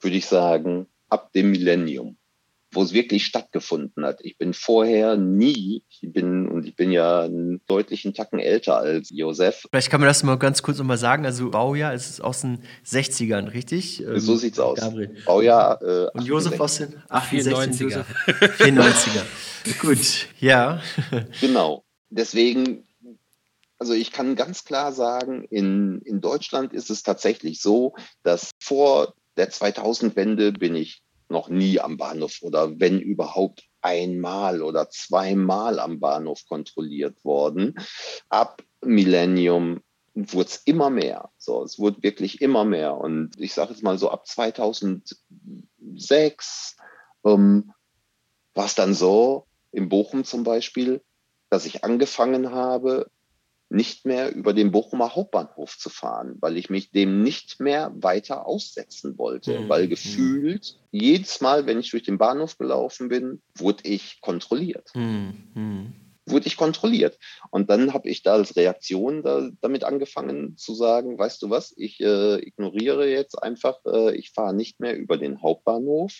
würde 0.00 0.16
ich 0.16 0.26
sagen, 0.26 0.86
ab 1.08 1.32
dem 1.32 1.50
Millennium, 1.50 2.16
wo 2.70 2.82
es 2.82 2.92
wirklich 2.92 3.26
stattgefunden 3.26 4.04
hat. 4.04 4.20
Ich 4.22 4.38
bin 4.38 4.54
vorher 4.54 5.16
nie, 5.16 5.82
ich 5.88 6.12
bin, 6.12 6.46
und 6.46 6.66
ich 6.66 6.76
bin 6.76 6.92
ja 6.92 7.22
einen 7.22 7.60
deutlichen 7.66 8.14
Tacken 8.14 8.38
älter 8.38 8.76
als 8.76 9.10
Josef. 9.10 9.66
Vielleicht 9.70 9.90
kann 9.90 10.00
man 10.00 10.08
das 10.08 10.22
mal 10.22 10.36
ganz 10.36 10.62
kurz 10.62 10.78
nochmal 10.78 10.98
sagen. 10.98 11.26
Also 11.26 11.50
Baujahr 11.50 11.94
ist 11.94 12.20
aus 12.20 12.42
den 12.42 12.62
60ern, 12.86 13.52
richtig? 13.52 14.04
So 14.16 14.32
ähm, 14.34 14.38
sieht's 14.38 14.60
aus. 14.60 14.78
Gabriel. 14.78 15.16
Baujahr. 15.26 15.82
Äh, 15.82 16.10
und 16.12 16.24
Josef 16.24 16.60
aus 16.60 16.76
den 16.76 16.94
94er. 17.08 18.04
94er. 18.58 19.24
Gut, 19.80 20.28
ja. 20.38 20.80
Genau. 21.40 21.84
Deswegen 22.10 22.84
also 23.78 23.94
ich 23.94 24.12
kann 24.12 24.36
ganz 24.36 24.64
klar 24.64 24.92
sagen, 24.92 25.44
in, 25.44 26.00
in 26.02 26.20
Deutschland 26.20 26.72
ist 26.72 26.90
es 26.90 27.02
tatsächlich 27.02 27.62
so, 27.62 27.94
dass 28.22 28.50
vor 28.60 29.14
der 29.36 29.50
2000-Wende 29.50 30.52
bin 30.52 30.74
ich 30.74 31.02
noch 31.28 31.48
nie 31.48 31.80
am 31.80 31.96
Bahnhof 31.96 32.38
oder 32.40 32.80
wenn 32.80 33.00
überhaupt 33.00 33.64
einmal 33.80 34.62
oder 34.62 34.90
zweimal 34.90 35.78
am 35.78 36.00
Bahnhof 36.00 36.44
kontrolliert 36.48 37.24
worden. 37.24 37.76
Ab 38.28 38.64
Millennium 38.80 39.80
wurde 40.14 40.48
es 40.48 40.56
immer 40.64 40.90
mehr. 40.90 41.30
So, 41.38 41.62
es 41.62 41.78
wurde 41.78 42.02
wirklich 42.02 42.40
immer 42.40 42.64
mehr. 42.64 42.96
Und 42.96 43.38
ich 43.38 43.54
sage 43.54 43.70
jetzt 43.70 43.84
mal 43.84 43.98
so 43.98 44.10
ab 44.10 44.26
2006 44.26 46.76
ähm, 47.24 47.72
war 48.54 48.66
es 48.66 48.74
dann 48.74 48.94
so, 48.94 49.46
in 49.70 49.88
Bochum 49.88 50.24
zum 50.24 50.42
Beispiel, 50.42 51.00
dass 51.50 51.66
ich 51.66 51.84
angefangen 51.84 52.50
habe, 52.50 53.08
nicht 53.70 54.06
mehr 54.06 54.34
über 54.34 54.54
den 54.54 54.70
Bochumer 54.70 55.14
Hauptbahnhof 55.14 55.76
zu 55.76 55.90
fahren, 55.90 56.36
weil 56.40 56.56
ich 56.56 56.70
mich 56.70 56.90
dem 56.90 57.22
nicht 57.22 57.60
mehr 57.60 57.92
weiter 57.96 58.46
aussetzen 58.46 59.18
wollte, 59.18 59.60
mhm. 59.60 59.68
weil 59.68 59.88
gefühlt 59.88 60.78
jedes 60.90 61.40
Mal, 61.40 61.66
wenn 61.66 61.78
ich 61.78 61.90
durch 61.90 62.02
den 62.02 62.18
Bahnhof 62.18 62.56
gelaufen 62.56 63.08
bin, 63.08 63.42
wurde 63.56 63.84
ich 63.84 64.20
kontrolliert. 64.20 64.90
Mhm. 64.94 65.34
mhm. 65.54 65.92
Wurde 66.30 66.46
ich 66.46 66.58
kontrolliert. 66.58 67.18
Und 67.50 67.70
dann 67.70 67.94
habe 67.94 68.10
ich 68.10 68.22
da 68.22 68.34
als 68.34 68.54
Reaktion 68.54 69.22
da, 69.22 69.48
damit 69.62 69.82
angefangen 69.82 70.58
zu 70.58 70.74
sagen, 70.74 71.18
weißt 71.18 71.40
du 71.40 71.48
was, 71.48 71.72
ich 71.74 72.00
äh, 72.00 72.36
ignoriere 72.46 73.08
jetzt 73.08 73.42
einfach, 73.42 73.78
äh, 73.86 74.14
ich 74.14 74.32
fahre 74.32 74.52
nicht 74.52 74.78
mehr 74.78 74.94
über 74.94 75.16
den 75.16 75.40
Hauptbahnhof, 75.40 76.12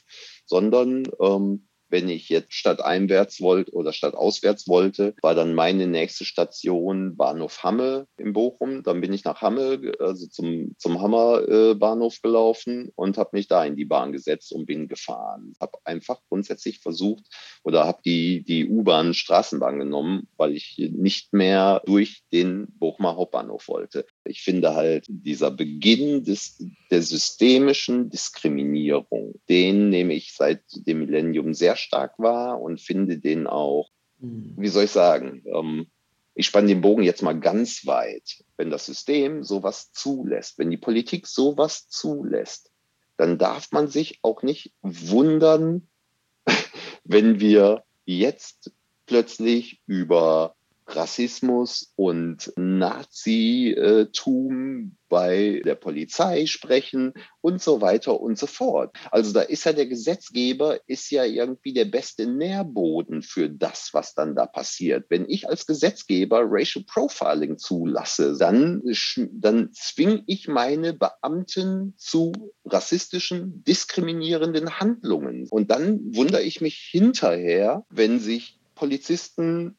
sondern 0.46 1.02
ähm, 1.20 1.67
wenn 1.88 2.08
ich 2.08 2.28
jetzt 2.28 2.54
statt 2.54 2.80
einwärts 2.80 3.40
wollte 3.40 3.72
oder 3.72 3.92
statt 3.92 4.14
auswärts 4.14 4.68
wollte, 4.68 5.14
war 5.22 5.34
dann 5.34 5.54
meine 5.54 5.86
nächste 5.86 6.24
Station 6.24 7.16
Bahnhof 7.16 7.62
Hamme 7.62 8.06
in 8.16 8.32
Bochum. 8.32 8.82
Dann 8.82 9.00
bin 9.00 9.12
ich 9.12 9.24
nach 9.24 9.42
Hamme, 9.42 9.92
also 9.98 10.26
zum, 10.26 10.74
zum 10.78 11.00
Hammer 11.00 11.48
äh, 11.48 11.74
Bahnhof 11.74 12.20
gelaufen 12.22 12.90
und 12.94 13.18
habe 13.18 13.30
mich 13.32 13.48
da 13.48 13.64
in 13.64 13.76
die 13.76 13.84
Bahn 13.84 14.12
gesetzt 14.12 14.52
und 14.52 14.66
bin 14.66 14.88
gefahren. 14.88 15.52
Habe 15.60 15.78
einfach 15.84 16.20
grundsätzlich 16.28 16.80
versucht 16.80 17.24
oder 17.64 17.86
habe 17.86 18.00
die, 18.04 18.44
die 18.44 18.68
U-Bahn 18.68 19.14
Straßenbahn 19.14 19.78
genommen, 19.78 20.28
weil 20.36 20.54
ich 20.54 20.76
nicht 20.92 21.32
mehr 21.32 21.82
durch 21.86 22.22
den 22.32 22.68
Bochumer 22.78 23.16
Hauptbahnhof 23.16 23.68
wollte. 23.68 24.06
Ich 24.28 24.42
finde 24.42 24.74
halt 24.74 25.06
dieser 25.08 25.50
Beginn 25.50 26.24
des, 26.24 26.62
der 26.90 27.02
systemischen 27.02 28.10
Diskriminierung, 28.10 29.40
den 29.48 29.88
nehme 29.88 30.14
ich 30.14 30.32
seit 30.34 30.62
dem 30.74 31.00
Millennium 31.00 31.54
sehr 31.54 31.76
stark 31.76 32.18
war 32.18 32.60
und 32.60 32.80
finde 32.80 33.18
den 33.18 33.46
auch, 33.46 33.90
mhm. 34.18 34.54
wie 34.56 34.68
soll 34.68 34.84
ich 34.84 34.90
sagen, 34.90 35.42
ähm, 35.46 35.86
ich 36.34 36.46
spanne 36.46 36.68
den 36.68 36.80
Bogen 36.80 37.02
jetzt 37.02 37.22
mal 37.22 37.38
ganz 37.38 37.84
weit. 37.84 38.44
Wenn 38.56 38.70
das 38.70 38.86
System 38.86 39.42
sowas 39.42 39.90
zulässt, 39.92 40.58
wenn 40.58 40.70
die 40.70 40.76
Politik 40.76 41.26
sowas 41.26 41.88
zulässt, 41.88 42.70
dann 43.16 43.38
darf 43.38 43.72
man 43.72 43.88
sich 43.88 44.20
auch 44.22 44.42
nicht 44.44 44.72
wundern, 44.80 45.88
wenn 47.04 47.40
wir 47.40 47.82
jetzt 48.04 48.70
plötzlich 49.06 49.82
über 49.86 50.54
Rassismus 50.88 51.92
und 51.96 52.52
Nazitum 52.56 54.16
bei 55.08 55.62
der 55.64 55.74
Polizei 55.74 56.46
sprechen 56.46 57.14
und 57.40 57.62
so 57.62 57.80
weiter 57.80 58.20
und 58.20 58.38
so 58.38 58.46
fort. 58.46 58.94
Also 59.10 59.32
da 59.32 59.40
ist 59.40 59.64
ja 59.64 59.72
der 59.72 59.86
Gesetzgeber, 59.86 60.80
ist 60.86 61.10
ja 61.10 61.24
irgendwie 61.24 61.72
der 61.72 61.86
beste 61.86 62.26
Nährboden 62.26 63.22
für 63.22 63.48
das, 63.48 63.90
was 63.92 64.14
dann 64.14 64.34
da 64.34 64.46
passiert. 64.46 65.06
Wenn 65.08 65.28
ich 65.28 65.48
als 65.48 65.66
Gesetzgeber 65.66 66.42
Racial 66.44 66.84
Profiling 66.84 67.58
zulasse, 67.58 68.36
dann, 68.38 68.82
dann 69.32 69.70
zwinge 69.72 70.22
ich 70.26 70.48
meine 70.48 70.92
Beamten 70.92 71.94
zu 71.96 72.32
rassistischen, 72.64 73.62
diskriminierenden 73.64 74.78
Handlungen. 74.78 75.46
Und 75.50 75.70
dann 75.70 76.00
wundere 76.14 76.42
ich 76.42 76.60
mich 76.60 76.88
hinterher, 76.90 77.84
wenn 77.90 78.20
sich 78.20 78.58
Polizisten 78.74 79.76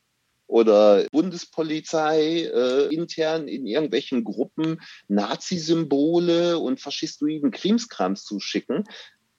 oder 0.50 1.06
Bundespolizei 1.12 2.50
äh, 2.52 2.94
intern 2.94 3.48
in 3.48 3.68
irgendwelchen 3.68 4.24
Gruppen 4.24 4.82
Nazi-Symbole 5.08 6.58
und 6.58 6.82
faschistoiden 6.82 7.52
Krimskrams 7.52 8.24
zuschicken. 8.24 8.84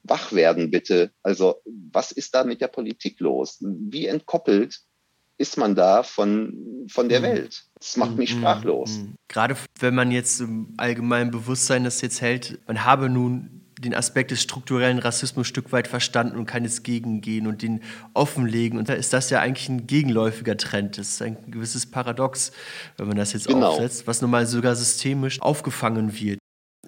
Wach 0.05 0.33
werden 0.33 0.71
bitte. 0.71 1.11
Also 1.23 1.57
was 1.65 2.13
ist 2.13 2.35
da 2.35 2.45
mit 2.45 2.61
der 2.61 2.69
Politik 2.69 3.19
los? 3.21 3.59
Wie 3.61 4.07
entkoppelt 4.07 4.81
ist 5.37 5.57
man 5.57 5.75
da 5.75 6.03
von, 6.03 6.87
von 6.89 7.09
der 7.09 7.21
mhm. 7.21 7.25
Welt? 7.25 7.65
Das 7.75 7.97
macht 7.97 8.17
mich 8.17 8.35
mhm. 8.35 8.39
sprachlos. 8.39 8.99
Mhm. 8.99 9.17
Gerade 9.27 9.57
wenn 9.81 9.95
man 9.95 10.13
jetzt 10.13 10.41
im 10.41 10.75
allgemeinen 10.77 11.33
Bewusstsein 11.33 11.83
das 11.83 12.01
jetzt 12.03 12.21
hält, 12.21 12.61
man 12.69 12.85
habe 12.85 13.11
nun 13.11 13.60
den 13.81 13.95
Aspekt 13.95 14.31
des 14.31 14.43
strukturellen 14.43 14.99
Rassismus 14.99 15.41
ein 15.41 15.45
Stück 15.45 15.73
weit 15.73 15.89
verstanden 15.89 16.37
und 16.37 16.47
kann 16.47 16.65
jetzt 16.65 16.85
gegengehen 16.85 17.47
und 17.47 17.63
den 17.63 17.81
offenlegen. 18.15 18.79
Und 18.79 18.89
da 18.89 18.93
ist 18.95 19.13
das 19.13 19.31
ja 19.31 19.41
eigentlich 19.41 19.69
ein 19.69 19.87
gegenläufiger 19.87 20.57
Trend. 20.57 20.99
Das 20.99 21.09
ist 21.09 21.23
ein 21.23 21.37
gewisses 21.51 21.87
Paradox, 21.87 22.53
wenn 22.97 23.09
man 23.09 23.17
das 23.17 23.33
jetzt 23.33 23.49
genau. 23.49 23.69
aufsetzt, 23.69 24.07
was 24.07 24.21
nun 24.21 24.31
mal 24.31 24.47
sogar 24.47 24.75
systemisch 24.77 25.41
aufgefangen 25.41 26.19
wird. 26.21 26.40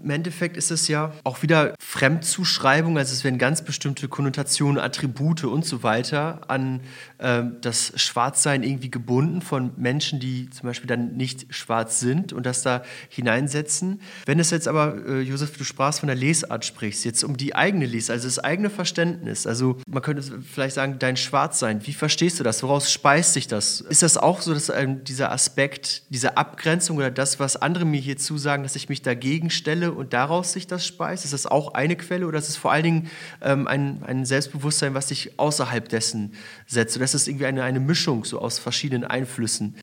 Im 0.02 0.10
Endeffekt 0.10 0.56
ist 0.56 0.70
es 0.70 0.88
ja 0.88 1.12
auch 1.24 1.42
wieder 1.42 1.74
Fremdzuschreibung, 1.80 2.98
also 2.98 3.12
es 3.12 3.24
werden 3.24 3.38
ganz 3.38 3.62
bestimmte 3.62 4.08
Konnotationen, 4.08 4.82
Attribute 4.82 5.44
und 5.44 5.64
so 5.64 5.82
weiter 5.82 6.40
an 6.48 6.80
äh, 7.18 7.42
das 7.60 7.92
Schwarzsein 7.96 8.62
irgendwie 8.62 8.90
gebunden 8.90 9.42
von 9.42 9.72
Menschen, 9.76 10.20
die 10.20 10.50
zum 10.50 10.66
Beispiel 10.66 10.88
dann 10.88 11.16
nicht 11.16 11.54
schwarz 11.54 12.00
sind 12.00 12.32
und 12.32 12.46
das 12.46 12.62
da 12.62 12.82
hineinsetzen. 13.08 14.00
Wenn 14.26 14.38
es 14.40 14.50
jetzt 14.50 14.68
aber, 14.68 14.96
äh, 15.06 15.20
Josef, 15.20 15.56
du 15.56 15.64
sprachst 15.64 16.00
von 16.00 16.08
der 16.08 16.16
Lesart 16.16 16.64
sprichst, 16.64 17.04
jetzt 17.04 17.22
um 17.22 17.36
die 17.36 17.54
eigene 17.54 17.86
Lesart, 17.86 18.14
also 18.14 18.28
das 18.28 18.38
eigene 18.38 18.70
Verständnis, 18.70 19.46
also 19.46 19.78
man 19.86 20.02
könnte 20.02 20.22
vielleicht 20.22 20.74
sagen, 20.74 20.96
dein 20.98 21.16
Schwarzsein, 21.16 21.86
wie 21.86 21.92
verstehst 21.92 22.40
du 22.40 22.44
das? 22.44 22.62
Woraus 22.62 22.90
speist 22.90 23.34
sich 23.34 23.46
das? 23.46 23.80
Ist 23.80 24.02
das 24.02 24.16
auch 24.16 24.40
so, 24.40 24.52
dass 24.52 24.68
ähm, 24.68 25.04
dieser 25.04 25.30
Aspekt, 25.30 26.02
diese 26.08 26.36
Abgrenzung 26.36 26.96
oder 26.96 27.10
das, 27.10 27.38
was 27.38 27.56
andere 27.56 27.84
mir 27.84 28.00
hier 28.00 28.16
zusagen, 28.16 28.62
dass 28.62 28.76
ich 28.76 28.88
mich 28.88 29.02
dagegen 29.02 29.50
stelle 29.50 29.91
und 29.92 30.12
daraus 30.12 30.52
sich 30.52 30.66
das 30.66 30.86
speist? 30.86 31.24
Ist 31.24 31.32
das 31.32 31.46
auch 31.46 31.74
eine 31.74 31.96
Quelle 31.96 32.26
oder 32.26 32.38
ist 32.38 32.48
es 32.48 32.56
vor 32.56 32.72
allen 32.72 32.84
Dingen 32.84 33.10
ähm, 33.40 33.66
ein, 33.66 34.02
ein 34.02 34.24
Selbstbewusstsein, 34.24 34.94
was 34.94 35.08
sich 35.08 35.38
außerhalb 35.38 35.88
dessen 35.88 36.34
setzt? 36.66 36.96
Oder 36.96 37.04
ist 37.04 37.14
es 37.14 37.28
irgendwie 37.28 37.46
eine, 37.46 37.62
eine 37.62 37.80
Mischung 37.80 38.24
so 38.24 38.38
aus 38.38 38.58
verschiedenen 38.58 39.04
Einflüssen? 39.04 39.80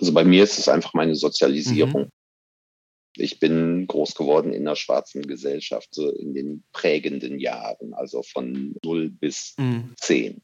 Also 0.00 0.12
bei 0.12 0.24
mir 0.24 0.42
ist 0.44 0.58
es 0.58 0.68
einfach 0.68 0.94
meine 0.94 1.14
Sozialisierung. 1.14 2.02
Mhm. 2.02 2.08
Ich 3.16 3.38
bin 3.38 3.86
groß 3.86 4.14
geworden 4.14 4.52
in 4.54 4.66
einer 4.66 4.76
schwarzen 4.76 5.22
Gesellschaft, 5.22 5.88
so 5.92 6.10
in 6.10 6.32
den 6.32 6.64
prägenden 6.72 7.38
Jahren, 7.38 7.92
also 7.92 8.22
von 8.22 8.74
0 8.82 9.10
bis 9.10 9.54
mhm. 9.58 9.92
10 10.00 10.42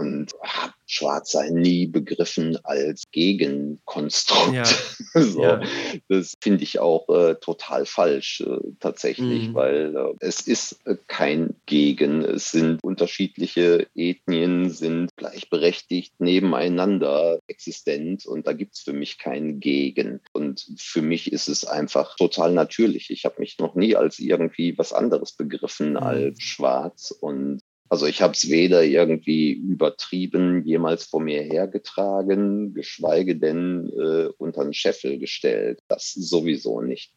und 0.00 0.34
habe 0.42 0.72
Schwarzsein 0.86 1.54
nie 1.54 1.86
begriffen 1.86 2.58
als 2.64 3.04
Gegenkonstrukt. 3.12 4.54
Ja. 4.54 4.64
so, 5.14 5.42
ja. 5.42 5.62
Das 6.08 6.34
finde 6.40 6.64
ich 6.64 6.78
auch 6.80 7.08
äh, 7.10 7.34
total 7.36 7.84
falsch 7.84 8.40
äh, 8.40 8.58
tatsächlich, 8.80 9.48
mhm. 9.48 9.54
weil 9.54 9.94
äh, 9.94 10.14
es 10.20 10.40
ist 10.40 10.80
äh, 10.86 10.96
kein 11.06 11.54
Gegen. 11.66 12.22
Es 12.22 12.50
sind 12.50 12.82
unterschiedliche 12.82 13.86
Ethnien, 13.94 14.70
sind 14.70 15.10
gleichberechtigt 15.16 16.18
nebeneinander 16.18 17.38
existent 17.46 18.24
und 18.26 18.46
da 18.46 18.54
gibt 18.54 18.74
es 18.74 18.80
für 18.80 18.94
mich 18.94 19.18
kein 19.18 19.60
Gegen. 19.60 20.20
Und 20.32 20.66
für 20.78 21.02
mich 21.02 21.30
ist 21.30 21.48
es 21.48 21.66
einfach 21.66 22.16
total 22.16 22.52
natürlich. 22.52 23.10
Ich 23.10 23.26
habe 23.26 23.36
mich 23.38 23.58
noch 23.58 23.74
nie 23.74 23.96
als 23.96 24.18
irgendwie 24.18 24.76
was 24.78 24.92
anderes 24.92 25.32
begriffen 25.32 25.90
mhm. 25.90 25.98
als 25.98 26.42
schwarz 26.42 27.10
und 27.12 27.60
also 27.90 28.06
ich 28.06 28.22
habe 28.22 28.34
es 28.34 28.48
weder 28.48 28.84
irgendwie 28.84 29.50
übertrieben, 29.50 30.64
jemals 30.64 31.06
vor 31.06 31.20
mir 31.20 31.42
hergetragen, 31.42 32.72
geschweige 32.72 33.36
denn 33.36 33.90
äh, 33.98 34.28
unter 34.38 34.62
den 34.62 34.72
Scheffel 34.72 35.18
gestellt. 35.18 35.80
Das 35.88 36.12
sowieso 36.12 36.80
nicht. 36.82 37.12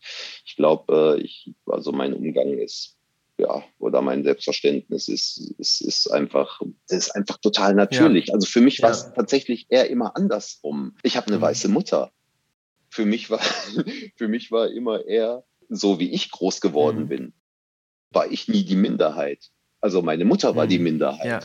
Ich 0.46 0.56
glaube, 0.56 1.18
äh, 1.18 1.22
ich, 1.22 1.54
also 1.68 1.92
mein 1.92 2.14
Umgang 2.14 2.58
ist 2.58 2.98
ja, 3.38 3.64
oder 3.78 4.02
mein 4.02 4.24
Selbstverständnis 4.24 5.08
ist, 5.08 5.54
ist, 5.60 5.82
ist 5.82 6.08
einfach, 6.12 6.60
das 6.88 7.08
ist 7.08 7.12
einfach 7.12 7.38
total 7.38 7.76
natürlich. 7.76 8.28
Ja. 8.28 8.34
Also 8.34 8.48
für 8.48 8.62
mich 8.62 8.82
war 8.82 8.92
es 8.92 9.14
tatsächlich 9.14 9.68
eher 9.70 9.90
immer 9.92 10.16
andersrum. 10.16 10.96
Ich 11.04 11.18
habe 11.18 11.28
eine 11.28 11.38
mhm. 11.38 11.42
weiße 11.42 11.68
Mutter. 11.68 12.12
Für 12.90 13.06
mich 13.06 13.30
war, 13.30 13.40
für 14.16 14.28
mich 14.28 14.52
war 14.52 14.72
immer 14.72 15.06
eher 15.06 15.44
so, 15.70 16.00
wie 16.00 16.12
ich 16.12 16.32
groß 16.32 16.62
geworden 16.62 17.04
mhm. 17.04 17.08
bin, 17.08 17.34
war 18.10 18.32
ich 18.32 18.48
nie 18.48 18.64
die 18.64 18.76
Minderheit. 18.76 19.52
Also 19.84 20.02
meine 20.02 20.24
Mutter 20.24 20.56
war 20.56 20.66
die 20.66 20.78
mhm. 20.78 20.84
Minderheit. 20.86 21.26
Ja. 21.26 21.40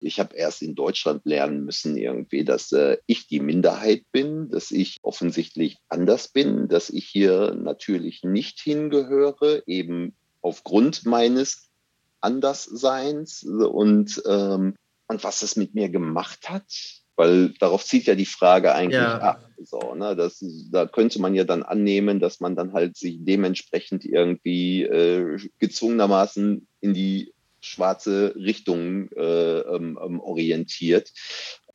Ich 0.00 0.20
habe 0.20 0.36
erst 0.36 0.60
in 0.60 0.74
Deutschland 0.74 1.24
lernen 1.24 1.64
müssen 1.64 1.96
irgendwie, 1.96 2.44
dass 2.44 2.70
äh, 2.72 2.98
ich 3.06 3.28
die 3.28 3.40
Minderheit 3.40 4.02
bin, 4.12 4.50
dass 4.50 4.70
ich 4.70 4.98
offensichtlich 5.00 5.78
anders 5.88 6.28
bin, 6.28 6.68
dass 6.68 6.90
ich 6.90 7.06
hier 7.06 7.54
natürlich 7.54 8.22
nicht 8.24 8.60
hingehöre, 8.60 9.62
eben 9.66 10.14
aufgrund 10.42 11.06
meines 11.06 11.70
Andersseins 12.20 13.42
und, 13.42 14.22
ähm, 14.28 14.74
und 15.08 15.24
was 15.24 15.40
es 15.40 15.56
mit 15.56 15.74
mir 15.74 15.88
gemacht 15.88 16.50
hat. 16.50 16.70
Weil 17.18 17.54
darauf 17.58 17.86
zieht 17.86 18.04
ja 18.04 18.14
die 18.14 18.26
Frage 18.26 18.74
eigentlich 18.74 19.00
ja. 19.00 19.18
ab. 19.18 19.48
So, 19.64 19.94
ne? 19.94 20.14
das, 20.14 20.44
da 20.70 20.84
könnte 20.84 21.22
man 21.22 21.34
ja 21.34 21.44
dann 21.44 21.62
annehmen, 21.62 22.20
dass 22.20 22.40
man 22.40 22.54
dann 22.54 22.74
halt 22.74 22.98
sich 22.98 23.16
dementsprechend 23.20 24.04
irgendwie 24.04 24.82
äh, 24.82 25.38
gezwungenermaßen 25.58 26.68
in 26.82 26.92
die 26.92 27.32
schwarze 27.60 28.34
Richtung 28.36 29.10
äh, 29.12 29.60
ähm, 29.60 29.98
ähm, 30.02 30.20
orientiert. 30.20 31.12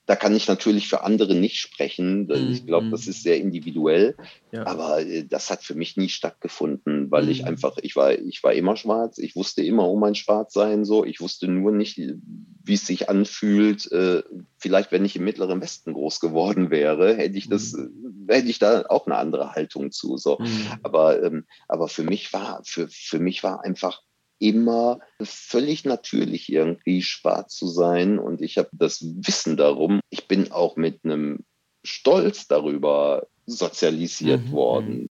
Da 0.07 0.15
kann 0.15 0.35
ich 0.35 0.47
natürlich 0.47 0.89
für 0.89 1.03
andere 1.03 1.35
nicht 1.35 1.57
sprechen. 1.57 2.29
Ich 2.51 2.65
glaube, 2.65 2.89
das 2.89 3.05
mhm. 3.05 3.11
ist 3.11 3.23
sehr 3.23 3.37
individuell. 3.37 4.17
Ja. 4.51 4.65
Aber 4.65 4.99
äh, 5.01 5.23
das 5.25 5.49
hat 5.49 5.63
für 5.63 5.75
mich 5.75 5.95
nie 5.95 6.09
stattgefunden, 6.09 7.11
weil 7.11 7.25
mhm. 7.25 7.29
ich 7.29 7.45
einfach, 7.45 7.77
ich 7.81 7.95
war, 7.95 8.11
ich 8.11 8.43
war 8.43 8.51
immer 8.53 8.75
schwarz. 8.75 9.19
Ich 9.19 9.35
wusste 9.35 9.63
immer 9.63 9.87
um 9.87 9.99
mein 9.99 10.15
Schwarzsein 10.15 10.85
so. 10.85 11.05
Ich 11.05 11.21
wusste 11.21 11.47
nur 11.47 11.71
nicht, 11.71 11.97
wie 11.97 12.73
es 12.73 12.85
sich 12.85 13.09
anfühlt. 13.09 13.89
Äh, 13.91 14.23
vielleicht, 14.57 14.91
wenn 14.91 15.05
ich 15.05 15.15
im 15.15 15.23
Mittleren 15.23 15.61
Westen 15.61 15.93
groß 15.93 16.19
geworden 16.19 16.71
wäre, 16.71 17.15
hätte 17.15 17.37
ich 17.37 17.47
das, 17.47 17.73
mhm. 17.73 18.25
hätte 18.27 18.49
ich 18.49 18.59
da 18.59 18.83
auch 18.89 19.05
eine 19.05 19.15
andere 19.15 19.53
Haltung 19.53 19.91
zu. 19.91 20.17
So. 20.17 20.39
Mhm. 20.39 20.67
Aber, 20.83 21.23
ähm, 21.23 21.45
aber 21.67 21.87
für 21.87 22.03
mich 22.03 22.33
war, 22.33 22.61
für, 22.65 22.87
für 22.89 23.19
mich 23.19 23.43
war 23.43 23.63
einfach 23.63 24.01
immer 24.41 24.99
völlig 25.21 25.85
natürlich 25.85 26.51
irgendwie 26.51 27.03
schwarz 27.03 27.55
zu 27.55 27.67
sein 27.67 28.17
und 28.17 28.41
ich 28.41 28.57
habe 28.57 28.69
das 28.73 29.01
Wissen 29.01 29.55
darum. 29.55 29.99
Ich 30.09 30.27
bin 30.27 30.51
auch 30.51 30.75
mit 30.75 31.05
einem 31.05 31.45
Stolz 31.83 32.47
darüber 32.47 33.27
sozialisiert 33.45 34.47
mhm. 34.47 34.51
worden. 34.51 35.07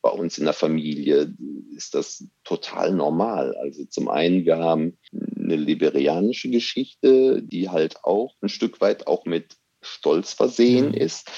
Bei 0.00 0.10
uns 0.10 0.38
in 0.38 0.46
der 0.46 0.54
Familie 0.54 1.34
ist 1.76 1.94
das 1.94 2.26
total 2.42 2.94
normal. 2.94 3.54
Also 3.56 3.84
zum 3.84 4.08
einen, 4.08 4.46
wir 4.46 4.56
haben 4.56 4.96
eine 5.36 5.56
liberianische 5.56 6.48
Geschichte, 6.48 7.42
die 7.42 7.68
halt 7.68 8.04
auch 8.04 8.34
ein 8.40 8.48
Stück 8.48 8.80
weit 8.80 9.06
auch 9.06 9.26
mit 9.26 9.56
Stolz 9.82 10.32
versehen 10.32 10.88
mhm. 10.88 10.94
ist, 10.94 11.30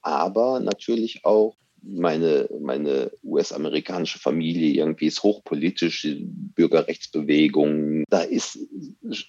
aber 0.00 0.60
natürlich 0.60 1.26
auch 1.26 1.56
meine, 1.82 2.48
meine 2.60 3.10
US-amerikanische 3.22 4.18
Familie 4.18 4.74
irgendwie 4.74 5.06
ist 5.06 5.22
hochpolitisch, 5.22 6.06
Bürgerrechtsbewegung. 6.20 8.04
Da 8.08 8.20
ist, 8.20 8.58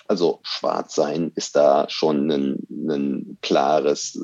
also 0.07 0.39
Schwarzsein 0.43 1.31
ist 1.35 1.55
da 1.55 1.87
schon 1.89 2.31
ein, 2.31 2.67
ein 2.69 3.37
klares, 3.41 4.23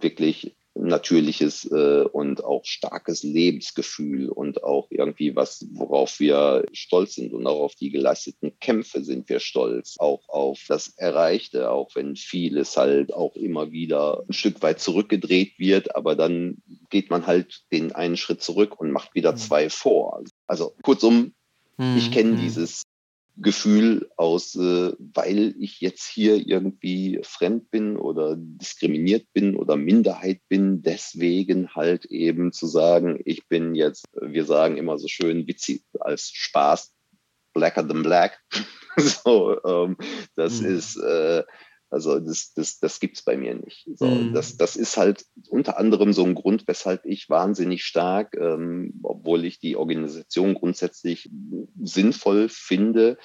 wirklich 0.00 0.54
natürliches 0.78 1.70
äh, 1.70 2.02
und 2.02 2.44
auch 2.44 2.64
starkes 2.64 3.22
Lebensgefühl 3.22 4.28
und 4.28 4.62
auch 4.62 4.88
irgendwie 4.90 5.34
was, 5.36 5.66
worauf 5.72 6.20
wir 6.20 6.64
stolz 6.72 7.14
sind 7.14 7.32
und 7.32 7.46
auch 7.46 7.60
auf 7.60 7.74
die 7.74 7.90
geleisteten 7.90 8.58
Kämpfe 8.60 9.02
sind 9.02 9.28
wir 9.28 9.40
stolz, 9.40 9.96
auch 9.98 10.28
auf 10.28 10.64
das 10.68 10.88
Erreichte, 10.96 11.70
auch 11.70 11.94
wenn 11.94 12.16
vieles 12.16 12.76
halt 12.76 13.12
auch 13.12 13.34
immer 13.36 13.72
wieder 13.72 14.24
ein 14.28 14.32
Stück 14.32 14.62
weit 14.62 14.80
zurückgedreht 14.80 15.58
wird, 15.58 15.94
aber 15.96 16.14
dann 16.16 16.58
geht 16.90 17.10
man 17.10 17.26
halt 17.26 17.62
den 17.72 17.92
einen 17.92 18.16
Schritt 18.16 18.42
zurück 18.42 18.80
und 18.80 18.90
macht 18.90 19.14
wieder 19.14 19.32
mhm. 19.32 19.36
zwei 19.36 19.70
vor. 19.70 20.22
Also 20.46 20.74
kurzum, 20.82 21.34
ich 21.96 22.10
kenne 22.10 22.32
mhm. 22.32 22.40
dieses 22.40 22.82
Gefühl 23.40 24.10
aus, 24.16 24.56
äh, 24.56 24.92
weil 24.98 25.54
ich 25.58 25.80
jetzt 25.80 26.06
hier 26.08 26.44
irgendwie 26.44 27.20
fremd 27.22 27.70
bin 27.70 27.96
oder 27.96 28.34
diskriminiert 28.36 29.26
bin 29.32 29.54
oder 29.54 29.76
Minderheit 29.76 30.40
bin, 30.48 30.82
deswegen 30.82 31.74
halt 31.74 32.06
eben 32.06 32.52
zu 32.52 32.66
sagen, 32.66 33.20
ich 33.24 33.46
bin 33.46 33.76
jetzt, 33.76 34.06
wir 34.20 34.44
sagen 34.44 34.76
immer 34.76 34.98
so 34.98 35.06
schön 35.06 35.46
witzig 35.46 35.84
als 36.00 36.30
Spaß, 36.32 36.92
blacker 37.54 37.86
than 37.86 38.02
black. 38.02 38.40
so, 38.96 39.62
ähm, 39.64 39.96
das 40.34 40.60
mhm. 40.60 40.76
ist, 40.76 40.96
äh, 40.96 41.44
also 41.90 42.18
das, 42.20 42.52
das, 42.54 42.78
das 42.80 43.00
gibt 43.00 43.16
es 43.16 43.22
bei 43.22 43.36
mir 43.36 43.54
nicht. 43.54 43.88
So, 43.94 44.06
mhm. 44.06 44.34
das, 44.34 44.56
das 44.56 44.76
ist 44.76 44.96
halt 44.96 45.24
unter 45.48 45.78
anderem 45.78 46.12
so 46.12 46.24
ein 46.24 46.34
Grund, 46.34 46.64
weshalb 46.66 47.06
ich 47.06 47.30
wahnsinnig 47.30 47.84
stark, 47.84 48.36
ähm, 48.38 48.92
obwohl 49.02 49.44
ich 49.44 49.58
die 49.58 49.76
Organisation 49.76 50.54
grundsätzlich 50.54 51.30
sinnvoll 51.82 52.48
finde, 52.50 53.16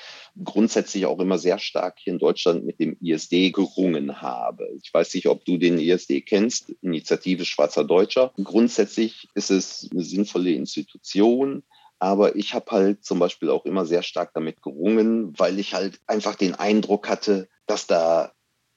grundsätzlich 0.41 1.05
auch 1.05 1.20
immer 1.20 1.38
sehr 1.38 1.59
stark 1.59 1.99
hier 1.99 2.14
in 2.14 2.20
Deutschland 2.20 2.66
mit 2.66 2.80
dem 2.80 2.95
ISD 3.01 3.51
gerungen 3.51 4.22
habe. 4.22 4.70
Ich 4.82 4.93
weiß 4.93 5.14
nicht, 5.14 5.28
ob 5.28 5.43
du 5.43 5.57
den 5.57 5.78
ISD 5.78 6.22
kennst, 6.22 6.70
Initiative 6.82 7.45
Schwarzer 7.45 7.84
Deutscher. 7.84 8.32
Grundsätzlich 8.41 9.28
ist 9.36 9.51
es 9.51 9.89
eine 9.91 10.03
sinnvolle 10.03 10.51
Institution. 10.51 11.64
Aber 11.99 12.36
ich 12.36 12.53
habe 12.53 12.70
halt 12.72 13.05
zum 13.05 13.20
Beispiel 13.20 13.49
auch 13.49 13.66
immer 13.66 13.86
sehr 13.86 14.03
stark 14.03 14.32
damit 14.34 14.61
gerungen, 14.61 15.34
weil 15.38 15.57
ich 15.57 15.74
halt 15.74 16.01
einfach 16.05 16.36
den 16.36 16.53
Eindruck 16.53 17.07
hatte, 17.07 17.47
dass 17.66 17.88
da 17.88 18.34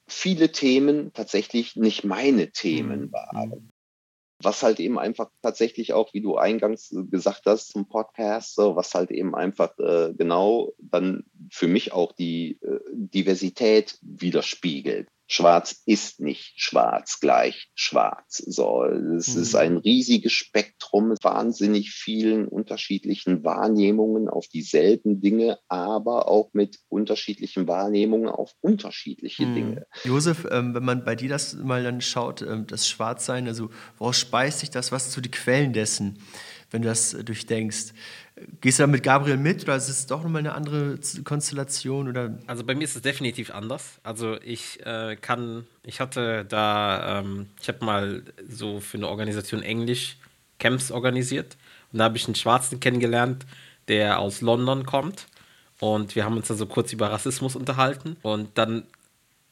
viele 0.08 0.52
Themen 0.52 1.12
tatsächlich 1.12 1.76
nicht 1.76 2.04
meine 2.04 2.50
Themen 2.50 3.06
mhm. 3.06 3.12
waren. 3.12 3.70
Was 4.42 4.62
halt 4.62 4.80
eben 4.80 4.98
einfach 4.98 5.30
tatsächlich 5.40 5.94
auch, 5.94 6.12
wie 6.12 6.20
du 6.20 6.36
eingangs 6.36 6.94
gesagt 7.10 7.46
hast 7.46 7.68
zum 7.68 7.88
Podcast, 7.88 8.54
so, 8.54 8.76
was 8.76 8.94
halt 8.94 9.10
eben 9.10 9.34
einfach 9.34 9.78
äh, 9.78 10.12
genau 10.14 10.74
dann 10.78 11.24
für 11.50 11.68
mich 11.68 11.92
auch 11.92 12.12
die 12.12 12.58
äh, 12.60 12.80
Diversität 12.92 13.98
widerspiegelt. 14.02 15.08
Schwarz 15.28 15.82
ist 15.86 16.20
nicht 16.20 16.54
schwarz 16.56 17.18
gleich 17.20 17.68
schwarz. 17.74 18.36
So, 18.46 18.84
es 18.84 19.34
mhm. 19.34 19.42
ist 19.42 19.54
ein 19.56 19.76
riesiges 19.78 20.32
Spektrum, 20.32 21.14
wahnsinnig 21.20 21.90
vielen 21.90 22.46
unterschiedlichen 22.46 23.44
Wahrnehmungen 23.44 24.28
auf 24.28 24.46
dieselben 24.46 25.20
Dinge, 25.20 25.58
aber 25.68 26.28
auch 26.28 26.50
mit 26.52 26.78
unterschiedlichen 26.88 27.66
Wahrnehmungen 27.66 28.28
auf 28.28 28.52
unterschiedliche 28.60 29.46
mhm. 29.46 29.54
Dinge. 29.54 29.86
Josef, 30.04 30.46
ähm, 30.50 30.74
wenn 30.74 30.84
man 30.84 31.04
bei 31.04 31.16
dir 31.16 31.28
das 31.28 31.54
mal 31.54 31.82
dann 31.82 32.00
schaut, 32.00 32.42
ähm, 32.42 32.66
das 32.68 32.88
Schwarzsein, 32.88 33.48
also 33.48 33.70
woraus 33.98 34.18
speist 34.18 34.60
sich 34.60 34.70
das, 34.70 34.92
was 34.92 35.10
zu 35.10 35.20
die 35.20 35.30
Quellen 35.30 35.72
dessen, 35.72 36.18
wenn 36.70 36.82
du 36.82 36.88
das 36.88 37.10
durchdenkst? 37.10 37.92
Gehst 38.60 38.78
du 38.78 38.82
da 38.82 38.86
mit 38.86 39.02
Gabriel 39.02 39.36
mit 39.36 39.62
oder 39.62 39.76
ist 39.76 39.88
es 39.88 40.06
doch 40.06 40.22
nochmal 40.22 40.40
eine 40.40 40.52
andere 40.52 40.98
Konstellation? 41.24 42.08
Oder? 42.08 42.38
Also 42.46 42.64
bei 42.64 42.74
mir 42.74 42.84
ist 42.84 42.96
es 42.96 43.02
definitiv 43.02 43.50
anders. 43.50 43.98
Also 44.02 44.36
ich 44.42 44.84
äh, 44.84 45.16
kann, 45.16 45.66
ich 45.82 46.00
hatte 46.00 46.44
da, 46.44 47.20
ähm, 47.20 47.46
ich 47.60 47.68
habe 47.68 47.84
mal 47.84 48.22
so 48.48 48.80
für 48.80 48.98
eine 48.98 49.08
Organisation 49.08 49.62
Englisch 49.62 50.18
Camps 50.58 50.90
organisiert 50.90 51.56
und 51.92 51.98
da 51.98 52.04
habe 52.04 52.16
ich 52.16 52.26
einen 52.26 52.34
Schwarzen 52.34 52.80
kennengelernt, 52.80 53.46
der 53.88 54.18
aus 54.18 54.40
London 54.40 54.86
kommt 54.86 55.26
und 55.80 56.16
wir 56.16 56.24
haben 56.24 56.36
uns 56.36 56.48
da 56.48 56.54
so 56.54 56.66
kurz 56.66 56.92
über 56.92 57.10
Rassismus 57.10 57.56
unterhalten 57.56 58.16
und 58.22 58.56
dann 58.56 58.84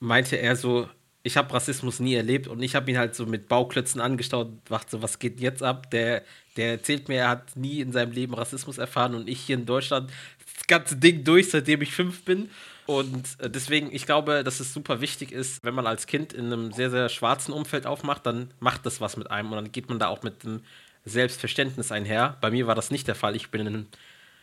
meinte 0.01 0.37
er 0.37 0.57
so, 0.57 0.89
ich 1.27 1.39
habe 1.39 1.53
Rassismus 1.55 2.01
nie 2.01 2.15
erlebt 2.15 2.49
und 2.49 2.63
ich 2.63 2.75
habe 2.75 2.91
ihn 2.91 2.99
halt 2.99 3.15
so 3.15 3.25
mit 3.25 3.49
Bauklötzen 3.49 4.01
angestaut 4.01 4.47
und 4.47 4.71
dachte 4.71 4.91
so, 4.91 5.03
was 5.03 5.19
geht 5.19 5.41
jetzt 5.41 5.63
ab? 5.63 5.91
Der, 5.91 6.23
der 6.59 6.73
erzählt 6.73 7.09
mir, 7.09 7.17
er 7.17 7.29
hat 7.31 7.57
nie 7.57 7.81
in 7.81 7.93
seinem 7.93 8.13
Leben 8.13 8.35
Rassismus 8.35 8.77
erfahren 8.77 9.15
und 9.15 9.27
ich 9.27 9.41
hier 9.41 9.57
in 9.57 9.65
Deutschland 9.65 10.13
das 10.55 10.67
ganze 10.67 10.97
Ding 10.97 11.25
durch, 11.25 11.51
seitdem 11.51 11.81
ich 11.81 11.93
fünf 11.93 12.25
bin. 12.27 12.51
Und 12.85 13.25
äh, 13.39 13.49
deswegen, 13.49 13.91
ich 13.91 14.05
glaube, 14.05 14.45
dass 14.45 14.61
es 14.61 14.75
super 14.75 15.01
wichtig 15.01 15.33
ist, 15.33 15.65
wenn 15.65 15.75
man 15.75 15.87
als 15.87 16.07
Kind 16.07 16.35
in 16.35 16.53
einem 16.53 16.73
sehr, 16.73 16.91
sehr 16.91 17.09
schwarzen 17.09 17.55
Umfeld 17.55 17.87
aufmacht, 17.87 18.27
dann 18.27 18.51
macht 18.61 18.85
das 18.85 19.01
was 19.01 19.17
mit 19.17 19.31
einem 19.31 19.51
und 19.51 19.57
dann 19.57 19.73
geht 19.73 19.89
man 19.89 19.99
da 19.99 20.09
auch 20.09 20.23
mit 20.23 20.45
dem 20.45 20.61
Selbstverständnis 21.07 21.91
einher. 21.91 22.37
Bei 22.43 22.51
mir 22.51 22.67
war 22.67 22.75
das 22.75 22.91
nicht 22.91 23.09
der 23.09 23.15
Fall. 23.15 23.35
Ich 23.35 23.51
bin 23.51 23.63
in 23.63 23.67
einem 23.69 23.87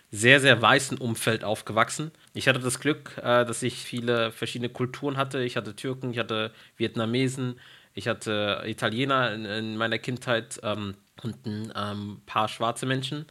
sehr, 0.09 0.39
sehr 0.39 0.59
weißen 0.59 0.97
Umfeld 0.97 1.43
aufgewachsen. 1.43 2.11
Ich 2.33 2.47
hatte 2.47 2.59
das 2.59 2.79
Glück, 2.79 3.17
äh, 3.17 3.45
dass 3.45 3.63
ich 3.63 3.75
viele 3.75 4.31
verschiedene 4.31 4.69
Kulturen 4.69 5.17
hatte. 5.17 5.43
Ich 5.43 5.57
hatte 5.57 5.75
Türken, 5.75 6.11
ich 6.11 6.19
hatte 6.19 6.51
Vietnamesen, 6.77 7.59
ich 7.93 8.07
hatte 8.07 8.63
Italiener 8.65 9.33
in, 9.33 9.45
in 9.45 9.77
meiner 9.77 9.97
Kindheit 9.97 10.59
ähm, 10.63 10.95
und 11.23 11.45
ein 11.45 11.73
ähm, 11.75 12.21
paar 12.25 12.47
schwarze 12.47 12.85
Menschen. 12.85 13.25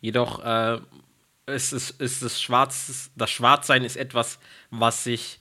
Jedoch 0.00 0.44
äh, 0.44 0.78
ist, 1.46 1.72
es, 1.72 1.90
ist 1.90 2.22
das, 2.22 2.40
Schwarz, 2.40 3.10
das 3.16 3.30
Schwarzsein 3.30 3.84
ist 3.84 3.96
etwas, 3.96 4.38
was 4.70 5.02
sich 5.02 5.40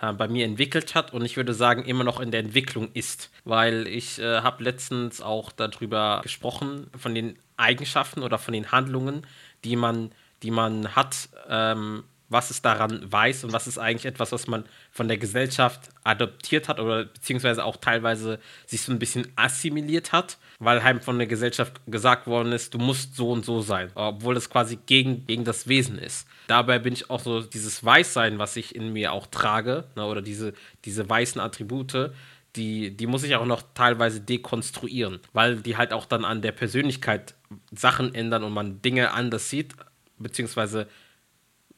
äh, 0.00 0.12
bei 0.12 0.28
mir 0.28 0.44
entwickelt 0.44 0.94
hat 0.94 1.12
und 1.12 1.24
ich 1.24 1.36
würde 1.36 1.54
sagen, 1.54 1.84
immer 1.84 2.04
noch 2.04 2.20
in 2.20 2.30
der 2.30 2.40
Entwicklung 2.40 2.90
ist. 2.92 3.30
Weil 3.44 3.88
ich 3.88 4.20
äh, 4.20 4.42
habe 4.42 4.62
letztens 4.62 5.20
auch 5.20 5.50
darüber 5.50 6.20
gesprochen, 6.22 6.88
von 6.96 7.14
den 7.14 7.38
Eigenschaften 7.56 8.22
oder 8.22 8.38
von 8.38 8.54
den 8.54 8.70
Handlungen, 8.70 9.26
die 9.64 9.74
man 9.74 10.12
die 10.42 10.50
man 10.50 10.94
hat, 10.94 11.28
ähm, 11.48 12.04
was 12.32 12.50
es 12.50 12.62
daran 12.62 13.00
weiß 13.10 13.44
und 13.44 13.52
was 13.52 13.66
ist 13.66 13.78
eigentlich 13.78 14.06
etwas, 14.06 14.32
was 14.32 14.46
man 14.46 14.64
von 14.90 15.08
der 15.08 15.18
Gesellschaft 15.18 15.90
adoptiert 16.02 16.68
hat 16.68 16.80
oder 16.80 17.04
beziehungsweise 17.04 17.64
auch 17.64 17.76
teilweise 17.76 18.38
sich 18.66 18.82
so 18.82 18.92
ein 18.92 18.98
bisschen 18.98 19.28
assimiliert 19.36 20.12
hat, 20.12 20.38
weil 20.58 20.82
halt 20.82 21.04
von 21.04 21.18
der 21.18 21.26
Gesellschaft 21.26 21.80
gesagt 21.86 22.26
worden 22.26 22.52
ist, 22.52 22.74
du 22.74 22.78
musst 22.78 23.14
so 23.14 23.30
und 23.30 23.44
so 23.44 23.60
sein, 23.60 23.90
obwohl 23.94 24.36
es 24.36 24.50
quasi 24.50 24.78
gegen, 24.86 25.26
gegen 25.26 25.44
das 25.44 25.68
Wesen 25.68 25.98
ist. 25.98 26.26
Dabei 26.48 26.78
bin 26.78 26.92
ich 26.92 27.10
auch 27.10 27.20
so 27.20 27.42
dieses 27.42 27.84
Weißsein, 27.84 28.38
was 28.38 28.56
ich 28.56 28.74
in 28.74 28.92
mir 28.92 29.12
auch 29.12 29.26
trage, 29.26 29.84
ne, 29.94 30.04
oder 30.04 30.22
diese, 30.22 30.54
diese 30.84 31.08
weißen 31.08 31.40
Attribute, 31.40 32.12
die, 32.56 32.90
die 32.96 33.06
muss 33.06 33.24
ich 33.24 33.34
auch 33.36 33.46
noch 33.46 33.62
teilweise 33.74 34.20
dekonstruieren, 34.20 35.20
weil 35.32 35.56
die 35.56 35.76
halt 35.76 35.92
auch 35.92 36.06
dann 36.06 36.24
an 36.24 36.42
der 36.42 36.52
Persönlichkeit 36.52 37.34
Sachen 37.70 38.14
ändern 38.14 38.44
und 38.44 38.52
man 38.52 38.82
Dinge 38.82 39.12
anders 39.12 39.48
sieht, 39.48 39.74
beziehungsweise 40.18 40.86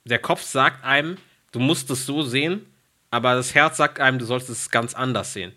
der 0.05 0.18
Kopf 0.18 0.42
sagt 0.42 0.84
einem, 0.84 1.16
du 1.52 1.61
musst 1.61 1.90
es 1.90 2.07
so 2.07 2.22
sehen, 2.22 2.66
aber 3.11 3.34
das 3.34 3.55
Herz 3.55 3.76
sagt 3.76 4.00
einem, 4.00 4.18
du 4.18 4.24
sollst 4.24 4.50
es 4.50 4.70
ganz 4.70 4.94
anders 4.94 5.32
sehen. 5.32 5.52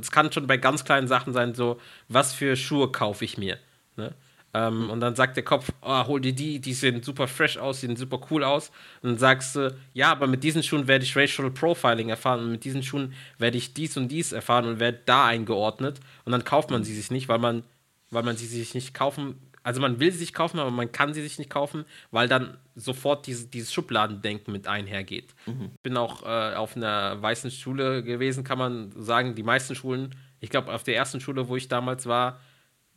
Es 0.00 0.10
kann 0.10 0.30
schon 0.30 0.46
bei 0.46 0.56
ganz 0.56 0.84
kleinen 0.84 1.08
Sachen 1.08 1.32
sein, 1.32 1.54
so, 1.54 1.80
was 2.08 2.34
für 2.34 2.54
Schuhe 2.54 2.92
kaufe 2.92 3.24
ich 3.24 3.38
mir? 3.38 3.58
Ne? 3.96 4.12
Ähm, 4.54 4.90
und 4.90 5.00
dann 5.00 5.14
sagt 5.14 5.36
der 5.36 5.44
Kopf, 5.44 5.70
oh, 5.82 6.06
hol 6.06 6.20
dir 6.20 6.32
die, 6.34 6.58
die 6.58 6.72
sehen 6.72 7.02
super 7.02 7.26
fresh 7.26 7.58
aus, 7.58 7.80
die 7.80 7.86
sehen 7.86 7.96
super 7.96 8.20
cool 8.30 8.44
aus. 8.44 8.70
Und 9.02 9.10
dann 9.10 9.18
sagst 9.18 9.56
du, 9.56 9.74
ja, 9.94 10.10
aber 10.10 10.26
mit 10.26 10.44
diesen 10.44 10.62
Schuhen 10.62 10.86
werde 10.86 11.04
ich 11.04 11.16
Racial 11.16 11.50
Profiling 11.50 12.08
erfahren 12.08 12.40
und 12.40 12.50
mit 12.52 12.64
diesen 12.64 12.82
Schuhen 12.82 13.14
werde 13.38 13.58
ich 13.58 13.74
dies 13.74 13.96
und 13.96 14.08
dies 14.08 14.32
erfahren 14.32 14.66
und 14.66 14.80
werde 14.80 15.00
da 15.06 15.26
eingeordnet. 15.26 16.00
Und 16.24 16.32
dann 16.32 16.44
kauft 16.44 16.70
man 16.70 16.84
sie 16.84 16.94
sich 16.94 17.10
nicht, 17.10 17.28
weil 17.28 17.38
man, 17.38 17.62
weil 18.10 18.22
man 18.22 18.36
sie 18.36 18.46
sich 18.46 18.74
nicht 18.74 18.94
kaufen 18.94 19.36
also 19.68 19.82
man 19.82 20.00
will 20.00 20.10
sie 20.10 20.16
sich 20.16 20.32
kaufen, 20.32 20.58
aber 20.58 20.70
man 20.70 20.92
kann 20.92 21.12
sie 21.12 21.20
sich 21.20 21.36
nicht 21.36 21.50
kaufen, 21.50 21.84
weil 22.10 22.26
dann 22.26 22.56
sofort 22.74 23.26
diese, 23.26 23.48
dieses 23.48 23.70
Schubladendenken 23.70 24.50
mit 24.50 24.66
einhergeht. 24.66 25.34
Mhm. 25.44 25.72
Ich 25.74 25.82
bin 25.82 25.98
auch 25.98 26.22
äh, 26.22 26.54
auf 26.54 26.74
einer 26.74 27.20
weißen 27.20 27.50
Schule 27.50 28.02
gewesen, 28.02 28.44
kann 28.44 28.56
man 28.56 28.90
sagen, 28.96 29.34
die 29.34 29.42
meisten 29.42 29.74
Schulen, 29.74 30.14
ich 30.40 30.48
glaube 30.48 30.72
auf 30.72 30.84
der 30.84 30.96
ersten 30.96 31.20
Schule, 31.20 31.48
wo 31.48 31.56
ich 31.56 31.68
damals 31.68 32.06
war, 32.06 32.40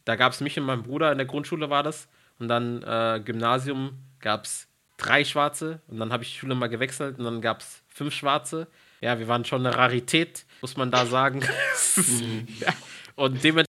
da 0.05 0.15
gab 0.15 0.31
es 0.31 0.39
mich 0.39 0.57
und 0.57 0.65
meinen 0.65 0.83
Bruder, 0.83 1.11
in 1.11 1.17
der 1.17 1.27
Grundschule 1.27 1.69
war 1.69 1.83
das. 1.83 2.07
Und 2.39 2.47
dann 2.47 2.81
äh, 2.83 3.19
Gymnasium 3.19 3.97
gab 4.21 4.45
es 4.45 4.69
drei 4.95 5.25
Schwarze 5.25 5.81
und 5.89 5.99
dann 5.99 6.13
habe 6.13 6.23
ich 6.23 6.31
die 6.31 6.39
Schule 6.39 6.55
mal 6.55 6.69
gewechselt 6.69 7.19
und 7.19 7.25
dann 7.25 7.41
gab 7.41 7.59
es 7.59 7.83
fünf 7.89 8.13
Schwarze. 8.13 8.67
Ja, 9.01 9.19
wir 9.19 9.27
waren 9.27 9.43
schon 9.43 9.65
eine 9.65 9.75
Rarität, 9.75 10.45
muss 10.61 10.77
man 10.77 10.89
da 10.89 11.05
sagen. 11.05 11.41
mhm. 11.97 12.47
Und 13.15 13.43
dementsprechend 13.43 13.70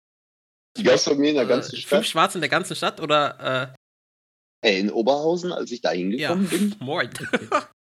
die 0.77 0.83
gab 0.83 0.95
es 0.95 1.05
bei 1.05 1.15
mir 1.15 1.31
in 1.31 1.37
der 1.37 1.47
ganzen 1.47 1.75
äh, 1.75 1.79
Stadt. 1.79 1.89
Fünf 1.99 2.07
Schwarze 2.07 2.39
in 2.39 2.43
der 2.43 2.51
ganzen 2.51 2.77
Stadt 2.77 3.01
oder? 3.01 3.75
Äh? 4.63 4.79
In 4.79 4.91
Oberhausen, 4.91 5.53
als 5.53 5.71
ich 5.71 5.81
da 5.81 5.91
hingekommen 5.91 6.49
ja. 6.51 6.51
bin. 6.51 6.75
Moin. 6.81 7.11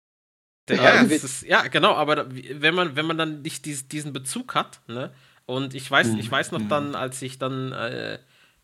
ja, 0.69 1.03
ist, 1.03 1.43
ja, 1.43 1.63
genau, 1.69 1.95
aber 1.95 2.27
wenn 2.31 2.75
man, 2.75 2.97
wenn 2.97 3.07
man 3.07 3.19
dann 3.19 3.43
nicht 3.43 3.65
diesen 3.65 4.13
Bezug 4.13 4.55
hat, 4.55 4.81
ne? 4.89 5.13
Und 5.47 5.75
ich 5.75 5.91
weiß, 5.91 6.15
ich 6.19 6.31
weiß 6.31 6.53
noch 6.53 6.61
mhm. 6.61 6.69
dann, 6.69 6.95
als 6.95 7.21
ich 7.21 7.39
dann 7.39 7.73
äh, 7.73 8.19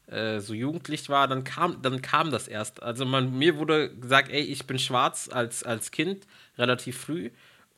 äh, 0.07 0.41
so 0.41 0.55
jugendlich 0.55 1.09
war, 1.09 1.29
dann 1.29 1.45
kam, 1.45 1.83
dann 1.83 2.01
kam 2.03 2.31
das 2.31 2.49
erst. 2.49 2.83
Also 2.83 3.05
man, 3.05 3.37
mir 3.37 3.59
wurde 3.59 3.95
gesagt, 3.95 4.31
ey, 4.31 4.41
ich 4.41 4.67
bin 4.67 4.79
schwarz 4.79 5.29
als, 5.31 5.63
als 5.65 5.91
Kind, 5.91 6.27
relativ 6.57 6.99
früh. 6.99 7.31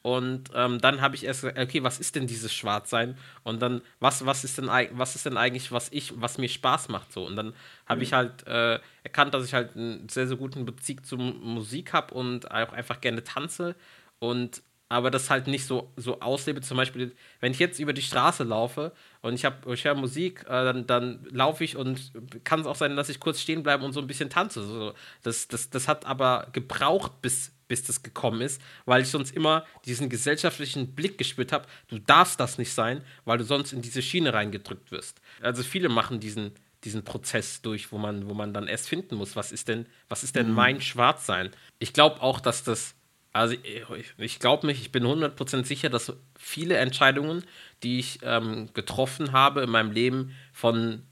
Und 0.03 0.51
ähm, 0.55 0.81
dann 0.81 1.03
habe 1.03 1.15
ich 1.15 1.25
erst 1.25 1.43
gesagt, 1.43 1.59
okay, 1.59 1.83
was 1.83 2.01
ist 2.01 2.15
denn 2.15 2.27
dieses 2.27 2.53
Schwarzsein? 2.53 3.19
Und 3.43 3.61
dann, 3.61 3.83
was, 3.99 4.25
was, 4.25 4.45
ist 4.45 4.57
denn, 4.57 4.69
was 4.93 5.15
ist 5.15 5.27
denn 5.27 5.37
eigentlich, 5.37 5.73
was 5.73 5.89
ich, 5.93 6.19
was 6.19 6.39
mir 6.39 6.49
Spaß 6.49 6.89
macht? 6.89 7.13
So. 7.13 7.27
Und 7.27 7.37
dann 7.37 7.53
habe 7.87 7.99
mhm. 7.99 8.03
ich 8.03 8.13
halt 8.15 8.47
äh, 8.47 8.79
erkannt, 9.03 9.35
dass 9.35 9.45
ich 9.45 9.53
halt 9.53 9.77
einen 9.77 10.09
sehr, 10.09 10.27
sehr 10.27 10.39
guten 10.39 10.65
Bezug 10.65 11.05
zur 11.05 11.19
Musik 11.19 11.93
habe 11.93 12.15
und 12.15 12.51
auch 12.51 12.73
einfach 12.73 13.01
gerne 13.01 13.23
tanze. 13.25 13.75
Und 14.19 14.63
aber 14.91 15.13
das 15.13 15.31
halt 15.31 15.47
nicht 15.47 15.65
so, 15.67 15.93
so 15.97 16.21
auslebe. 16.21 16.61
Zum 16.63 16.77
Beispiel, 16.77 17.15
wenn 17.39 17.53
ich 17.53 17.61
jetzt 17.61 17.79
über 17.79 17.93
die 17.93 18.03
Straße 18.03 18.43
laufe 18.43 18.93
und 19.23 19.35
ich, 19.35 19.47
ich 19.73 19.85
höre 19.85 19.95
Musik, 19.95 20.43
äh, 20.47 20.65
dann, 20.65 20.87
dann 20.87 21.27
laufe 21.31 21.63
ich 21.63 21.77
und 21.77 22.11
kann 22.43 22.61
es 22.61 22.67
auch 22.67 22.75
sein, 22.75 22.97
dass 22.97 23.09
ich 23.09 23.21
kurz 23.21 23.41
stehen 23.41 23.63
bleibe 23.63 23.85
und 23.85 23.93
so 23.93 24.01
ein 24.01 24.09
bisschen 24.09 24.31
tanze. 24.31 24.67
So, 24.67 24.93
das, 25.23 25.47
das, 25.47 25.71
das 25.71 25.87
hat 25.87 26.07
aber 26.07 26.49
gebraucht, 26.53 27.23
bis, 27.23 27.53
bis 27.69 27.85
das 27.85 28.03
gekommen 28.03 28.41
ist, 28.41 28.61
weil 28.85 29.03
ich 29.03 29.09
sonst 29.09 29.31
immer 29.35 29.65
diesen 29.85 30.09
gesellschaftlichen 30.09 30.93
Blick 30.97 31.19
gespürt 31.19 31.53
habe, 31.53 31.69
du 31.87 32.01
darfst 32.01 32.41
das 32.41 32.59
nicht 32.59 32.73
sein, 32.73 33.05
weil 33.25 33.39
du 33.39 33.45
sonst 33.45 33.73
in 33.73 33.83
diese 33.83 34.03
Schiene 34.03 34.35
reingedrückt 34.35 34.91
wirst. 34.91 35.21
Also 35.41 35.63
viele 35.63 35.89
machen 35.89 36.19
diesen, 36.19 36.51
diesen 36.83 37.05
Prozess 37.05 37.63
durch, 37.63 37.93
wo 37.93 37.99
man, 37.99 38.29
wo 38.29 38.35
man 38.35 38.53
dann 38.53 38.67
erst 38.67 38.89
finden 38.89 39.15
muss, 39.15 39.37
was 39.37 39.53
ist 39.53 39.69
denn, 39.69 39.87
was 40.09 40.25
ist 40.25 40.35
denn 40.35 40.49
mhm. 40.49 40.55
mein 40.55 40.81
Schwarzsein? 40.81 41.51
Ich 41.79 41.93
glaube 41.93 42.21
auch, 42.23 42.41
dass 42.41 42.65
das 42.65 42.97
also 43.33 43.55
ich, 43.63 44.13
ich 44.19 44.39
glaube 44.39 44.67
mich, 44.67 44.81
ich 44.81 44.93
bin 44.93 45.05
100% 45.05 45.65
sicher, 45.65 45.89
dass 45.89 46.13
viele 46.39 46.77
Entscheidungen, 46.77 47.45
die 47.83 48.01
ich 48.01 48.19
ähm, 48.23 48.69
getroffen 48.75 49.33
habe 49.33 49.63
in 49.63 49.71
meinem 49.71 49.93
Leben, 49.93 50.35
von, 50.53 51.03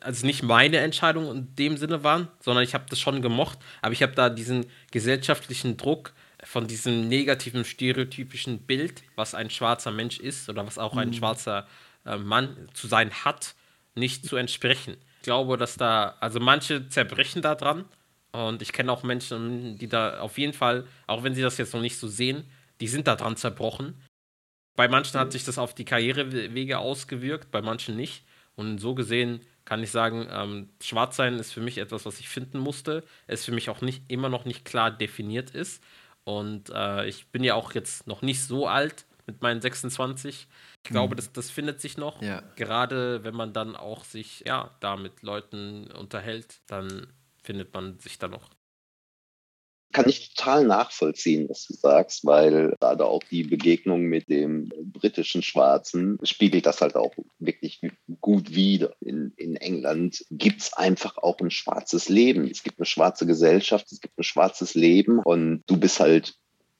also 0.00 0.26
nicht 0.26 0.42
meine 0.42 0.78
Entscheidungen 0.78 1.36
in 1.36 1.54
dem 1.54 1.76
Sinne 1.76 2.02
waren, 2.02 2.28
sondern 2.40 2.64
ich 2.64 2.74
habe 2.74 2.86
das 2.88 2.98
schon 2.98 3.22
gemocht, 3.22 3.58
aber 3.82 3.92
ich 3.92 4.02
habe 4.02 4.14
da 4.14 4.30
diesen 4.30 4.66
gesellschaftlichen 4.90 5.76
Druck 5.76 6.12
von 6.42 6.66
diesem 6.66 7.08
negativen, 7.08 7.64
stereotypischen 7.64 8.60
Bild, 8.60 9.02
was 9.14 9.34
ein 9.34 9.50
schwarzer 9.50 9.92
Mensch 9.92 10.18
ist 10.18 10.48
oder 10.48 10.66
was 10.66 10.78
auch 10.78 10.96
ein 10.96 11.08
mhm. 11.08 11.14
schwarzer 11.14 11.68
äh, 12.04 12.16
Mann 12.16 12.68
zu 12.72 12.88
sein 12.88 13.10
hat, 13.24 13.54
nicht 13.94 14.26
zu 14.26 14.36
entsprechen. 14.36 14.96
Ich 15.18 15.24
glaube, 15.24 15.56
dass 15.56 15.76
da, 15.76 16.16
also 16.18 16.40
manche 16.40 16.88
zerbrechen 16.88 17.42
da 17.42 17.54
dran 17.54 17.84
und 18.32 18.62
ich 18.62 18.72
kenne 18.72 18.92
auch 18.92 19.02
Menschen, 19.02 19.78
die 19.78 19.88
da 19.88 20.20
auf 20.20 20.38
jeden 20.38 20.52
Fall, 20.52 20.86
auch 21.06 21.22
wenn 21.22 21.34
sie 21.34 21.42
das 21.42 21.58
jetzt 21.58 21.74
noch 21.74 21.80
nicht 21.80 21.98
so 21.98 22.08
sehen, 22.08 22.44
die 22.80 22.88
sind 22.88 23.06
da 23.06 23.16
dran 23.16 23.36
zerbrochen. 23.36 24.00
Bei 24.76 24.88
manchen 24.88 25.18
hat 25.18 25.32
sich 25.32 25.44
das 25.44 25.58
auf 25.58 25.74
die 25.74 25.84
Karrierewege 25.84 26.78
ausgewirkt, 26.78 27.50
bei 27.50 27.60
manchen 27.60 27.96
nicht. 27.96 28.24
Und 28.54 28.78
so 28.78 28.94
gesehen 28.94 29.40
kann 29.64 29.82
ich 29.82 29.90
sagen, 29.90 30.26
ähm, 30.30 30.70
Schwarzsein 30.82 31.34
ist 31.34 31.52
für 31.52 31.60
mich 31.60 31.78
etwas, 31.78 32.06
was 32.06 32.20
ich 32.20 32.28
finden 32.28 32.58
musste. 32.58 33.04
Es 33.26 33.44
für 33.44 33.52
mich 33.52 33.68
auch 33.68 33.82
nicht 33.82 34.02
immer 34.08 34.28
noch 34.28 34.44
nicht 34.44 34.64
klar 34.64 34.90
definiert 34.90 35.50
ist. 35.50 35.82
Und 36.24 36.70
äh, 36.70 37.06
ich 37.06 37.28
bin 37.28 37.44
ja 37.44 37.54
auch 37.54 37.72
jetzt 37.72 38.06
noch 38.06 38.22
nicht 38.22 38.42
so 38.42 38.66
alt. 38.66 39.06
mit 39.26 39.42
meinen 39.42 39.60
26. 39.60 40.48
Ich 40.82 40.90
glaube, 40.90 41.14
mhm. 41.14 41.16
das, 41.16 41.32
das 41.32 41.50
findet 41.50 41.80
sich 41.80 41.96
noch. 41.96 42.20
Ja. 42.22 42.42
Gerade 42.56 43.22
wenn 43.22 43.34
man 43.34 43.52
dann 43.52 43.76
auch 43.76 44.04
sich 44.04 44.44
ja 44.46 44.74
da 44.80 44.96
mit 44.96 45.22
Leuten 45.22 45.90
unterhält, 45.90 46.60
dann 46.66 47.06
findet 47.50 47.74
man 47.74 47.98
sich 47.98 48.16
da 48.16 48.28
noch 48.28 48.48
kann 49.92 50.08
ich 50.08 50.34
total 50.34 50.64
nachvollziehen, 50.64 51.48
was 51.48 51.66
du 51.66 51.74
sagst, 51.74 52.24
weil 52.24 52.76
gerade 52.80 53.04
auch 53.04 53.22
die 53.24 53.42
Begegnung 53.42 54.02
mit 54.02 54.28
dem 54.28 54.70
britischen 54.84 55.42
Schwarzen 55.42 56.18
spiegelt 56.22 56.66
das 56.66 56.80
halt 56.80 56.94
auch 56.94 57.12
wirklich 57.38 57.80
gut 58.20 58.54
wider. 58.54 58.94
In, 59.00 59.32
in 59.36 59.56
England 59.56 60.24
gibt 60.30 60.60
es 60.60 60.72
einfach 60.74 61.16
auch 61.18 61.40
ein 61.40 61.50
schwarzes 61.50 62.08
Leben. 62.08 62.48
Es 62.48 62.62
gibt 62.62 62.78
eine 62.78 62.86
schwarze 62.86 63.26
Gesellschaft, 63.26 63.90
es 63.90 64.00
gibt 64.00 64.16
ein 64.16 64.22
schwarzes 64.22 64.74
Leben 64.74 65.18
und 65.18 65.64
du 65.66 65.76
bist 65.76 65.98
halt, 65.98 66.36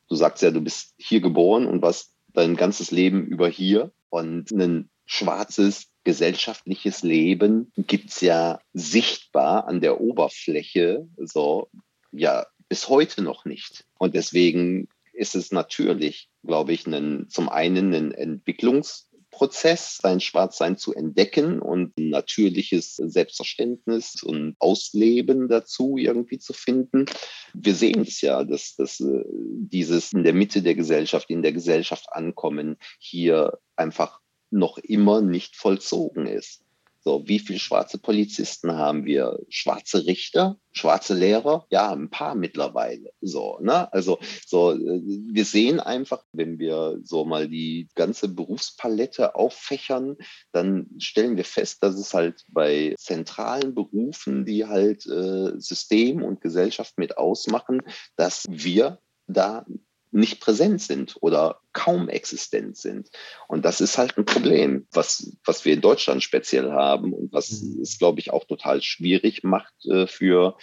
du 0.09 0.15
sagst 0.15 0.43
ja, 0.43 0.53
du 0.53 0.61
bist 0.61 0.95
hier 0.97 1.21
geboren 1.21 1.67
und 1.67 1.83
warst 1.83 2.15
dein 2.29 2.55
ganzes 2.55 2.93
Leben 2.93 3.27
über 3.27 3.49
hier 3.49 3.91
und 4.09 4.53
ein 4.53 4.89
schwarzes 5.05 5.90
gesellschaftliches 6.05 7.03
Leben 7.03 7.73
gibt's 7.77 8.21
ja 8.21 8.61
sichtbar 8.73 9.67
an 9.67 9.81
der 9.81 10.01
Oberfläche 10.01 11.07
so 11.17 11.69
ja 12.13 12.47
bis 12.69 12.89
heute 12.89 13.23
noch 13.23 13.45
nicht. 13.45 13.85
Und 13.99 14.15
deswegen 14.15 14.89
ist 15.13 15.35
es 15.35 15.53
natürlich, 15.53 16.31
glaube 16.45 16.73
ich, 16.73 16.87
einen, 16.87 17.29
zum 17.29 17.49
einen 17.49 17.93
ein 17.93 18.13
Entwicklungsprozess, 18.13 19.99
sein 20.01 20.21
Schwarzsein 20.21 20.79
zu 20.79 20.95
entdecken 20.95 21.61
und 21.61 21.99
ein 21.99 22.11
natürliches 22.11 22.97
Selbstverständnis 22.97 24.23
und 24.23 24.55
Ausleben 24.61 25.49
dazu 25.49 25.97
irgendwie 25.99 26.39
zu 26.39 26.53
finden. 26.53 27.07
Wir 27.53 27.75
sehen 27.75 28.03
es 28.03 28.21
ja, 28.21 28.45
dass, 28.45 28.77
dass 28.77 29.01
äh, 29.01 29.25
dieses 29.29 30.13
in 30.13 30.23
der 30.23 30.33
Mitte 30.33 30.63
der 30.63 30.77
Gesellschaft, 30.77 31.29
in 31.29 31.43
der 31.43 31.53
Gesellschaft 31.53 32.07
ankommen, 32.13 32.77
hier 32.99 33.59
einfach 33.77 34.21
noch 34.51 34.79
immer 34.79 35.21
nicht 35.21 35.57
vollzogen 35.57 36.27
ist. 36.27 36.65
So, 37.03 37.27
wie 37.27 37.39
viele 37.39 37.59
schwarze 37.59 37.97
Polizisten 37.97 38.73
haben 38.73 39.07
wir? 39.07 39.39
Schwarze 39.49 40.05
Richter, 40.05 40.59
schwarze 40.73 41.15
Lehrer? 41.15 41.67
Ja, 41.71 41.93
ein 41.93 42.11
paar 42.11 42.35
mittlerweile. 42.35 43.11
So, 43.23 43.59
ne? 43.63 43.91
Also, 43.93 44.19
so, 44.47 44.73
äh, 44.73 45.01
wir 45.33 45.47
sehen 45.47 45.81
einfach, 45.81 46.25
wenn 46.33 46.59
wir 46.59 47.01
so 47.03 47.25
mal 47.25 47.49
die 47.49 47.89
ganze 47.95 48.29
Berufspalette 48.29 49.35
auffächern, 49.35 50.17
dann 50.53 50.91
stellen 50.99 51.39
wir 51.39 51.45
fest, 51.45 51.83
dass 51.83 51.95
es 51.95 52.13
halt 52.13 52.45
bei 52.49 52.95
zentralen 52.99 53.75
Berufen, 53.75 54.45
die 54.45 54.67
halt 54.67 55.07
äh, 55.07 55.59
System 55.59 56.23
und 56.23 56.43
Gesellschaft 56.43 56.99
mit 56.99 57.17
ausmachen, 57.17 57.81
dass 58.17 58.45
wir 58.51 58.99
da 59.27 59.65
nicht 60.13 60.41
präsent 60.41 60.81
sind 60.83 61.17
oder 61.21 61.61
kaum 61.73 62.09
existent 62.09 62.77
sind. 62.77 63.11
Und 63.49 63.65
das 63.65 63.81
ist 63.81 63.99
halt 63.99 64.17
ein 64.19 64.25
Problem, 64.25 64.87
was, 64.93 65.37
was 65.45 65.65
wir 65.65 65.75
in 65.75 65.81
Deutschland 65.81 66.23
speziell 66.23 66.73
haben 66.73 67.13
und 67.13 67.33
was 67.33 67.63
mhm. 67.63 67.81
es, 67.83 67.99
glaube 67.99 68.21
ich, 68.21 68.33
auch 68.33 68.45
total 68.45 68.83
schwierig 68.83 69.45
macht 69.45 69.75
äh, 69.87 70.07
für, 70.07 70.57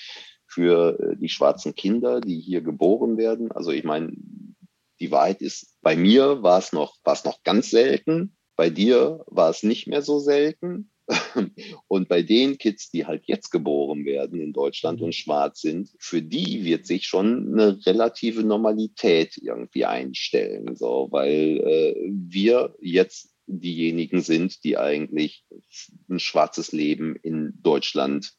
für 0.46 1.00
äh, 1.00 1.18
die 1.18 1.30
schwarzen 1.30 1.76
Kinder, 1.76 2.20
die 2.22 2.40
hier 2.40 2.62
geboren 2.62 3.18
werden. 3.18 3.52
Also 3.52 3.72
ich 3.72 3.84
meine, 3.84 4.14
die 5.00 5.12
Wahrheit 5.12 5.42
ist, 5.42 5.78
bei 5.82 5.96
mir 5.96 6.44
war 6.44 6.60
es 6.60 6.74
noch, 6.74 6.98
war 7.04 7.14
es 7.14 7.24
noch 7.24 7.44
ganz 7.44 7.70
selten. 7.70 8.36
Bei 8.56 8.70
dir 8.70 9.24
war 9.28 9.50
es 9.50 9.64
nicht 9.64 9.88
mehr 9.88 10.02
so 10.02 10.20
selten. 10.20 10.92
Und 11.88 12.10
bei 12.10 12.22
den 12.22 12.58
Kids, 12.58 12.90
die 12.92 13.06
halt 13.06 13.24
jetzt 13.26 13.50
geboren 13.50 14.06
werden 14.06 14.42
in 14.42 14.54
Deutschland 14.54 15.02
und 15.02 15.16
schwarz 15.16 15.62
sind, 15.62 15.90
für 16.00 16.22
die 16.22 16.66
wird 16.66 16.86
sich 16.86 17.08
schon 17.08 17.54
eine 17.54 17.80
relative 17.86 18.44
Normalität 18.44 19.38
irgendwie 19.38 19.86
einstellen, 19.86 20.76
so, 20.76 21.08
weil 21.12 21.62
äh, 21.66 21.96
wir 22.12 22.76
jetzt 22.82 23.34
diejenigen 23.46 24.22
sind, 24.22 24.64
die 24.64 24.78
eigentlich 24.78 25.46
ein 26.10 26.20
schwarzes 26.20 26.74
Leben 26.74 27.16
in 27.16 27.54
Deutschland 27.62 28.34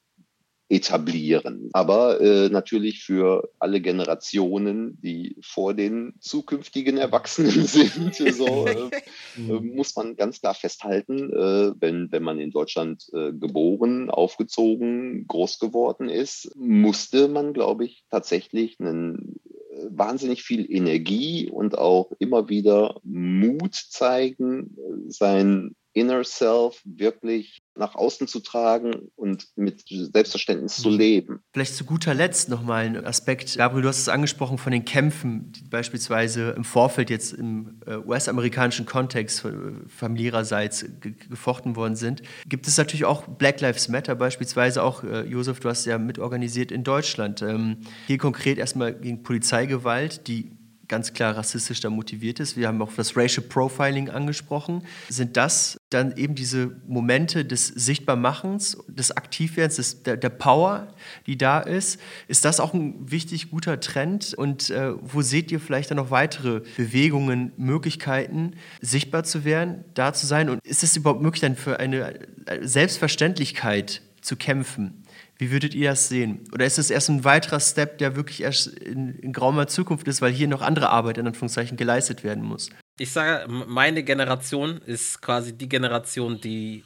etablieren. 0.68 1.70
Aber 1.72 2.20
äh, 2.20 2.50
natürlich 2.50 3.02
für 3.02 3.50
alle 3.58 3.80
Generationen, 3.80 5.00
die 5.00 5.36
vor 5.40 5.72
den 5.72 6.14
zukünftigen 6.20 6.98
Erwachsenen 6.98 7.50
sind, 7.66 8.14
so, 8.14 8.66
äh, 8.66 8.90
äh, 9.38 9.60
muss 9.60 9.96
man 9.96 10.16
ganz 10.16 10.40
klar 10.40 10.54
festhalten, 10.54 11.32
äh, 11.32 11.72
wenn, 11.80 12.12
wenn 12.12 12.22
man 12.22 12.38
in 12.38 12.50
Deutschland 12.50 13.08
äh, 13.14 13.32
geboren, 13.32 14.10
aufgezogen, 14.10 15.26
groß 15.26 15.58
geworden 15.58 16.10
ist, 16.10 16.54
musste 16.54 17.28
man, 17.28 17.54
glaube 17.54 17.86
ich, 17.86 18.04
tatsächlich 18.10 18.78
einen 18.78 19.36
äh, 19.70 19.86
wahnsinnig 19.88 20.42
viel 20.42 20.70
Energie 20.70 21.48
und 21.50 21.78
auch 21.78 22.12
immer 22.18 22.50
wieder 22.50 23.00
Mut 23.04 23.74
zeigen, 23.74 24.76
sein 25.08 25.74
Inner 25.94 26.24
Self 26.24 26.80
wirklich 26.84 27.57
nach 27.78 27.94
außen 27.94 28.26
zu 28.26 28.40
tragen 28.40 29.10
und 29.16 29.48
mit 29.56 29.84
Selbstverständnis 29.88 30.76
zu 30.76 30.90
mhm. 30.90 30.98
leben. 30.98 31.40
Vielleicht 31.52 31.74
zu 31.74 31.84
guter 31.84 32.14
Letzt 32.14 32.48
nochmal 32.48 32.84
ein 32.84 33.04
Aspekt. 33.04 33.56
Gabriel, 33.56 33.82
du 33.82 33.88
hast 33.88 33.98
es 33.98 34.08
angesprochen 34.08 34.58
von 34.58 34.72
den 34.72 34.84
Kämpfen, 34.84 35.52
die 35.52 35.64
beispielsweise 35.64 36.50
im 36.50 36.64
Vorfeld 36.64 37.10
jetzt 37.10 37.32
im 37.32 37.80
äh, 37.86 37.96
US-amerikanischen 37.96 38.86
Kontext 38.86 39.44
äh, 39.44 39.50
familiärerseits 39.88 40.84
gefochten 41.28 41.76
worden 41.76 41.96
sind. 41.96 42.22
Gibt 42.46 42.66
es 42.66 42.76
natürlich 42.76 43.04
auch 43.04 43.26
Black 43.26 43.60
Lives 43.60 43.88
Matter 43.88 44.14
beispielsweise, 44.14 44.82
auch 44.82 45.04
äh, 45.04 45.22
Josef, 45.22 45.60
du 45.60 45.68
hast 45.68 45.84
ja 45.84 45.98
mitorganisiert 45.98 46.72
in 46.72 46.84
Deutschland. 46.84 47.42
Ähm, 47.42 47.78
hier 48.06 48.18
konkret 48.18 48.58
erstmal 48.58 48.94
gegen 48.94 49.22
Polizeigewalt, 49.22 50.26
die 50.26 50.50
ganz 50.88 51.12
klar 51.12 51.36
rassistisch 51.36 51.80
da 51.80 51.90
motiviert 51.90 52.40
ist. 52.40 52.56
Wir 52.56 52.66
haben 52.66 52.80
auch 52.82 52.92
das 52.96 53.16
Racial 53.16 53.46
Profiling 53.46 54.10
angesprochen. 54.10 54.82
Sind 55.08 55.36
das 55.36 55.77
dann 55.90 56.16
eben 56.16 56.34
diese 56.34 56.76
Momente 56.86 57.44
des 57.44 57.68
Sichtbarmachens, 57.68 58.76
des 58.88 59.16
Aktivwerdens, 59.16 59.76
des, 59.76 60.02
der, 60.02 60.16
der 60.16 60.28
Power, 60.28 60.94
die 61.26 61.38
da 61.38 61.60
ist? 61.60 61.98
Ist 62.26 62.44
das 62.44 62.60
auch 62.60 62.74
ein 62.74 63.10
wichtig 63.10 63.50
guter 63.50 63.80
Trend? 63.80 64.34
Und 64.34 64.70
äh, 64.70 64.92
wo 65.00 65.22
seht 65.22 65.50
ihr 65.50 65.60
vielleicht 65.60 65.90
dann 65.90 65.96
noch 65.96 66.10
weitere 66.10 66.60
Bewegungen, 66.76 67.52
Möglichkeiten, 67.56 68.52
sichtbar 68.82 69.24
zu 69.24 69.44
werden, 69.44 69.84
da 69.94 70.12
zu 70.12 70.26
sein? 70.26 70.50
Und 70.50 70.64
ist 70.66 70.82
es 70.82 70.96
überhaupt 70.96 71.22
möglich, 71.22 71.40
dann 71.40 71.56
für 71.56 71.80
eine 71.80 72.18
Selbstverständlichkeit 72.60 74.02
zu 74.20 74.36
kämpfen? 74.36 75.04
Wie 75.38 75.50
würdet 75.52 75.74
ihr 75.74 75.90
das 75.90 76.08
sehen? 76.08 76.40
Oder 76.52 76.66
ist 76.66 76.78
es 76.78 76.90
erst 76.90 77.08
ein 77.08 77.24
weiterer 77.24 77.60
Step, 77.60 77.98
der 77.98 78.16
wirklich 78.16 78.42
erst 78.42 78.66
in, 78.66 79.14
in 79.14 79.32
grauer 79.32 79.68
Zukunft 79.68 80.06
ist, 80.08 80.20
weil 80.20 80.32
hier 80.32 80.48
noch 80.48 80.62
andere 80.62 80.90
Arbeit 80.90 81.16
in 81.16 81.26
Anführungszeichen 81.26 81.76
geleistet 81.76 82.24
werden 82.24 82.44
muss? 82.44 82.70
Ich 82.98 83.12
sage, 83.12 83.48
meine 83.48 84.02
Generation 84.02 84.78
ist 84.78 85.20
quasi 85.22 85.56
die 85.56 85.68
Generation, 85.68 86.40
die, 86.40 86.84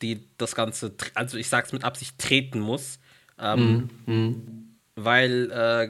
die 0.00 0.24
das 0.38 0.54
Ganze, 0.54 0.94
also 1.14 1.38
ich 1.38 1.48
sage 1.48 1.66
es 1.66 1.72
mit 1.72 1.84
Absicht, 1.84 2.18
treten 2.18 2.60
muss. 2.60 2.98
Ähm, 3.38 3.90
mhm. 4.06 4.14
mhm. 4.14 4.68
Weil 4.94 5.50
äh, 5.50 5.88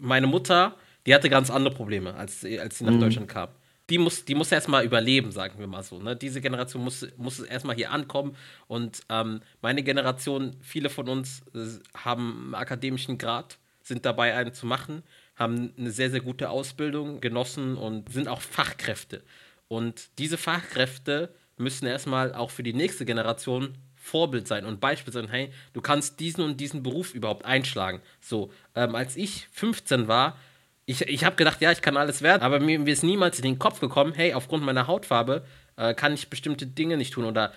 meine 0.00 0.26
Mutter, 0.26 0.74
die 1.04 1.14
hatte 1.14 1.28
ganz 1.28 1.50
andere 1.50 1.74
Probleme, 1.74 2.14
als, 2.14 2.44
als 2.44 2.78
sie 2.78 2.84
nach 2.84 2.92
mhm. 2.92 3.00
Deutschland 3.00 3.28
kam 3.28 3.48
die 3.88 3.98
muss, 3.98 4.24
die 4.24 4.34
muss 4.34 4.50
erstmal 4.50 4.84
überleben, 4.84 5.30
sagen 5.30 5.58
wir 5.58 5.66
mal 5.66 5.82
so. 5.82 6.00
Ne? 6.00 6.16
Diese 6.16 6.40
Generation 6.40 6.82
muss, 6.82 7.06
muss 7.16 7.40
erstmal 7.40 7.76
hier 7.76 7.92
ankommen. 7.92 8.36
Und 8.66 9.00
ähm, 9.08 9.40
meine 9.62 9.82
Generation, 9.82 10.56
viele 10.60 10.90
von 10.90 11.08
uns 11.08 11.42
äh, 11.54 11.66
haben 11.96 12.46
einen 12.46 12.54
akademischen 12.54 13.16
Grad, 13.18 13.58
sind 13.82 14.04
dabei, 14.04 14.34
einen 14.34 14.52
zu 14.52 14.66
machen, 14.66 15.04
haben 15.36 15.72
eine 15.78 15.90
sehr, 15.90 16.10
sehr 16.10 16.20
gute 16.20 16.50
Ausbildung 16.50 17.20
genossen 17.20 17.76
und 17.76 18.12
sind 18.12 18.28
auch 18.28 18.40
Fachkräfte. 18.40 19.22
Und 19.68 20.08
diese 20.18 20.38
Fachkräfte 20.38 21.34
müssen 21.56 21.86
erstmal 21.86 22.34
auch 22.34 22.50
für 22.50 22.62
die 22.62 22.72
nächste 22.72 23.04
Generation 23.04 23.76
Vorbild 23.94 24.46
sein 24.46 24.64
und 24.64 24.80
Beispiel 24.80 25.12
sein, 25.12 25.28
hey, 25.28 25.50
du 25.72 25.80
kannst 25.80 26.20
diesen 26.20 26.44
und 26.44 26.60
diesen 26.60 26.82
Beruf 26.82 27.12
überhaupt 27.12 27.44
einschlagen. 27.44 28.00
So, 28.20 28.52
ähm, 28.76 28.94
als 28.94 29.16
ich 29.16 29.48
15 29.52 30.06
war, 30.06 30.38
ich, 30.84 31.02
ich 31.02 31.24
habe 31.24 31.34
gedacht, 31.34 31.60
ja, 31.60 31.72
ich 31.72 31.82
kann 31.82 31.96
alles 31.96 32.22
werden, 32.22 32.42
aber 32.42 32.60
mir, 32.60 32.78
mir, 32.78 32.92
ist 32.92 33.02
niemals 33.02 33.38
in 33.38 33.42
den 33.42 33.58
Kopf 33.58 33.80
gekommen, 33.80 34.12
hey, 34.14 34.32
aufgrund 34.34 34.62
meiner 34.62 34.86
Hautfarbe 34.86 35.44
äh, 35.74 35.94
kann 35.94 36.14
ich 36.14 36.30
bestimmte 36.30 36.66
Dinge 36.66 36.96
nicht 36.96 37.12
tun. 37.12 37.24
Oder 37.24 37.52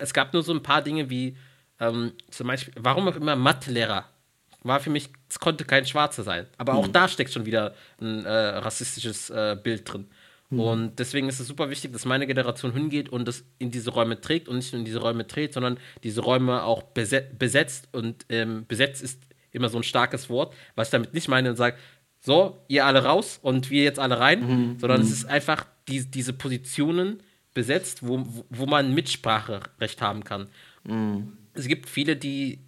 es 0.00 0.12
gab 0.12 0.34
nur 0.34 0.42
so 0.42 0.52
ein 0.52 0.62
paar 0.62 0.82
Dinge 0.82 1.08
wie 1.08 1.38
ähm, 1.80 2.12
zum 2.30 2.48
Beispiel, 2.48 2.74
warum 2.76 3.08
auch 3.08 3.16
immer 3.16 3.36
Mathelehrer 3.36 4.04
war 4.68 4.80
für 4.80 4.90
mich, 4.90 5.10
es 5.28 5.38
konnte 5.38 5.64
kein 5.64 5.86
Schwarzer 5.86 6.22
sein. 6.22 6.46
Aber 6.56 6.74
auch 6.74 6.86
mhm. 6.86 6.92
da 6.92 7.08
steckt 7.08 7.32
schon 7.32 7.46
wieder 7.46 7.74
ein 8.00 8.24
äh, 8.24 8.30
rassistisches 8.30 9.30
äh, 9.30 9.56
Bild 9.62 9.90
drin. 9.92 10.06
Mhm. 10.50 10.60
Und 10.60 10.98
deswegen 10.98 11.28
ist 11.28 11.40
es 11.40 11.46
super 11.46 11.70
wichtig, 11.70 11.92
dass 11.92 12.04
meine 12.04 12.26
Generation 12.26 12.72
hingeht 12.72 13.08
und 13.08 13.26
das 13.26 13.44
in 13.58 13.70
diese 13.70 13.90
Räume 13.90 14.20
trägt 14.20 14.48
und 14.48 14.56
nicht 14.56 14.72
nur 14.72 14.78
in 14.78 14.84
diese 14.84 15.00
Räume 15.00 15.26
trägt, 15.26 15.54
sondern 15.54 15.78
diese 16.02 16.20
Räume 16.22 16.62
auch 16.62 16.82
besetzt. 16.82 17.88
Und 17.92 18.26
ähm, 18.28 18.64
besetzt 18.66 19.02
ist 19.02 19.20
immer 19.50 19.68
so 19.68 19.78
ein 19.78 19.82
starkes 19.82 20.30
Wort, 20.30 20.54
was 20.74 20.88
ich 20.88 20.92
damit 20.92 21.14
nicht 21.14 21.28
meine 21.28 21.50
und 21.50 21.56
sage, 21.56 21.76
so, 22.20 22.64
ihr 22.68 22.84
alle 22.84 23.04
raus 23.04 23.38
und 23.42 23.70
wir 23.70 23.84
jetzt 23.84 23.98
alle 23.98 24.18
rein, 24.18 24.40
mhm. 24.40 24.78
sondern 24.78 25.00
mhm. 25.00 25.06
es 25.06 25.12
ist 25.12 25.26
einfach 25.26 25.66
die, 25.86 26.10
diese 26.10 26.32
Positionen 26.32 27.22
besetzt, 27.54 28.06
wo, 28.06 28.26
wo 28.50 28.66
man 28.66 28.94
Mitspracherecht 28.94 30.02
haben 30.02 30.24
kann. 30.24 30.48
Mhm. 30.84 31.36
Es 31.54 31.66
gibt 31.66 31.88
viele, 31.88 32.16
die 32.16 32.60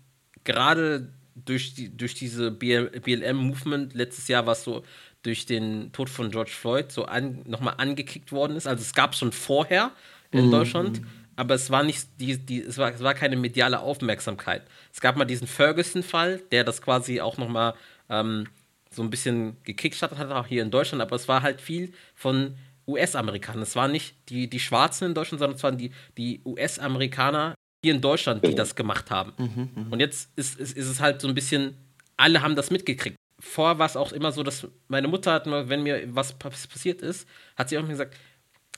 gerade 0.45 1.13
durch, 1.45 1.75
die, 1.75 1.97
durch 1.97 2.15
diese 2.15 2.51
BLM-Movement, 2.51 3.95
letztes 3.95 4.29
Jahr 4.29 4.47
war 4.47 4.53
es 4.53 4.65
so 4.65 4.83
durch 5.23 5.47
den 5.47 5.93
Tod 5.93 6.09
von 6.09 6.31
George 6.31 6.53
Floyd 6.53 6.91
so 6.91 7.05
an, 7.05 7.43
nochmal 7.45 7.75
angekickt 7.77 8.33
worden 8.33 8.57
ist. 8.57 8.67
Also 8.67 8.83
es 8.83 8.95
gab 8.95 9.15
schon 9.15 9.33
vorher 9.33 9.93
in 10.31 10.47
mhm. 10.47 10.51
Deutschland, 10.51 11.03
aber 11.37 11.55
es 11.55 11.71
war 11.71 11.83
nicht 11.83 12.09
die, 12.19 12.39
die, 12.39 12.63
es 12.63 12.79
war, 12.79 12.93
es 12.93 13.03
war 13.03 13.15
keine 13.15 13.37
mediale 13.37 13.81
Aufmerksamkeit. 13.81 14.63
Es 14.93 15.01
gab 15.01 15.17
mal 15.17 15.25
diesen 15.25 15.47
Ferguson-Fall, 15.47 16.43
der 16.53 16.65
das 16.65 16.81
quasi 16.81 17.21
auch 17.21 17.39
nochmal 17.39 17.75
ähm, 18.09 18.47
so 18.91 19.03
ein 19.03 19.11
bisschen 19.11 19.57
gekickstartet 19.63 20.19
hat, 20.19 20.31
auch 20.31 20.47
hier 20.47 20.63
in 20.63 20.71
Deutschland, 20.71 21.03
aber 21.03 21.17
es 21.17 21.29
war 21.29 21.43
halt 21.43 21.61
viel 21.61 21.93
von 22.15 22.57
US-Amerikanern. 22.87 23.63
Es 23.63 23.77
waren 23.77 23.93
nicht 23.93 24.15
die, 24.31 24.51
die 24.51 24.59
Schwarzen 24.59 25.07
in 25.07 25.15
Deutschland, 25.15 25.39
sondern 25.39 25.57
es 25.57 25.63
waren 25.63 25.79
die, 25.79 25.93
die 26.17 26.41
US-Amerikaner 26.45 27.55
hier 27.83 27.95
in 27.95 28.01
Deutschland, 28.01 28.45
die 28.47 28.55
das 28.55 28.75
gemacht 28.75 29.11
haben. 29.11 29.33
Mhm, 29.39 29.71
mh. 29.75 29.87
Und 29.91 30.01
jetzt 30.01 30.31
ist, 30.37 30.59
ist, 30.59 30.77
ist 30.77 30.89
es 30.89 31.01
halt 31.01 31.21
so 31.21 31.29
ein 31.29 31.35
bisschen, 31.35 31.77
alle 32.17 32.43
haben 32.43 32.57
das 32.57 32.71
mitgekriegt. 32.71 33.17
Vorher 33.39 33.79
war 33.79 33.87
es 33.87 33.97
auch 33.97 34.13
immer 34.13 34.33
so, 34.33 34.43
dass 34.43 34.69
meine 34.89 35.09
Mutter 35.09 35.33
hat 35.33 35.47
immer, 35.47 35.69
wenn 35.69 35.83
mir 35.83 36.03
was 36.15 36.39
passiert 36.39 37.01
ist, 37.01 37.27
hat 37.57 37.71
sie 37.71 37.79
auch 37.79 37.83
immer 37.83 37.91
gesagt, 37.91 38.15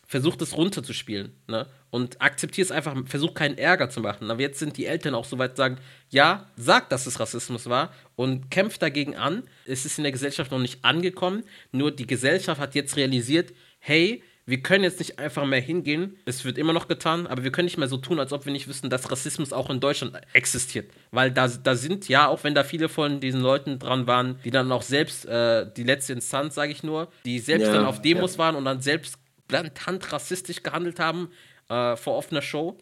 versuch 0.07 0.37
das 0.37 0.57
runterzuspielen, 0.57 1.33
ne? 1.49 1.67
Und 1.91 2.21
akzeptier 2.21 2.63
es 2.63 2.71
einfach, 2.71 2.95
versuch 3.07 3.35
keinen 3.35 3.57
Ärger 3.59 3.89
zu 3.89 4.01
machen. 4.01 4.31
Aber 4.31 4.41
jetzt 4.41 4.59
sind 4.59 4.77
die 4.77 4.87
Eltern 4.87 5.15
auch 5.15 5.25
so 5.25 5.39
weit 5.39 5.57
sagen, 5.57 5.79
ja, 6.11 6.51
sag, 6.57 6.91
dass 6.91 7.07
es 7.07 7.19
Rassismus 7.19 7.69
war 7.69 7.93
und 8.15 8.51
kämpft 8.51 8.83
dagegen 8.83 9.17
an. 9.17 9.43
Es 9.65 9.85
ist 9.85 9.99
in 9.99 10.05
der 10.05 10.13
Gesellschaft 10.13 10.51
noch 10.51 10.59
nicht 10.59 10.85
angekommen, 10.85 11.45
nur 11.71 11.91
die 11.91 12.07
Gesellschaft 12.07 12.61
hat 12.61 12.75
jetzt 12.75 12.97
realisiert, 12.97 13.53
hey, 13.79 14.23
wir 14.45 14.61
können 14.61 14.83
jetzt 14.83 14.99
nicht 14.99 15.19
einfach 15.21 15.45
mehr 15.47 15.61
hingehen, 15.61 16.17
es 16.25 16.45
wird 16.45 16.59
immer 16.59 16.73
noch 16.73 16.89
getan, 16.89 17.29
aber 17.29 17.45
wir 17.45 17.53
können 17.53 17.67
nicht 17.67 17.79
mehr 17.79 17.87
so 17.87 17.97
tun, 17.97 18.19
als 18.19 18.33
ob 18.33 18.45
wir 18.45 18.53
nicht 18.53 18.67
wüssten, 18.67 18.91
dass 18.91 19.11
Rassismus 19.11 19.53
auch 19.53 19.71
in 19.71 19.79
Deutschland 19.79 20.19
existiert. 20.33 20.91
Weil 21.13 21.31
da, 21.31 21.47
da 21.47 21.77
sind 21.77 22.09
ja, 22.09 22.27
auch 22.27 22.43
wenn 22.43 22.55
da 22.55 22.65
viele 22.65 22.89
von 22.89 23.21
diesen 23.21 23.41
Leuten 23.41 23.79
dran 23.79 24.09
waren, 24.09 24.41
die 24.45 24.51
dann 24.51 24.73
auch 24.73 24.83
selbst, 24.83 25.27
äh, 25.27 25.71
die 25.77 25.85
letzte 25.85 26.13
Instanz, 26.15 26.57
sage 26.57 26.73
ich 26.73 26.83
nur, 26.83 27.09
die 27.25 27.39
selbst 27.39 27.69
ja, 27.69 27.75
dann 27.75 27.87
auf 27.87 28.03
Demos 28.03 28.35
ja. 28.35 28.39
waren 28.39 28.57
und 28.57 28.65
dann 28.65 28.81
selbst 28.81 29.17
blatant 29.47 30.13
rassistisch 30.13 30.63
gehandelt 30.63 30.99
haben 30.99 31.29
äh, 31.69 31.95
vor 31.95 32.17
offener 32.17 32.43
Show, 32.43 32.79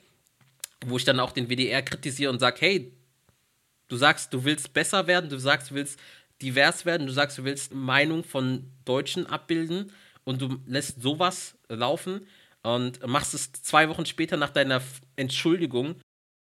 wo 0.86 0.96
ich 0.96 1.04
dann 1.04 1.20
auch 1.20 1.32
den 1.32 1.48
WDR 1.48 1.82
kritisiere 1.82 2.32
und 2.32 2.38
sage, 2.38 2.56
hey, 2.60 2.92
du 3.88 3.96
sagst, 3.96 4.32
du 4.32 4.44
willst 4.44 4.72
besser 4.72 5.06
werden, 5.06 5.28
du 5.28 5.38
sagst, 5.38 5.70
du 5.70 5.74
willst 5.74 6.00
divers 6.40 6.86
werden, 6.86 7.06
du 7.06 7.12
sagst, 7.12 7.36
du 7.36 7.44
willst 7.44 7.74
Meinung 7.74 8.24
von 8.24 8.70
Deutschen 8.86 9.26
abbilden 9.26 9.92
und 10.24 10.40
du 10.40 10.58
lässt 10.66 11.02
sowas 11.02 11.56
laufen 11.68 12.26
und 12.62 13.06
machst 13.06 13.34
es 13.34 13.52
zwei 13.52 13.88
Wochen 13.88 14.06
später 14.06 14.36
nach 14.36 14.50
deiner 14.50 14.82
Entschuldigung. 15.16 15.96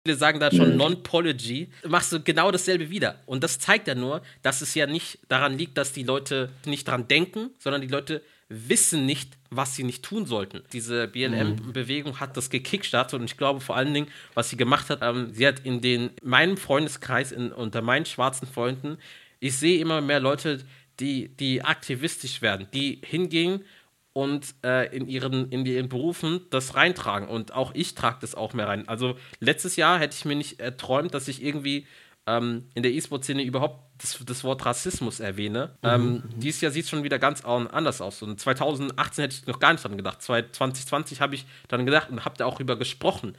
Viele 0.06 0.16
sagen 0.16 0.40
da 0.40 0.50
schon 0.50 0.72
mhm. 0.72 0.76
Non-Pology, 0.76 1.70
machst 1.86 2.12
du 2.12 2.20
genau 2.20 2.50
dasselbe 2.50 2.90
wieder. 2.90 3.20
Und 3.26 3.44
das 3.44 3.58
zeigt 3.58 3.88
ja 3.88 3.94
nur, 3.94 4.22
dass 4.42 4.62
es 4.62 4.74
ja 4.74 4.86
nicht 4.86 5.18
daran 5.28 5.58
liegt, 5.58 5.76
dass 5.76 5.92
die 5.92 6.02
Leute 6.02 6.50
nicht 6.64 6.88
dran 6.88 7.08
denken, 7.08 7.50
sondern 7.58 7.82
die 7.82 7.88
Leute 7.88 8.22
wissen 8.48 9.04
nicht, 9.04 9.36
was 9.50 9.76
sie 9.76 9.84
nicht 9.84 10.02
tun 10.02 10.24
sollten. 10.24 10.62
Diese 10.72 11.06
BLM-Bewegung 11.08 12.12
mhm. 12.12 12.20
hat 12.20 12.36
das 12.36 12.48
gekickstartet 12.48 13.20
und 13.20 13.26
ich 13.26 13.36
glaube 13.36 13.60
vor 13.60 13.76
allen 13.76 13.92
Dingen, 13.92 14.08
was 14.34 14.50
sie 14.50 14.56
gemacht 14.56 14.88
hat, 14.88 15.00
ähm, 15.02 15.32
sie 15.32 15.46
hat 15.46 15.60
in 15.60 15.82
den 15.82 16.10
meinem 16.22 16.56
Freundeskreis 16.56 17.30
in, 17.30 17.52
unter 17.52 17.82
meinen 17.82 18.06
schwarzen 18.06 18.48
Freunden, 18.48 18.98
ich 19.40 19.56
sehe 19.56 19.78
immer 19.78 20.00
mehr 20.00 20.20
Leute, 20.20 20.60
die, 21.00 21.28
die 21.28 21.62
aktivistisch 21.62 22.42
werden, 22.42 22.68
die 22.72 23.00
hingehen 23.04 23.64
und 24.12 24.54
äh, 24.64 24.94
in, 24.94 25.06
ihren, 25.06 25.50
in 25.50 25.64
ihren 25.64 25.88
Berufen 25.88 26.40
das 26.50 26.74
reintragen. 26.74 27.28
Und 27.28 27.52
auch 27.52 27.72
ich 27.74 27.94
trage 27.94 28.18
das 28.20 28.34
auch 28.34 28.52
mehr 28.52 28.66
rein. 28.66 28.88
Also 28.88 29.16
letztes 29.38 29.76
Jahr 29.76 29.98
hätte 29.98 30.16
ich 30.16 30.24
mir 30.24 30.34
nicht 30.34 30.60
erträumt, 30.60 31.14
dass 31.14 31.28
ich 31.28 31.42
irgendwie 31.42 31.86
ähm, 32.26 32.68
in 32.74 32.82
der 32.82 32.92
E-Sport-Szene 32.92 33.42
überhaupt 33.42 33.84
das, 34.02 34.18
das, 34.24 34.44
Wort 34.44 34.64
Rassismus 34.66 35.20
erwähne. 35.20 35.76
Mhm. 35.82 35.88
Ähm, 35.88 36.12
mhm. 36.12 36.22
dieses 36.40 36.60
Jahr 36.60 36.72
sieht 36.72 36.84
es 36.84 36.90
schon 36.90 37.04
wieder 37.04 37.18
ganz 37.18 37.44
anders 37.44 38.00
aus. 38.00 38.22
Und 38.22 38.40
2018 38.40 39.22
hätte 39.22 39.36
ich 39.40 39.46
noch 39.46 39.60
gar 39.60 39.72
nicht 39.72 39.84
dran 39.84 39.96
gedacht. 39.96 40.20
2020 40.20 41.20
habe 41.20 41.34
ich 41.34 41.46
dann 41.68 41.86
gedacht 41.86 42.10
und 42.10 42.24
habe 42.24 42.36
da 42.36 42.46
auch 42.46 42.56
drüber 42.56 42.76
gesprochen, 42.76 43.36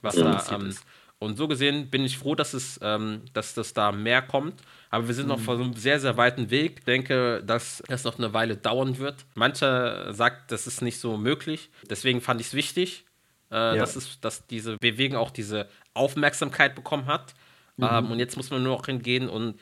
was 0.00 0.16
ja, 0.16 0.24
da 0.24 0.56
ähm, 0.56 0.74
und 1.20 1.36
so 1.36 1.48
gesehen 1.48 1.90
bin 1.90 2.04
ich 2.04 2.18
froh, 2.18 2.34
dass 2.34 2.54
es, 2.54 2.78
ähm, 2.82 3.22
dass 3.32 3.54
das 3.54 3.74
da 3.74 3.92
mehr 3.92 4.22
kommt. 4.22 4.62
Aber 4.90 5.06
wir 5.06 5.14
sind 5.14 5.26
mhm. 5.26 5.32
noch 5.32 5.40
vor 5.40 5.54
einem 5.54 5.74
sehr, 5.74 6.00
sehr 6.00 6.16
weiten 6.16 6.50
Weg. 6.50 6.76
Ich 6.78 6.84
denke, 6.84 7.42
dass 7.44 7.82
das 7.88 8.04
noch 8.04 8.18
eine 8.18 8.32
Weile 8.32 8.56
dauern 8.56 8.98
wird. 8.98 9.26
Mancher 9.34 10.12
sagt, 10.14 10.50
das 10.50 10.66
ist 10.66 10.82
nicht 10.82 10.98
so 10.98 11.16
möglich. 11.16 11.70
Deswegen 11.90 12.20
fand 12.20 12.40
ich 12.40 12.48
es 12.48 12.54
wichtig, 12.54 13.04
äh, 13.50 13.54
ja. 13.54 13.76
dass, 13.76 13.96
es, 13.96 14.20
dass 14.20 14.46
diese 14.46 14.76
Bewegung 14.78 15.18
auch 15.18 15.30
diese 15.30 15.68
Aufmerksamkeit 15.94 16.74
bekommen 16.74 17.06
hat. 17.06 17.34
Mhm. 17.76 17.88
Ähm, 17.90 18.10
und 18.12 18.18
jetzt 18.18 18.36
muss 18.36 18.50
man 18.50 18.62
nur 18.62 18.76
noch 18.76 18.86
hingehen 18.86 19.28
und 19.28 19.60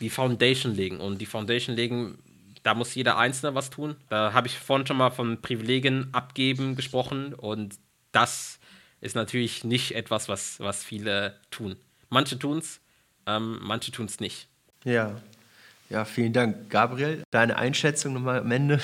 die 0.00 0.10
Foundation 0.10 0.74
legen. 0.74 1.00
Und 1.00 1.18
die 1.18 1.26
Foundation 1.26 1.74
legen, 1.74 2.18
da 2.62 2.74
muss 2.74 2.94
jeder 2.94 3.16
Einzelne 3.16 3.54
was 3.54 3.70
tun. 3.70 3.96
Da 4.08 4.32
habe 4.32 4.48
ich 4.48 4.58
vorhin 4.58 4.86
schon 4.86 4.96
mal 4.98 5.10
von 5.10 5.40
Privilegien 5.40 6.08
abgeben 6.12 6.76
gesprochen. 6.76 7.32
Und 7.32 7.76
das 8.12 8.58
ist 9.00 9.16
natürlich 9.16 9.64
nicht 9.64 9.94
etwas, 9.94 10.28
was, 10.28 10.60
was 10.60 10.84
viele 10.84 11.38
tun. 11.50 11.76
Manche 12.10 12.38
tun 12.38 12.58
es, 12.58 12.80
ähm, 13.26 13.58
manche 13.62 13.90
tun 13.90 14.06
es 14.06 14.20
nicht. 14.20 14.48
Ja. 14.86 15.20
ja, 15.90 16.04
vielen 16.04 16.32
Dank. 16.32 16.70
Gabriel, 16.70 17.24
deine 17.32 17.56
Einschätzung 17.56 18.12
nochmal 18.12 18.38
am 18.38 18.52
Ende? 18.52 18.80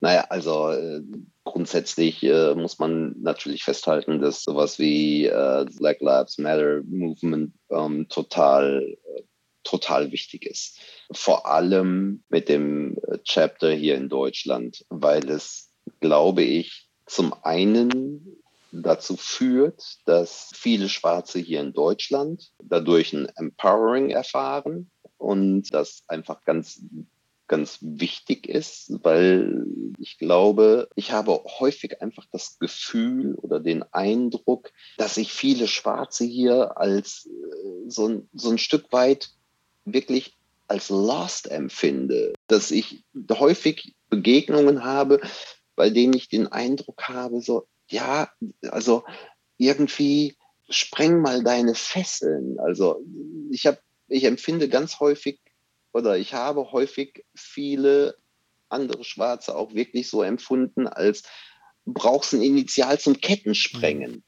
Naja, 0.00 0.24
also 0.30 0.70
äh, 0.70 1.02
grundsätzlich 1.44 2.22
äh, 2.22 2.54
muss 2.54 2.78
man 2.78 3.14
natürlich 3.20 3.62
festhalten, 3.62 4.22
dass 4.22 4.42
sowas 4.42 4.78
wie 4.78 5.26
äh, 5.26 5.66
Black 5.76 6.00
Lives 6.00 6.38
Matter 6.38 6.80
Movement 6.86 7.52
ähm, 7.70 8.08
total, 8.08 8.96
äh, 9.16 9.22
total 9.64 10.10
wichtig 10.12 10.46
ist. 10.46 10.78
Vor 11.12 11.46
allem 11.46 12.24
mit 12.30 12.48
dem 12.48 12.96
äh, 13.06 13.18
Chapter 13.22 13.70
hier 13.70 13.96
in 13.96 14.08
Deutschland, 14.08 14.82
weil 14.88 15.28
es, 15.28 15.70
glaube 16.00 16.42
ich, 16.42 16.88
zum 17.04 17.34
einen 17.44 18.42
dazu 18.82 19.16
führt, 19.16 19.98
dass 20.04 20.50
viele 20.54 20.88
Schwarze 20.88 21.38
hier 21.38 21.60
in 21.60 21.72
Deutschland 21.72 22.52
dadurch 22.62 23.12
ein 23.12 23.28
Empowering 23.36 24.10
erfahren 24.10 24.90
und 25.18 25.72
das 25.72 26.02
einfach 26.08 26.44
ganz 26.44 26.80
ganz 27.46 27.78
wichtig 27.82 28.48
ist, 28.48 28.90
weil 29.02 29.66
ich 29.98 30.18
glaube, 30.18 30.88
ich 30.94 31.12
habe 31.12 31.42
häufig 31.60 32.00
einfach 32.00 32.24
das 32.32 32.58
Gefühl 32.58 33.34
oder 33.34 33.60
den 33.60 33.82
Eindruck, 33.92 34.72
dass 34.96 35.18
ich 35.18 35.32
viele 35.32 35.68
Schwarze 35.68 36.24
hier 36.24 36.78
als 36.78 37.26
äh, 37.26 37.90
so 37.90 38.08
ein, 38.08 38.28
so 38.32 38.50
ein 38.50 38.58
Stück 38.58 38.90
weit 38.92 39.30
wirklich 39.84 40.36
als 40.68 40.88
lost 40.88 41.50
empfinde, 41.50 42.32
dass 42.46 42.70
ich 42.70 43.04
häufig 43.30 43.94
Begegnungen 44.08 44.82
habe, 44.82 45.20
bei 45.76 45.90
denen 45.90 46.14
ich 46.14 46.28
den 46.28 46.46
Eindruck 46.46 47.08
habe, 47.08 47.42
so, 47.42 47.66
ja, 47.94 48.28
also 48.70 49.04
irgendwie 49.56 50.36
spreng 50.68 51.20
mal 51.20 51.42
deine 51.42 51.74
Fesseln. 51.74 52.58
Also 52.58 53.00
ich 53.50 53.66
habe, 53.66 53.78
ich 54.08 54.24
empfinde 54.24 54.68
ganz 54.68 55.00
häufig 55.00 55.40
oder 55.92 56.18
ich 56.18 56.34
habe 56.34 56.72
häufig 56.72 57.24
viele 57.34 58.16
andere 58.68 59.04
Schwarze 59.04 59.56
auch 59.56 59.74
wirklich 59.74 60.08
so 60.08 60.22
empfunden, 60.22 60.88
als 60.88 61.22
brauchst 61.86 62.32
ein 62.32 62.42
Initial 62.42 62.98
zum 62.98 63.20
Kettensprengen. 63.20 64.10
Mhm. 64.10 64.22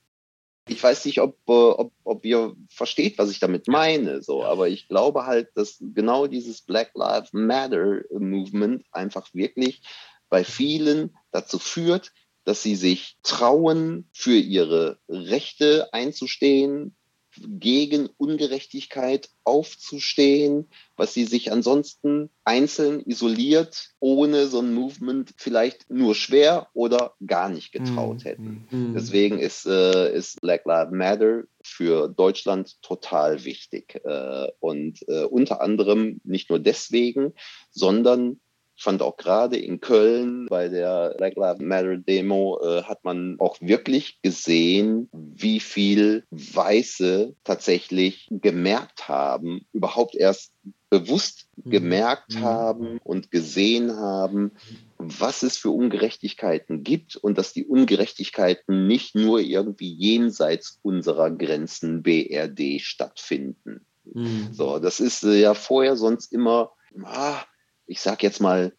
Ich 0.68 0.82
weiß 0.82 1.04
nicht, 1.04 1.20
ob, 1.20 1.36
äh, 1.48 1.52
ob, 1.52 1.92
ob 2.04 2.24
ihr 2.24 2.54
versteht, 2.68 3.18
was 3.18 3.30
ich 3.30 3.40
damit 3.40 3.66
meine, 3.66 4.22
so, 4.22 4.44
aber 4.44 4.68
ich 4.68 4.88
glaube 4.88 5.24
halt, 5.24 5.48
dass 5.54 5.78
genau 5.80 6.26
dieses 6.26 6.60
Black 6.62 6.90
Lives 6.94 7.32
Matter 7.32 8.02
Movement 8.10 8.84
einfach 8.92 9.32
wirklich 9.32 9.80
bei 10.28 10.44
vielen 10.44 11.16
dazu 11.30 11.58
führt, 11.58 12.12
dass 12.46 12.62
sie 12.62 12.76
sich 12.76 13.18
trauen, 13.22 14.08
für 14.12 14.38
ihre 14.38 14.98
Rechte 15.08 15.92
einzustehen, 15.92 16.96
gegen 17.40 18.08
Ungerechtigkeit 18.16 19.28
aufzustehen, 19.44 20.68
was 20.96 21.12
sie 21.12 21.24
sich 21.24 21.52
ansonsten 21.52 22.30
einzeln 22.44 23.00
isoliert, 23.00 23.90
ohne 24.00 24.46
so 24.46 24.60
ein 24.60 24.72
Movement 24.72 25.34
vielleicht 25.36 25.90
nur 25.90 26.14
schwer 26.14 26.68
oder 26.72 27.14
gar 27.26 27.48
nicht 27.48 27.72
getraut 27.72 28.20
hm, 28.20 28.24
hätten. 28.24 28.68
Mhm. 28.70 28.94
Deswegen 28.94 29.38
ist, 29.38 29.66
äh, 29.66 30.14
ist 30.14 30.40
Black 30.40 30.64
Lives 30.64 30.92
Matter 30.92 31.42
für 31.62 32.08
Deutschland 32.08 32.80
total 32.80 33.44
wichtig. 33.44 34.00
Äh, 34.04 34.48
und 34.60 35.06
äh, 35.08 35.24
unter 35.24 35.60
anderem 35.60 36.20
nicht 36.24 36.48
nur 36.48 36.58
deswegen, 36.58 37.34
sondern 37.70 38.40
fand 38.76 39.02
auch 39.02 39.16
gerade 39.16 39.56
in 39.56 39.80
Köln 39.80 40.46
bei 40.46 40.68
der 40.68 41.14
Black 41.16 41.36
Lives 41.36 41.60
Matter 41.60 41.96
Demo 41.96 42.60
äh, 42.62 42.82
hat 42.82 43.04
man 43.04 43.36
auch 43.38 43.56
wirklich 43.60 44.20
gesehen, 44.22 45.08
wie 45.12 45.60
viel 45.60 46.24
Weiße 46.30 47.34
tatsächlich 47.44 48.28
gemerkt 48.30 49.08
haben, 49.08 49.66
überhaupt 49.72 50.14
erst 50.14 50.52
bewusst 50.90 51.48
mhm. 51.56 51.70
gemerkt 51.70 52.34
mhm. 52.34 52.40
haben 52.42 52.98
und 53.02 53.30
gesehen 53.30 53.96
haben, 53.96 54.52
was 54.98 55.42
es 55.42 55.56
für 55.56 55.70
Ungerechtigkeiten 55.70 56.82
gibt 56.82 57.16
und 57.16 57.38
dass 57.38 57.52
die 57.52 57.66
Ungerechtigkeiten 57.66 58.86
nicht 58.86 59.14
nur 59.14 59.40
irgendwie 59.40 59.92
jenseits 59.92 60.78
unserer 60.82 61.30
Grenzen 61.30 62.02
BRD 62.02 62.80
stattfinden. 62.80 63.86
Mhm. 64.04 64.48
So, 64.52 64.78
das 64.78 65.00
ist 65.00 65.24
äh, 65.24 65.40
ja 65.40 65.54
vorher 65.54 65.96
sonst 65.96 66.32
immer, 66.32 66.72
ah, 67.04 67.42
ich 67.86 68.00
sage 68.00 68.26
jetzt 68.26 68.40
mal, 68.40 68.72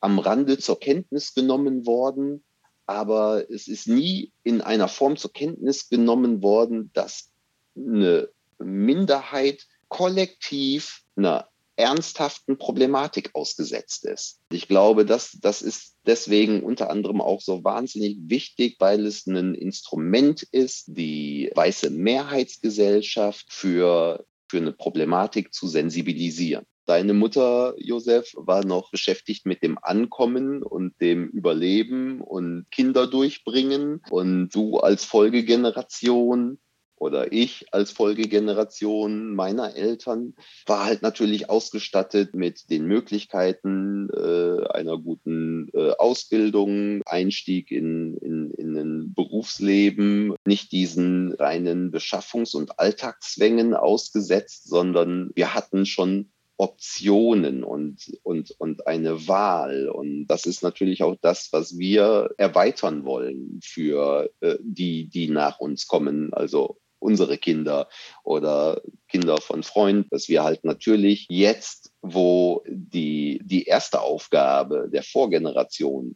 am 0.00 0.18
Rande 0.18 0.58
zur 0.58 0.80
Kenntnis 0.80 1.34
genommen 1.34 1.86
worden, 1.86 2.42
aber 2.86 3.48
es 3.50 3.68
ist 3.68 3.86
nie 3.86 4.32
in 4.42 4.60
einer 4.60 4.88
Form 4.88 5.16
zur 5.16 5.32
Kenntnis 5.32 5.88
genommen 5.88 6.42
worden, 6.42 6.90
dass 6.94 7.30
eine 7.76 8.28
Minderheit 8.58 9.66
kollektiv 9.88 11.02
einer 11.16 11.48
ernsthaften 11.76 12.58
Problematik 12.58 13.30
ausgesetzt 13.34 14.04
ist. 14.04 14.40
Ich 14.52 14.68
glaube, 14.68 15.06
dass 15.06 15.38
das 15.40 15.62
ist 15.62 15.96
deswegen 16.06 16.62
unter 16.62 16.90
anderem 16.90 17.20
auch 17.20 17.40
so 17.40 17.64
wahnsinnig 17.64 18.18
wichtig, 18.26 18.76
weil 18.78 19.06
es 19.06 19.26
ein 19.26 19.54
Instrument 19.54 20.42
ist, 20.42 20.84
die 20.88 21.50
weiße 21.54 21.90
Mehrheitsgesellschaft 21.90 23.46
für, 23.50 24.26
für 24.48 24.58
eine 24.58 24.72
Problematik 24.72 25.54
zu 25.54 25.68
sensibilisieren. 25.68 26.66
Deine 26.90 27.14
Mutter, 27.14 27.74
Josef, 27.78 28.32
war 28.34 28.64
noch 28.64 28.90
beschäftigt 28.90 29.46
mit 29.46 29.62
dem 29.62 29.78
Ankommen 29.80 30.60
und 30.64 31.00
dem 31.00 31.28
Überleben 31.28 32.20
und 32.20 32.66
Kinder 32.72 33.06
durchbringen. 33.06 34.02
Und 34.10 34.48
du 34.52 34.78
als 34.78 35.04
Folgegeneration 35.04 36.58
oder 36.96 37.30
ich 37.32 37.66
als 37.70 37.92
Folgegeneration 37.92 39.36
meiner 39.36 39.76
Eltern 39.76 40.34
war 40.66 40.84
halt 40.84 41.02
natürlich 41.02 41.48
ausgestattet 41.48 42.34
mit 42.34 42.68
den 42.70 42.86
Möglichkeiten 42.86 44.08
äh, 44.10 44.66
einer 44.70 44.98
guten 44.98 45.68
äh, 45.72 45.92
Ausbildung, 45.92 47.02
Einstieg 47.06 47.70
in, 47.70 48.16
in, 48.16 48.50
in 48.50 48.76
ein 48.76 49.14
Berufsleben, 49.14 50.34
nicht 50.44 50.72
diesen 50.72 51.34
reinen 51.34 51.92
Beschaffungs- 51.92 52.56
und 52.56 52.80
Alltagszwängen 52.80 53.74
ausgesetzt, 53.74 54.68
sondern 54.68 55.30
wir 55.36 55.54
hatten 55.54 55.86
schon 55.86 56.32
Optionen 56.60 57.64
und, 57.64 58.18
und, 58.22 58.50
und 58.58 58.86
eine 58.86 59.26
Wahl. 59.26 59.88
Und 59.88 60.26
das 60.26 60.44
ist 60.44 60.62
natürlich 60.62 61.02
auch 61.02 61.16
das, 61.22 61.48
was 61.52 61.78
wir 61.78 62.34
erweitern 62.36 63.06
wollen 63.06 63.60
für 63.64 64.30
äh, 64.40 64.58
die, 64.60 65.06
die 65.06 65.28
nach 65.28 65.58
uns 65.58 65.86
kommen. 65.86 66.34
Also 66.34 66.76
unsere 66.98 67.38
Kinder 67.38 67.88
oder 68.24 68.82
Kinder 69.08 69.38
von 69.38 69.62
Freunden, 69.62 70.10
dass 70.10 70.28
wir 70.28 70.44
halt 70.44 70.62
natürlich 70.64 71.26
jetzt, 71.30 71.94
wo 72.02 72.62
die, 72.68 73.40
die 73.42 73.64
erste 73.64 74.02
Aufgabe 74.02 74.90
der 74.92 75.02
Vorgeneration 75.02 76.14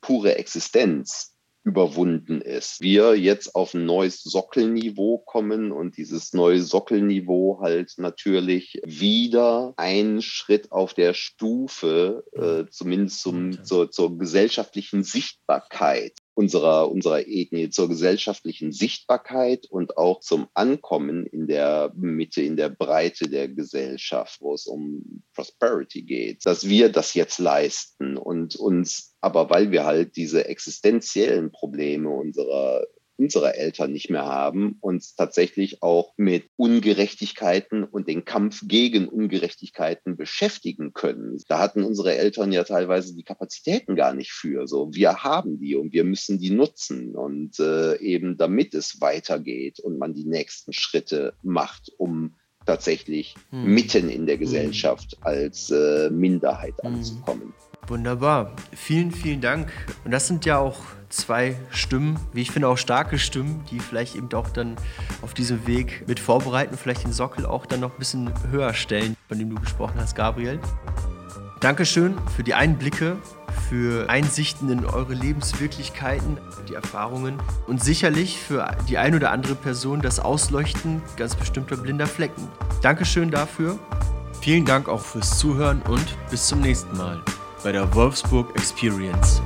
pure 0.00 0.36
Existenz 0.38 1.35
überwunden 1.66 2.40
ist. 2.40 2.80
Wir 2.80 3.16
jetzt 3.16 3.56
auf 3.56 3.74
ein 3.74 3.84
neues 3.84 4.22
Sockelniveau 4.22 5.18
kommen 5.18 5.72
und 5.72 5.96
dieses 5.96 6.32
neue 6.32 6.62
Sockelniveau 6.62 7.58
halt 7.60 7.94
natürlich 7.96 8.80
wieder 8.84 9.74
einen 9.76 10.22
Schritt 10.22 10.70
auf 10.70 10.94
der 10.94 11.12
Stufe, 11.12 12.24
äh, 12.32 12.70
zumindest 12.70 13.20
zum, 13.20 13.64
zur, 13.64 13.90
zur 13.90 14.16
gesellschaftlichen 14.16 15.02
Sichtbarkeit 15.02 16.12
unserer, 16.36 16.90
unserer 16.90 17.26
Ethnie 17.26 17.70
zur 17.70 17.88
gesellschaftlichen 17.88 18.70
Sichtbarkeit 18.70 19.66
und 19.70 19.96
auch 19.96 20.20
zum 20.20 20.48
Ankommen 20.52 21.24
in 21.24 21.46
der 21.46 21.92
Mitte, 21.96 22.42
in 22.42 22.56
der 22.56 22.68
Breite 22.68 23.30
der 23.30 23.48
Gesellschaft, 23.48 24.42
wo 24.42 24.52
es 24.52 24.66
um 24.66 25.22
Prosperity 25.34 26.02
geht, 26.02 26.44
dass 26.44 26.68
wir 26.68 26.90
das 26.90 27.14
jetzt 27.14 27.38
leisten 27.38 28.18
und 28.18 28.54
uns 28.54 29.16
aber 29.22 29.50
weil 29.50 29.72
wir 29.72 29.84
halt 29.84 30.14
diese 30.16 30.46
existenziellen 30.46 31.50
Probleme 31.50 32.10
unserer 32.10 32.86
unserer 33.16 33.54
Eltern 33.56 33.92
nicht 33.92 34.10
mehr 34.10 34.26
haben, 34.26 34.76
uns 34.80 35.14
tatsächlich 35.14 35.82
auch 35.82 36.12
mit 36.16 36.48
Ungerechtigkeiten 36.56 37.84
und 37.84 38.08
den 38.08 38.24
Kampf 38.24 38.62
gegen 38.64 39.08
Ungerechtigkeiten 39.08 40.16
beschäftigen 40.16 40.92
können. 40.92 41.40
Da 41.48 41.58
hatten 41.58 41.82
unsere 41.82 42.14
Eltern 42.14 42.52
ja 42.52 42.64
teilweise 42.64 43.14
die 43.14 43.24
Kapazitäten 43.24 43.96
gar 43.96 44.14
nicht 44.14 44.32
für. 44.32 44.66
So, 44.66 44.92
wir 44.92 45.22
haben 45.22 45.58
die 45.58 45.76
und 45.76 45.92
wir 45.92 46.04
müssen 46.04 46.38
die 46.38 46.50
nutzen 46.50 47.14
und 47.14 47.58
äh, 47.58 47.96
eben 47.98 48.36
damit 48.36 48.74
es 48.74 49.00
weitergeht 49.00 49.80
und 49.80 49.98
man 49.98 50.14
die 50.14 50.26
nächsten 50.26 50.72
Schritte 50.72 51.34
macht, 51.42 51.90
um 51.98 52.34
tatsächlich 52.66 53.34
hm. 53.50 53.74
mitten 53.74 54.10
in 54.10 54.26
der 54.26 54.36
hm. 54.36 54.40
Gesellschaft 54.40 55.16
als 55.22 55.70
äh, 55.70 56.10
Minderheit 56.10 56.74
hm. 56.82 56.94
anzukommen. 56.94 57.54
Wunderbar. 57.86 58.52
Vielen, 58.74 59.12
vielen 59.12 59.40
Dank. 59.40 59.70
Und 60.04 60.10
das 60.10 60.26
sind 60.26 60.44
ja 60.44 60.58
auch 60.58 60.78
zwei 61.08 61.56
Stimmen, 61.70 62.18
wie 62.32 62.42
ich 62.42 62.50
finde, 62.50 62.68
auch 62.68 62.78
starke 62.78 63.18
Stimmen, 63.18 63.64
die 63.70 63.80
vielleicht 63.80 64.16
eben 64.16 64.32
auch 64.32 64.50
dann 64.50 64.76
auf 65.22 65.34
diesem 65.34 65.66
Weg 65.66 66.06
mit 66.08 66.18
vorbereiten, 66.18 66.76
vielleicht 66.76 67.04
den 67.04 67.12
Sockel 67.12 67.46
auch 67.46 67.66
dann 67.66 67.80
noch 67.80 67.92
ein 67.92 67.98
bisschen 67.98 68.32
höher 68.50 68.74
stellen, 68.74 69.16
von 69.28 69.38
dem 69.38 69.50
du 69.50 69.60
gesprochen 69.60 69.94
hast, 69.98 70.16
Gabriel. 70.16 70.60
Dankeschön 71.60 72.14
für 72.36 72.42
die 72.42 72.54
Einblicke, 72.54 73.16
für 73.68 74.10
Einsichten 74.10 74.68
in 74.68 74.84
eure 74.84 75.14
Lebenswirklichkeiten, 75.14 76.38
die 76.68 76.74
Erfahrungen 76.74 77.38
und 77.66 77.82
sicherlich 77.82 78.38
für 78.38 78.76
die 78.88 78.98
ein 78.98 79.14
oder 79.14 79.30
andere 79.30 79.54
Person 79.54 80.02
das 80.02 80.20
Ausleuchten 80.20 81.02
ganz 81.16 81.34
bestimmter 81.34 81.76
blinder 81.76 82.06
Flecken. 82.06 82.48
Dankeschön 82.82 83.30
dafür. 83.30 83.78
Vielen 84.42 84.64
Dank 84.66 84.88
auch 84.88 85.00
fürs 85.00 85.38
Zuhören 85.38 85.82
und 85.82 86.04
bis 86.30 86.46
zum 86.46 86.60
nächsten 86.60 86.96
Mal 86.96 87.22
bei 87.66 87.72
der 87.72 87.92
Wolfsburg 87.96 88.54
Experience. 88.54 89.42